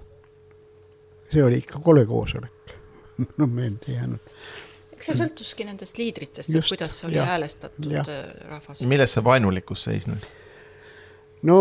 see 1.34 1.44
oli 1.44 1.58
ikka 1.64 1.80
kole 1.80 2.06
koosolek 2.06 2.76
no 3.40 3.48
meelde 3.48 3.96
jäänud. 3.96 4.32
eks 4.94 5.10
see 5.10 5.18
sõltuski 5.18 5.66
nendest 5.68 5.98
liidritest, 5.98 6.54
et 6.54 6.70
kuidas 6.70 7.04
oli 7.08 7.18
ja, 7.18 7.26
häälestatud 7.32 7.92
ja. 7.92 8.06
äh, 8.08 8.32
rahvas. 8.50 8.86
milles 8.88 9.16
see 9.16 9.24
vaenulikkus 9.24 9.86
seisnes? 9.90 10.28
no 11.48 11.58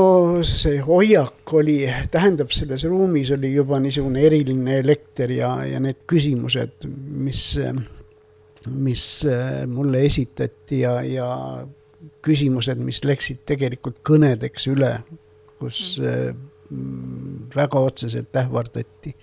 see 0.46 0.80
hoiak 0.82 1.54
oli, 1.58 1.76
tähendab, 2.10 2.50
selles 2.54 2.84
ruumis 2.90 3.30
oli 3.34 3.54
juba 3.54 3.78
niisugune 3.82 4.26
eriline 4.26 4.78
elekter 4.82 5.30
ja, 5.38 5.54
ja 5.66 5.80
need 5.82 6.02
küsimused, 6.10 6.88
mis, 6.88 7.44
mis 8.66 9.06
äh, 9.30 9.62
mulle 9.70 10.02
esitati 10.08 10.82
ja, 10.82 10.98
ja 11.06 11.30
küsimused, 12.24 12.80
mis 12.82 13.02
läksid 13.04 13.42
tegelikult 13.48 14.00
kõnedeks 14.06 14.68
üle, 14.72 14.92
kus 15.60 15.98
mm. 16.00 17.50
väga 17.54 17.82
otseselt 17.90 18.42
ähvardati. 18.42 19.14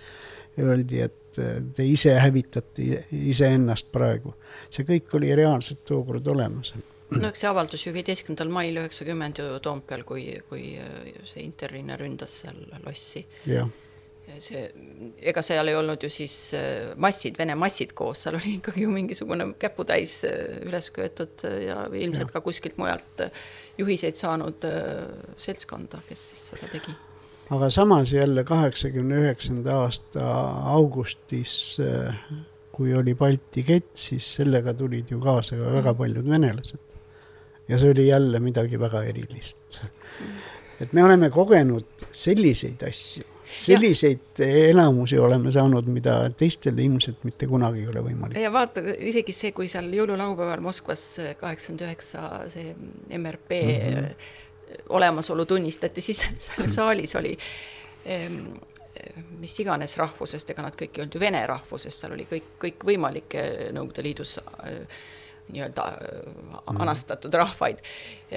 Öeldi, 0.59 1.01
et 1.05 1.39
äh, 1.39 1.59
te 1.75 1.85
ise 1.87 2.15
hävitate 2.19 3.03
iseennast 3.15 3.91
praegu. 3.95 4.33
see 4.69 4.83
kõik 4.87 5.13
oli 5.15 5.29
reaalselt 5.35 5.85
tookord 5.87 6.27
olemas. 6.27 6.73
no 7.09 7.29
eks 7.29 7.45
see 7.45 7.49
avaldus 7.49 7.85
ju 7.85 7.93
viieteistkümnendal 7.95 8.51
mail 8.53 8.81
üheksakümmend 8.81 9.39
ju 9.39 9.59
Toompeal, 9.63 10.03
kui, 10.03 10.25
kui 10.49 10.73
äh, 10.77 11.13
see 11.23 11.45
Interrinne 11.45 11.97
ründas 11.97 12.41
seal 12.43 12.59
lossi. 12.85 13.25
jah 13.47 13.69
see, 14.43 14.63
ega 15.31 15.41
seal 15.45 15.71
ei 15.71 15.77
olnud 15.77 16.03
ju 16.03 16.09
siis 16.11 16.35
äh, 16.57 16.91
massid, 17.01 17.37
Vene 17.39 17.55
massid 17.59 17.93
koos, 17.97 18.23
seal 18.25 18.37
oli 18.39 18.55
ikkagi 18.57 18.85
ju 18.85 18.91
mingisugune 18.93 19.47
käputäis 19.61 20.19
äh, 20.27 20.59
üles 20.67 20.89
köetud 20.95 21.45
äh, 21.47 21.59
ja 21.69 21.83
ilmselt 21.87 22.29
ja. 22.29 22.35
ka 22.35 22.43
kuskilt 22.45 22.77
mujalt 22.81 23.25
juhiseid 23.79 24.19
saanud 24.19 24.65
seltskonda, 25.39 26.01
kes 26.09 26.25
siis 26.31 26.43
seda 26.51 26.67
tegi. 26.71 26.93
aga 27.55 27.69
samas 27.73 28.11
jälle 28.13 28.43
kaheksakümne 28.43 29.21
üheksanda 29.23 29.79
aasta 29.85 30.25
augustis, 30.73 31.53
kui 32.75 32.93
oli 32.95 33.15
Balti 33.15 33.63
kett, 33.63 33.93
siis 33.97 34.27
sellega 34.35 34.75
tulid 34.75 35.09
ju 35.15 35.21
kaasa 35.23 35.57
ka 35.57 35.71
väga 35.79 35.95
paljud 36.03 36.27
venelased. 36.27 36.83
ja 37.71 37.79
see 37.79 37.95
oli 37.95 38.07
jälle 38.07 38.43
midagi 38.43 38.79
väga 38.79 39.03
erilist. 39.13 39.81
et 40.79 40.93
me 40.93 41.03
oleme 41.03 41.31
kogenud 41.31 42.07
selliseid 42.11 42.83
asju 42.83 43.38
selliseid 43.51 44.41
elamusi 44.45 45.17
oleme 45.19 45.51
saanud, 45.51 45.87
mida 45.89 46.17
teistel 46.37 46.77
ilmselt 46.79 47.23
mitte 47.27 47.47
kunagi 47.49 47.83
ei 47.83 47.91
ole 47.91 48.03
võimalik. 48.05 48.37
ja 48.39 48.51
vaata, 48.53 48.83
isegi 48.97 49.33
see, 49.35 49.53
kui 49.55 49.69
seal 49.71 49.89
jõululaupäeval 49.93 50.63
Moskvas 50.63 51.05
kaheksakümmend 51.39 51.85
üheksa 51.87 52.25
see 52.51 52.73
MRP 53.17 53.61
mm 53.61 53.95
-hmm. 53.95 54.33
olemasolu 54.99 55.45
tunnistati, 55.45 56.01
siis 56.01 56.25
seal 56.47 56.69
saalis 56.69 57.15
oli 57.15 57.37
mis 59.39 59.59
iganes 59.59 59.95
rahvusest, 59.99 60.49
ega 60.53 60.63
nad 60.65 60.75
kõik 60.77 60.97
ei 60.97 61.03
olnud 61.03 61.15
ju 61.15 61.21
vene 61.21 61.41
rahvusest, 61.47 62.03
seal 62.03 62.15
oli 62.15 62.25
kõik, 62.29 62.51
kõikvõimalikke 62.61 63.45
Nõukogude 63.75 64.03
Liidus 64.03 64.37
äh, 64.39 64.99
nii-öelda 65.53 65.85
äh, 65.87 66.79
anastatud 66.79 67.33
rahvaid, 67.33 67.81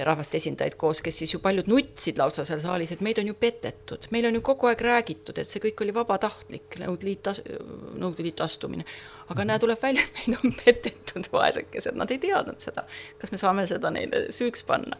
rahvaste 0.05 0.37
esindajaid 0.37 0.75
koos, 0.79 1.01
kes 1.05 1.17
siis 1.21 1.33
ju 1.35 1.39
paljud 1.43 1.69
nutsid 1.69 2.17
lausa 2.17 2.45
seal 2.47 2.61
saalis, 2.63 2.93
et 2.95 3.03
meid 3.05 3.21
on 3.21 3.29
ju 3.29 3.37
petetud, 3.39 4.07
meil 4.11 4.27
on 4.29 4.37
ju 4.39 4.43
kogu 4.45 4.69
aeg 4.71 4.81
räägitud, 4.81 5.37
et 5.37 5.49
see 5.49 5.61
kõik 5.63 5.85
oli 5.85 5.95
vabatahtlik, 5.95 6.79
Nõukogude 6.81 7.09
Liit, 7.09 7.31
Nõukogude 7.99 8.27
Liitu 8.27 8.45
astumine. 8.45 8.85
aga 9.29 9.45
näe, 9.47 9.59
tuleb 9.59 9.81
välja, 9.81 10.03
et 10.03 10.19
meid 10.19 10.39
on 10.43 10.55
petetud, 10.65 11.29
vaesekesed, 11.33 11.97
nad 11.99 12.11
ei 12.11 12.21
teadnud 12.23 12.59
seda. 12.63 12.85
kas 13.21 13.31
me 13.31 13.41
saame 13.41 13.67
seda 13.69 13.93
neile 13.93 14.27
süüks 14.33 14.65
panna? 14.67 14.97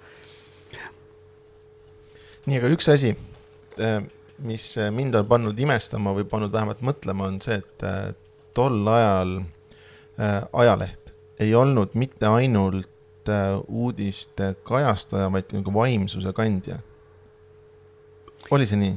nii, 2.46 2.60
aga 2.60 2.70
üks 2.76 2.90
asi, 2.92 3.14
mis 4.44 4.66
mind 4.92 5.16
on 5.16 5.28
pannud 5.28 5.60
imestama 5.60 6.14
või 6.16 6.28
pannud 6.30 6.52
vähemalt 6.54 6.82
mõtlema, 6.84 7.30
on 7.32 7.40
see, 7.42 7.62
et 7.64 7.86
äh, 7.88 8.12
tol 8.54 8.84
ajal 8.92 9.40
äh, 9.40 10.44
ajaleht 10.52 11.03
ei 11.40 11.56
olnud 11.56 11.94
mitte 11.94 12.28
ainult 12.28 13.30
äh, 13.30 13.60
uudiste 13.68 14.56
kajastaja, 14.64 15.32
vaid 15.32 15.50
ka 15.50 15.58
nagu 15.58 15.74
vaimsuse 15.74 16.34
kandja. 16.34 16.80
oli 18.52 18.68
see 18.68 18.78
nii? 18.78 18.94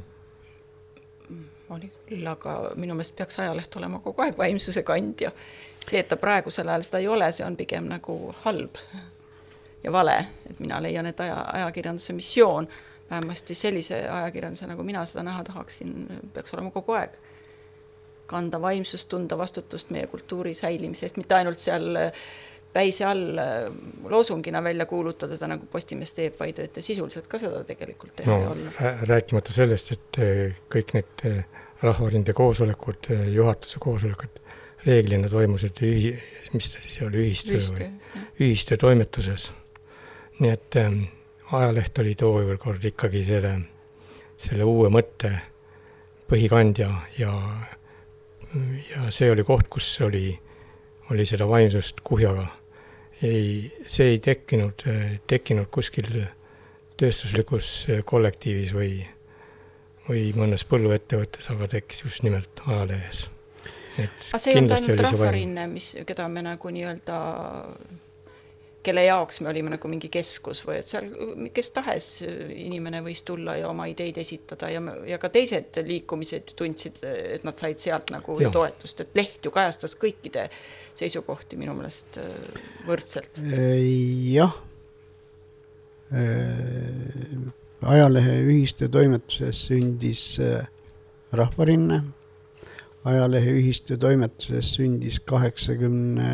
oli 1.71 1.91
küll, 2.07 2.27
aga 2.31 2.57
minu 2.79 2.95
meelest 2.95 3.17
peaks 3.17 3.41
ajaleht 3.43 3.77
olema 3.77 3.99
kogu 3.99 4.23
aeg 4.23 4.39
vaimsuse 4.39 4.83
kandja. 4.83 5.33
see, 5.81 6.01
et 6.01 6.09
ta 6.09 6.17
praegusel 6.17 6.69
ajal 6.69 6.87
seda 6.87 7.03
ei 7.03 7.09
ole, 7.09 7.31
see 7.33 7.47
on 7.47 7.57
pigem 7.57 7.89
nagu 7.91 8.35
halb 8.45 8.79
ja 9.85 9.93
vale, 9.93 10.17
et 10.51 10.61
mina 10.61 10.81
leian, 10.83 11.07
et 11.07 11.21
aja, 11.21 11.41
ajakirjanduse 11.53 12.13
missioon, 12.13 12.69
vähemasti 13.11 13.55
sellise 13.55 14.09
ajakirjanduse, 14.11 14.67
nagu 14.67 14.83
mina 14.83 15.05
seda 15.07 15.23
näha 15.23 15.45
tahaksin, 15.45 15.95
peaks 16.35 16.55
olema 16.55 16.71
kogu 16.75 16.97
aeg 16.99 17.15
kanda 18.27 18.61
vaimsust, 18.63 19.09
tunda 19.09 19.39
vastutust 19.39 19.91
meie 19.95 20.07
kultuuri 20.11 20.55
säilimise 20.55 21.07
eest, 21.07 21.21
mitte 21.21 21.39
ainult 21.39 21.63
seal 21.63 22.01
äh, 22.01 22.25
päise 22.73 23.07
all 23.09 23.39
äh, 23.39 23.69
loosungina 24.11 24.63
välja 24.63 24.87
kuulutada 24.87 25.37
seda, 25.37 25.55
nagu 25.55 25.69
Postimees 25.73 26.15
teeb, 26.17 26.39
vaid 26.41 26.59
et 26.63 26.81
sisuliselt 26.81 27.29
ka 27.31 27.41
seda 27.43 27.63
tegelikult 27.69 28.17
teha 28.21 28.33
no, 28.33 28.55
olla. 28.55 28.97
rääkimata 29.09 29.55
sellest, 29.55 29.95
et 29.97 30.23
äh, 30.25 30.65
kõik 30.73 30.97
need 30.99 31.29
rahvarinde 31.83 32.33
koosolekud, 32.37 33.13
juhatuse 33.35 33.79
koosolekud 33.83 34.43
reeglina 34.87 35.29
toimusid 35.29 35.81
ühi-, 35.83 36.15
mis 36.55 36.71
ta 36.73 36.83
siis 36.83 37.03
oli, 37.07 37.27
ühistöö 37.27 37.61
või? 37.73 37.89
ühistöö 38.41 38.79
toimetuses. 38.81 39.53
nii 40.39 40.53
et 40.53 40.77
ähm, 40.77 41.03
ajaleht 41.53 41.99
oli 41.99 42.15
tookord 42.15 42.85
ikkagi 42.85 43.25
selle, 43.25 43.55
selle 44.37 44.65
uue 44.65 44.91
mõtte 44.93 45.33
põhikandja 46.31 46.91
ja 47.19 47.33
ja 47.33 47.33
see 49.11 49.31
oli 49.31 49.45
koht, 49.45 49.69
kus 49.73 49.89
oli, 50.07 50.31
oli 51.11 51.27
seda 51.27 51.49
vaimsust 51.49 52.01
kuhjaga. 52.05 52.47
ei, 53.23 53.73
see 53.87 54.11
ei 54.15 54.19
tekkinud, 54.19 54.83
tekkinud 55.27 55.71
kuskil 55.73 56.11
tööstuslikus 57.01 57.87
kollektiivis 58.05 58.75
või, 58.77 58.91
või 60.09 60.29
mõnes 60.37 60.67
põlluettevõttes, 60.69 61.49
aga 61.53 61.69
tekkis 61.77 62.05
just 62.05 62.27
nimelt 62.27 62.61
ajalehes. 62.67 63.29
aga 63.99 64.41
see 64.41 64.53
ei 64.53 64.61
olnud 64.61 64.77
ainult 64.77 65.05
rahvarinne, 65.07 65.69
mis, 65.73 65.95
keda 66.09 66.29
me 66.29 66.45
nagu 66.45 66.73
nii-öelda 66.73 67.21
kelle 68.87 69.03
jaoks 69.07 69.41
me 69.43 69.51
olime 69.51 69.73
nagu 69.75 69.91
mingi 69.91 70.09
keskus 70.13 70.63
või 70.67 70.79
et 70.81 70.89
seal 70.89 71.11
kes 71.55 71.73
tahes 71.75 72.09
inimene 72.23 73.03
võis 73.05 73.25
tulla 73.27 73.57
ja 73.59 73.69
oma 73.71 73.89
ideid 73.91 74.19
esitada 74.23 74.71
ja, 74.71 74.83
ja 75.09 75.19
ka 75.23 75.31
teised 75.35 75.81
liikumised 75.87 76.55
tundsid, 76.59 77.03
et 77.03 77.47
nad 77.47 77.59
said 77.59 77.83
sealt 77.83 78.15
nagu 78.15 78.39
ja. 78.41 78.51
toetust, 78.55 79.03
et 79.03 79.19
leht 79.19 79.45
ju 79.45 79.53
kajastas 79.55 79.97
kõikide 80.01 80.49
seisukohti 80.97 81.59
minu 81.61 81.75
meelest 81.77 82.21
äh, 82.23 82.63
võrdselt. 82.87 83.41
jah. 83.43 84.57
Äh, 86.15 87.53
ajalehe 87.83 88.39
ühiste 88.47 88.89
toimetuses 88.93 89.67
sündis 89.69 90.23
äh, 90.43 90.69
Rahvarinne, 91.37 92.01
ajalehe 93.07 93.57
ühiste 93.59 93.99
toimetuses 94.01 94.77
sündis 94.79 95.19
kaheksakümne 95.27 96.31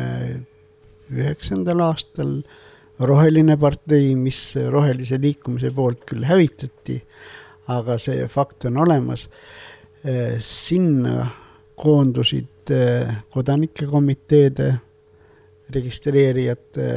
üheksandal 1.21 1.83
aastal 1.85 2.39
roheline 3.03 3.57
partei, 3.59 4.13
mis 4.15 4.53
rohelise 4.71 5.19
liikumise 5.21 5.71
poolt 5.75 6.05
küll 6.09 6.25
hävitati, 6.27 6.99
aga 7.73 7.97
see 8.01 8.27
fakt 8.31 8.65
on 8.69 8.77
olemas. 8.83 9.29
sinna 10.39 11.29
koondusid 11.75 12.71
eh, 12.71 13.11
kodanike 13.31 13.87
komiteede 13.89 14.69
registreerijate 15.73 16.87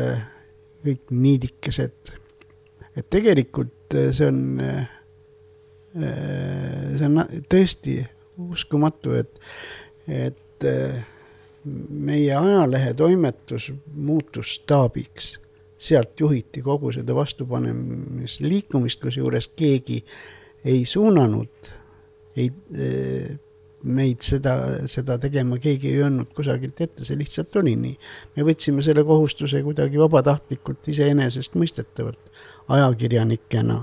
kõik 0.86 1.10
niidikesed. 1.10 2.12
et 2.96 3.08
tegelikult 3.10 3.94
eh, 3.94 4.12
see 4.14 4.28
on, 4.28 4.60
eh, 4.60 4.86
see 5.96 7.08
on 7.08 7.22
tõesti 7.50 7.98
uskumatu, 8.36 9.16
et, 9.16 9.38
et 10.06 10.66
meie 11.90 12.34
ajalehe 12.34 12.94
toimetus 12.94 13.72
muutus 13.94 14.54
staabiks, 14.60 15.36
sealt 15.78 16.20
juhiti 16.20 16.62
kogu 16.62 16.92
seda 16.94 17.14
vastupanemisliikumist, 17.14 19.00
kusjuures 19.02 19.50
keegi 19.56 20.02
ei 20.64 20.84
suunanud, 20.88 21.72
ei, 22.36 22.50
meid 23.86 24.22
seda, 24.24 24.54
seda 24.88 25.18
tegema 25.20 25.58
keegi 25.62 25.92
ei 25.92 26.04
öelnud 26.04 26.32
kusagilt 26.36 26.80
ette, 26.80 27.04
see 27.04 27.18
lihtsalt 27.18 27.58
oli 27.60 27.76
nii. 27.78 27.98
me 28.36 28.46
võtsime 28.46 28.82
selle 28.82 29.04
kohustuse 29.04 29.62
kuidagi 29.62 30.00
vabatahtlikult, 30.00 30.88
iseenesestmõistetavalt, 30.94 32.32
ajakirjanikena 32.78 33.82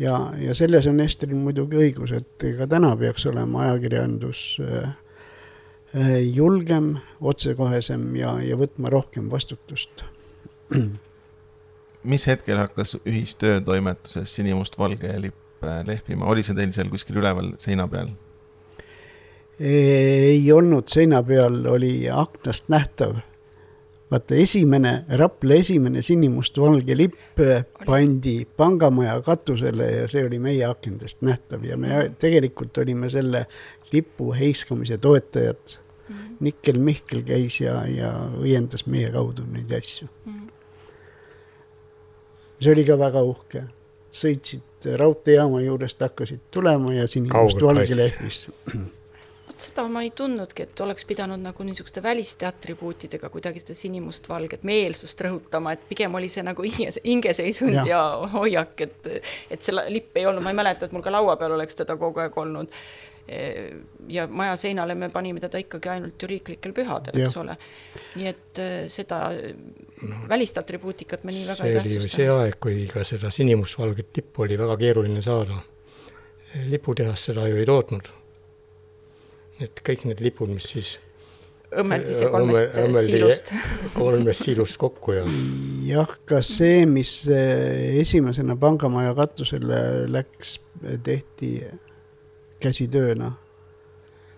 ja, 0.00 0.16
ja 0.40 0.54
selles 0.54 0.88
on 0.90 1.00
Estril 1.04 1.36
muidugi 1.36 1.78
õigus, 1.84 2.14
et 2.16 2.48
ka 2.58 2.66
täna 2.70 2.94
peaks 2.96 3.26
olema 3.30 3.66
ajakirjandus 3.66 4.46
Äh, 4.64 4.94
julgem, 6.34 6.96
otsekohesem 7.20 8.08
ja, 8.18 8.36
ja 8.42 8.56
võtma 8.58 8.90
rohkem 8.92 9.30
vastutust. 9.30 10.04
mis 12.06 12.26
hetkel 12.26 12.58
hakkas 12.58 12.96
ühistöötoimetuses 13.06 14.34
sinimustvalge 14.38 15.14
lipp 15.20 15.64
äh, 15.64 15.82
lehvima, 15.86 16.26
oli 16.30 16.44
see 16.46 16.56
teil 16.58 16.72
seal 16.74 16.90
kuskil 16.92 17.18
üleval 17.22 17.54
seina 17.62 17.88
peal? 17.90 18.12
ei 19.60 20.52
olnud 20.52 20.84
seina 20.92 21.22
peal, 21.24 21.62
oli 21.72 22.10
aknast 22.12 22.68
nähtav. 22.68 23.16
vaata, 24.10 24.36
esimene, 24.38 25.04
Rapla 25.18 25.56
esimene 25.58 26.02
sinimustvalge 26.02 26.96
lipp 26.96 27.40
pandi 27.86 28.36
Pangamaja 28.56 29.16
katusele 29.24 29.88
ja 29.90 30.04
see 30.08 30.26
oli 30.26 30.38
meie 30.38 30.66
akendest 30.68 31.24
nähtav 31.26 31.64
ja 31.64 31.76
me 31.76 32.04
tegelikult 32.20 32.78
olime 32.78 33.10
selle 33.10 33.46
lipu 33.92 34.32
heiskamise 34.34 34.98
toetajad. 34.98 35.78
Mm.. 36.08 36.36
Nikkel 36.40 36.78
Mihkel 36.78 37.22
käis 37.26 37.60
ja, 37.60 37.80
ja 37.90 38.12
õiendas 38.38 38.86
meie 38.86 39.08
kaudu 39.14 39.46
neid 39.50 39.72
asju. 39.74 40.08
Mm 40.24 40.46
see 42.60 42.72
oli 42.72 42.84
ka 42.88 42.98
väga 42.98 43.22
uhke. 43.22 43.64
sõitsid 44.16 44.86
raudteejaama 44.96 45.60
juurest, 45.60 46.00
hakkasid 46.00 46.46
tulema 46.50 46.94
ja 46.94 47.08
sinimust 47.10 47.60
valge 47.60 47.96
lehvis. 47.98 48.46
vot 49.46 49.60
seda 49.60 49.84
ma 49.92 50.02
ei 50.06 50.10
tundnudki, 50.16 50.64
et 50.64 50.80
oleks 50.80 51.04
pidanud 51.04 51.42
nagu 51.42 51.66
niisuguste 51.66 52.00
väliste 52.02 52.46
atribuutidega 52.48 53.28
kuidagi 53.32 53.60
seda 53.60 53.76
sinimustvalget 53.76 54.64
meelsust 54.68 55.20
rõhutama, 55.26 55.74
et 55.76 55.84
pigem 55.90 56.14
oli 56.16 56.30
see 56.32 56.44
nagu 56.46 56.64
hinges, 56.64 57.00
hingeseisund 57.04 57.76
ja, 57.76 57.84
ja 57.90 58.30
hoiak, 58.32 58.86
et, 58.86 59.10
et 59.50 59.62
see 59.62 59.76
lipp 59.92 60.16
ei 60.16 60.24
olnud, 60.26 60.44
ma 60.44 60.54
ei 60.54 60.60
mäleta, 60.62 60.86
et 60.88 60.96
mul 60.96 61.04
ka 61.04 61.12
laua 61.12 61.36
peal 61.40 61.58
oleks 61.58 61.76
teda 61.76 61.98
kogu 62.00 62.24
aeg 62.24 62.40
olnud 62.40 62.72
ja 64.08 64.26
maja 64.30 64.56
seinale 64.56 64.94
me 64.94 65.08
panime 65.10 65.40
teda 65.42 65.58
ikkagi 65.58 65.90
ainult 65.96 66.22
ju 66.22 66.28
riiklikel 66.30 66.74
pühadel, 66.74 67.22
eks 67.24 67.38
ole. 67.40 67.56
nii 68.14 68.28
et 68.30 68.60
seda 68.92 69.20
no, 69.34 70.20
välist 70.30 70.58
atribuutikat 70.62 71.24
me 71.26 71.34
nii 71.34 71.48
väga 71.48 71.66
ei 71.66 71.78
tähtsustanud. 71.78 71.88
see 71.90 71.98
oli 71.98 72.04
ju 72.06 72.12
see 72.14 72.28
aeg, 72.34 72.60
kui 72.62 72.84
ka 72.92 73.02
seda 73.08 73.32
sinimustvalget 73.34 74.20
lippu 74.20 74.46
oli 74.46 74.58
väga 74.58 74.76
keeruline 74.84 75.22
saada. 75.22 75.58
liputehas 76.70 77.26
seda 77.30 77.48
ju 77.50 77.58
ei 77.58 77.66
tootnud. 77.66 78.12
et 79.60 79.82
kõik 79.82 80.06
need 80.06 80.22
lipud, 80.22 80.52
mis 80.52 80.70
siis 80.76 80.96
õmmeldi 81.74 82.14
see 82.14 82.28
kolmest 82.30 82.78
õmme, 82.78 83.02
siilust 83.08 83.50
kolmest 83.96 84.46
siilust 84.46 84.78
kokku 84.80 85.16
ja. 85.16 85.24
jah, 85.88 86.12
ka 86.28 86.38
see, 86.46 86.84
mis 86.86 87.24
esimesena 87.26 88.54
Pangamaja 88.60 89.16
katusele 89.18 89.80
läks, 90.12 90.60
tehti 91.02 91.56
käsitööna. 92.60 93.32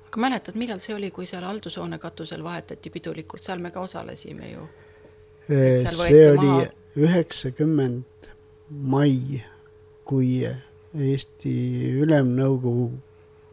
aga 0.08 0.20
mäletad, 0.20 0.56
millal 0.56 0.80
see 0.80 0.94
oli, 0.94 1.10
kui 1.10 1.26
seal 1.26 1.44
haldushoone 1.44 1.98
katusel 1.98 2.42
vahetati 2.44 2.90
pidulikult, 2.90 3.42
seal 3.42 3.58
me 3.58 3.70
ka 3.70 3.80
osalesime 3.80 4.52
ju? 4.52 4.68
see 5.48 6.24
oli 6.30 6.68
üheksakümmend 6.96 8.32
mai, 8.70 9.42
kui 10.04 10.42
Eesti 10.98 11.54
Ülemnõukogu, 12.00 12.90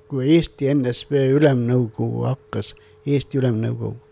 kui 0.07 0.31
Eesti 0.37 0.71
NSV 0.73 1.27
Ülemnõukogu 1.35 2.25
hakkas 2.29 2.73
Eesti 3.05 3.39
Ülemnõukoguks 3.41 4.04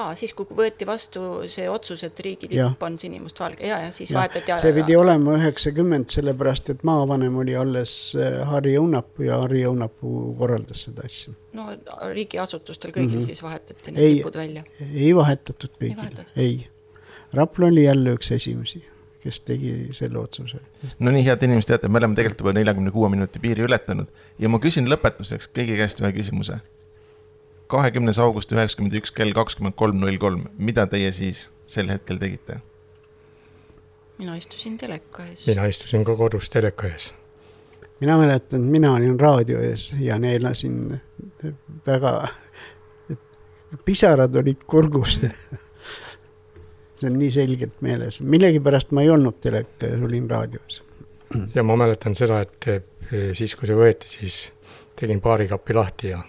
aa, 0.00 0.14
siis 0.18 0.32
kui 0.36 0.48
võeti 0.56 0.86
vastu 0.88 1.22
see 1.50 1.68
otsus, 1.70 2.02
et 2.06 2.20
riigilipp 2.24 2.82
on 2.86 2.98
sinimustvalge 3.00 3.68
ja, 3.68 3.80
ja 3.86 3.92
siis 3.94 4.12
ja. 4.12 4.20
vahetati. 4.20 4.56
see 4.62 4.74
pidi 4.76 4.96
olema 4.98 5.36
üheksakümmend, 5.38 6.10
sellepärast 6.12 6.72
et 6.74 6.84
maavanem 6.88 7.40
oli 7.42 7.56
alles 7.58 7.94
äh, 8.18 8.40
Harri 8.50 8.76
Õunapuu 8.80 9.28
ja 9.28 9.40
Harri 9.42 9.64
Õunapuu 9.68 10.34
korraldas 10.38 10.86
seda 10.88 11.06
asja. 11.08 11.34
no 11.56 11.70
riigiasutustel 12.14 12.94
kõigil 12.94 13.16
mm 13.16 13.20
-hmm. 13.20 13.32
siis 13.32 13.42
vahetati 13.42 13.92
need 13.92 14.04
ei, 14.04 14.14
lipud 14.20 14.40
välja? 14.42 14.64
ei 14.90 15.14
vahetatud 15.16 15.76
kõigil, 15.80 16.24
ei. 16.36 16.68
Rapla 17.32 17.66
oli 17.66 17.84
jälle 17.84 18.16
üks 18.18 18.32
esimesi 18.34 18.82
kes 19.22 19.40
tegi 19.44 19.72
selle 19.92 20.18
otsuse. 20.18 20.58
no 20.98 21.12
nii, 21.12 21.24
head 21.26 21.42
inimesed, 21.44 21.68
teate, 21.74 21.88
me 21.88 22.00
oleme 22.00 22.16
tegelikult 22.18 22.46
juba 22.46 22.54
neljakümne 22.56 22.90
kuue 22.94 23.10
minuti 23.12 23.42
piiri 23.42 23.66
ületanud 23.66 24.08
ja 24.38 24.48
ma 24.48 24.60
küsin 24.62 24.88
lõpetuseks 24.88 25.50
kõigi 25.56 25.76
käest 25.80 26.00
ühe 26.00 26.12
küsimuse 26.16 26.60
kahekümnes 27.70 28.18
august 28.22 28.52
üheksakümmend 28.52 28.98
üks 29.00 29.14
kell 29.14 29.32
kakskümmend 29.36 29.76
kolm 29.78 30.00
null 30.02 30.18
kolm, 30.22 30.48
mida 30.58 30.86
teie 30.90 31.12
siis 31.14 31.48
sel 31.70 31.90
hetkel 31.92 32.18
tegite? 32.22 32.60
mina 34.20 34.36
istusin 34.36 34.76
teleka 34.78 35.24
ees. 35.24 35.46
mina 35.48 35.64
istusin 35.70 36.04
ka 36.04 36.16
kodus 36.16 36.50
teleka 36.52 36.88
ees. 36.90 37.12
mina 38.00 38.18
mäletan, 38.20 38.66
mina 38.74 38.92
olin 38.98 39.20
raadio 39.20 39.62
ees 39.64 39.90
ja 40.00 40.18
neelasin 40.18 41.00
väga, 41.86 42.12
pisarad 43.84 44.36
olid 44.42 44.66
kurgus 44.66 45.18
see 47.00 47.08
on 47.08 47.16
nii 47.18 47.30
selgelt 47.32 47.80
meeles, 47.80 48.20
millegipärast 48.20 48.92
ma 48.96 49.06
ei 49.06 49.12
olnud 49.14 49.40
teleka 49.40 49.88
ees, 49.88 50.02
olin 50.04 50.28
raadios. 50.30 50.82
ja 51.54 51.64
ma 51.64 51.78
mäletan 51.80 52.14
seda, 52.18 52.42
et 52.44 52.68
eh, 52.68 52.82
siis, 53.32 53.56
kui 53.56 53.70
see 53.70 53.78
võeti, 53.78 54.10
siis 54.18 54.42
tegin 55.00 55.22
baarikapi 55.24 55.76
lahti 55.76 56.12
ja 56.12 56.20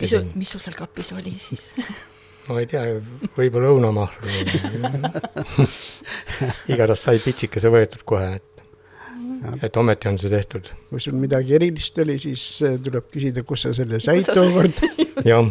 mis 0.00 0.12
sul, 0.12 0.28
mis 0.34 0.52
sul 0.54 0.62
seal 0.62 0.76
kapis 0.78 1.12
oli 1.16 1.34
siis 1.40 1.70
ma 2.48 2.60
ei 2.62 2.68
tea, 2.70 2.82
võib-olla 3.36 3.70
õunamahl 3.74 4.12
igatahes 6.72 7.06
sai 7.08 7.22
pitsikese 7.22 7.70
võetud 7.72 8.04
kohe, 8.08 8.36
et, 8.38 8.64
et 9.66 9.80
ometi 9.80 10.10
on 10.10 10.18
see 10.20 10.32
tehtud. 10.32 10.70
kui 10.90 11.02
sul 11.02 11.16
midagi 11.18 11.56
erilist 11.58 11.98
oli, 12.02 12.18
siis 12.22 12.44
äh, 12.66 12.76
tuleb 12.82 13.08
küsida, 13.12 13.44
kus 13.46 13.66
sa 13.66 13.74
selle 13.76 14.00
said 14.02 14.28
tookord. 14.30 14.78
jah, 15.26 15.48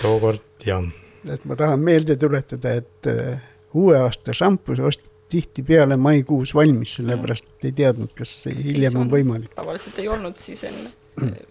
tookord 0.00 0.66
jah. 0.66 0.88
et 1.30 1.46
ma 1.46 1.58
tahan 1.60 1.86
meelde 1.86 2.18
tuletada, 2.20 2.74
et 2.82 3.10
uh, 3.10 3.36
uue 3.78 3.98
aasta 4.00 4.34
šampus 4.36 4.82
osteti 4.82 5.08
tihtipeale 5.30 5.94
maikuus 5.94 6.50
valmis, 6.58 6.96
sellepärast 6.98 7.52
et 7.52 7.68
ei 7.68 7.74
teadnud, 7.84 8.10
kas 8.18 8.32
see 8.40 8.56
hiljem 8.64 8.96
on, 8.96 9.04
on 9.04 9.12
võimalik. 9.12 9.52
tavaliselt 9.54 10.00
ei 10.02 10.10
olnud 10.10 10.42
siis 10.42 10.64
enne 10.66 10.90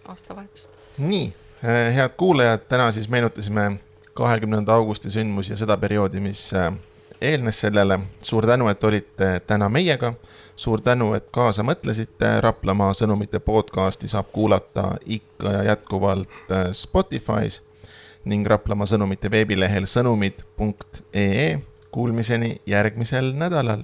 aastavahetust 0.03 0.78
nii, 0.99 1.33
eh, 1.63 1.95
head 1.95 2.09
kuulajad, 2.17 2.59
täna 2.69 2.91
siis 2.91 3.09
meenutasime 3.09 3.79
kahekümnenda 4.13 4.73
augusti 4.73 5.09
sündmusi 5.09 5.53
ja 5.53 5.57
seda 5.57 5.77
perioodi, 5.77 6.19
mis 6.19 6.53
eh, 6.53 6.71
eelnes 7.21 7.59
sellele. 7.59 7.99
suur 8.21 8.47
tänu, 8.47 8.67
et 8.67 8.83
olite 8.83 9.39
täna 9.47 9.69
meiega. 9.69 10.13
suur 10.55 10.81
tänu, 10.81 11.13
et 11.13 11.25
kaasa 11.31 11.63
mõtlesite. 11.63 12.41
Raplamaa 12.41 12.91
sõnumite 12.93 13.39
podcasti 13.39 14.07
saab 14.07 14.27
kuulata 14.31 14.97
ikka 15.05 15.51
ja 15.51 15.63
jätkuvalt 15.63 16.51
eh, 16.51 16.71
Spotify's 16.71 17.61
ning 18.25 18.47
Raplamaa 18.47 18.87
sõnumite 18.87 19.31
veebilehel 19.31 19.87
sõnumid.ee. 19.87 21.59
Kuulmiseni 21.91 22.61
järgmisel 22.65 23.31
nädalal 23.33 23.83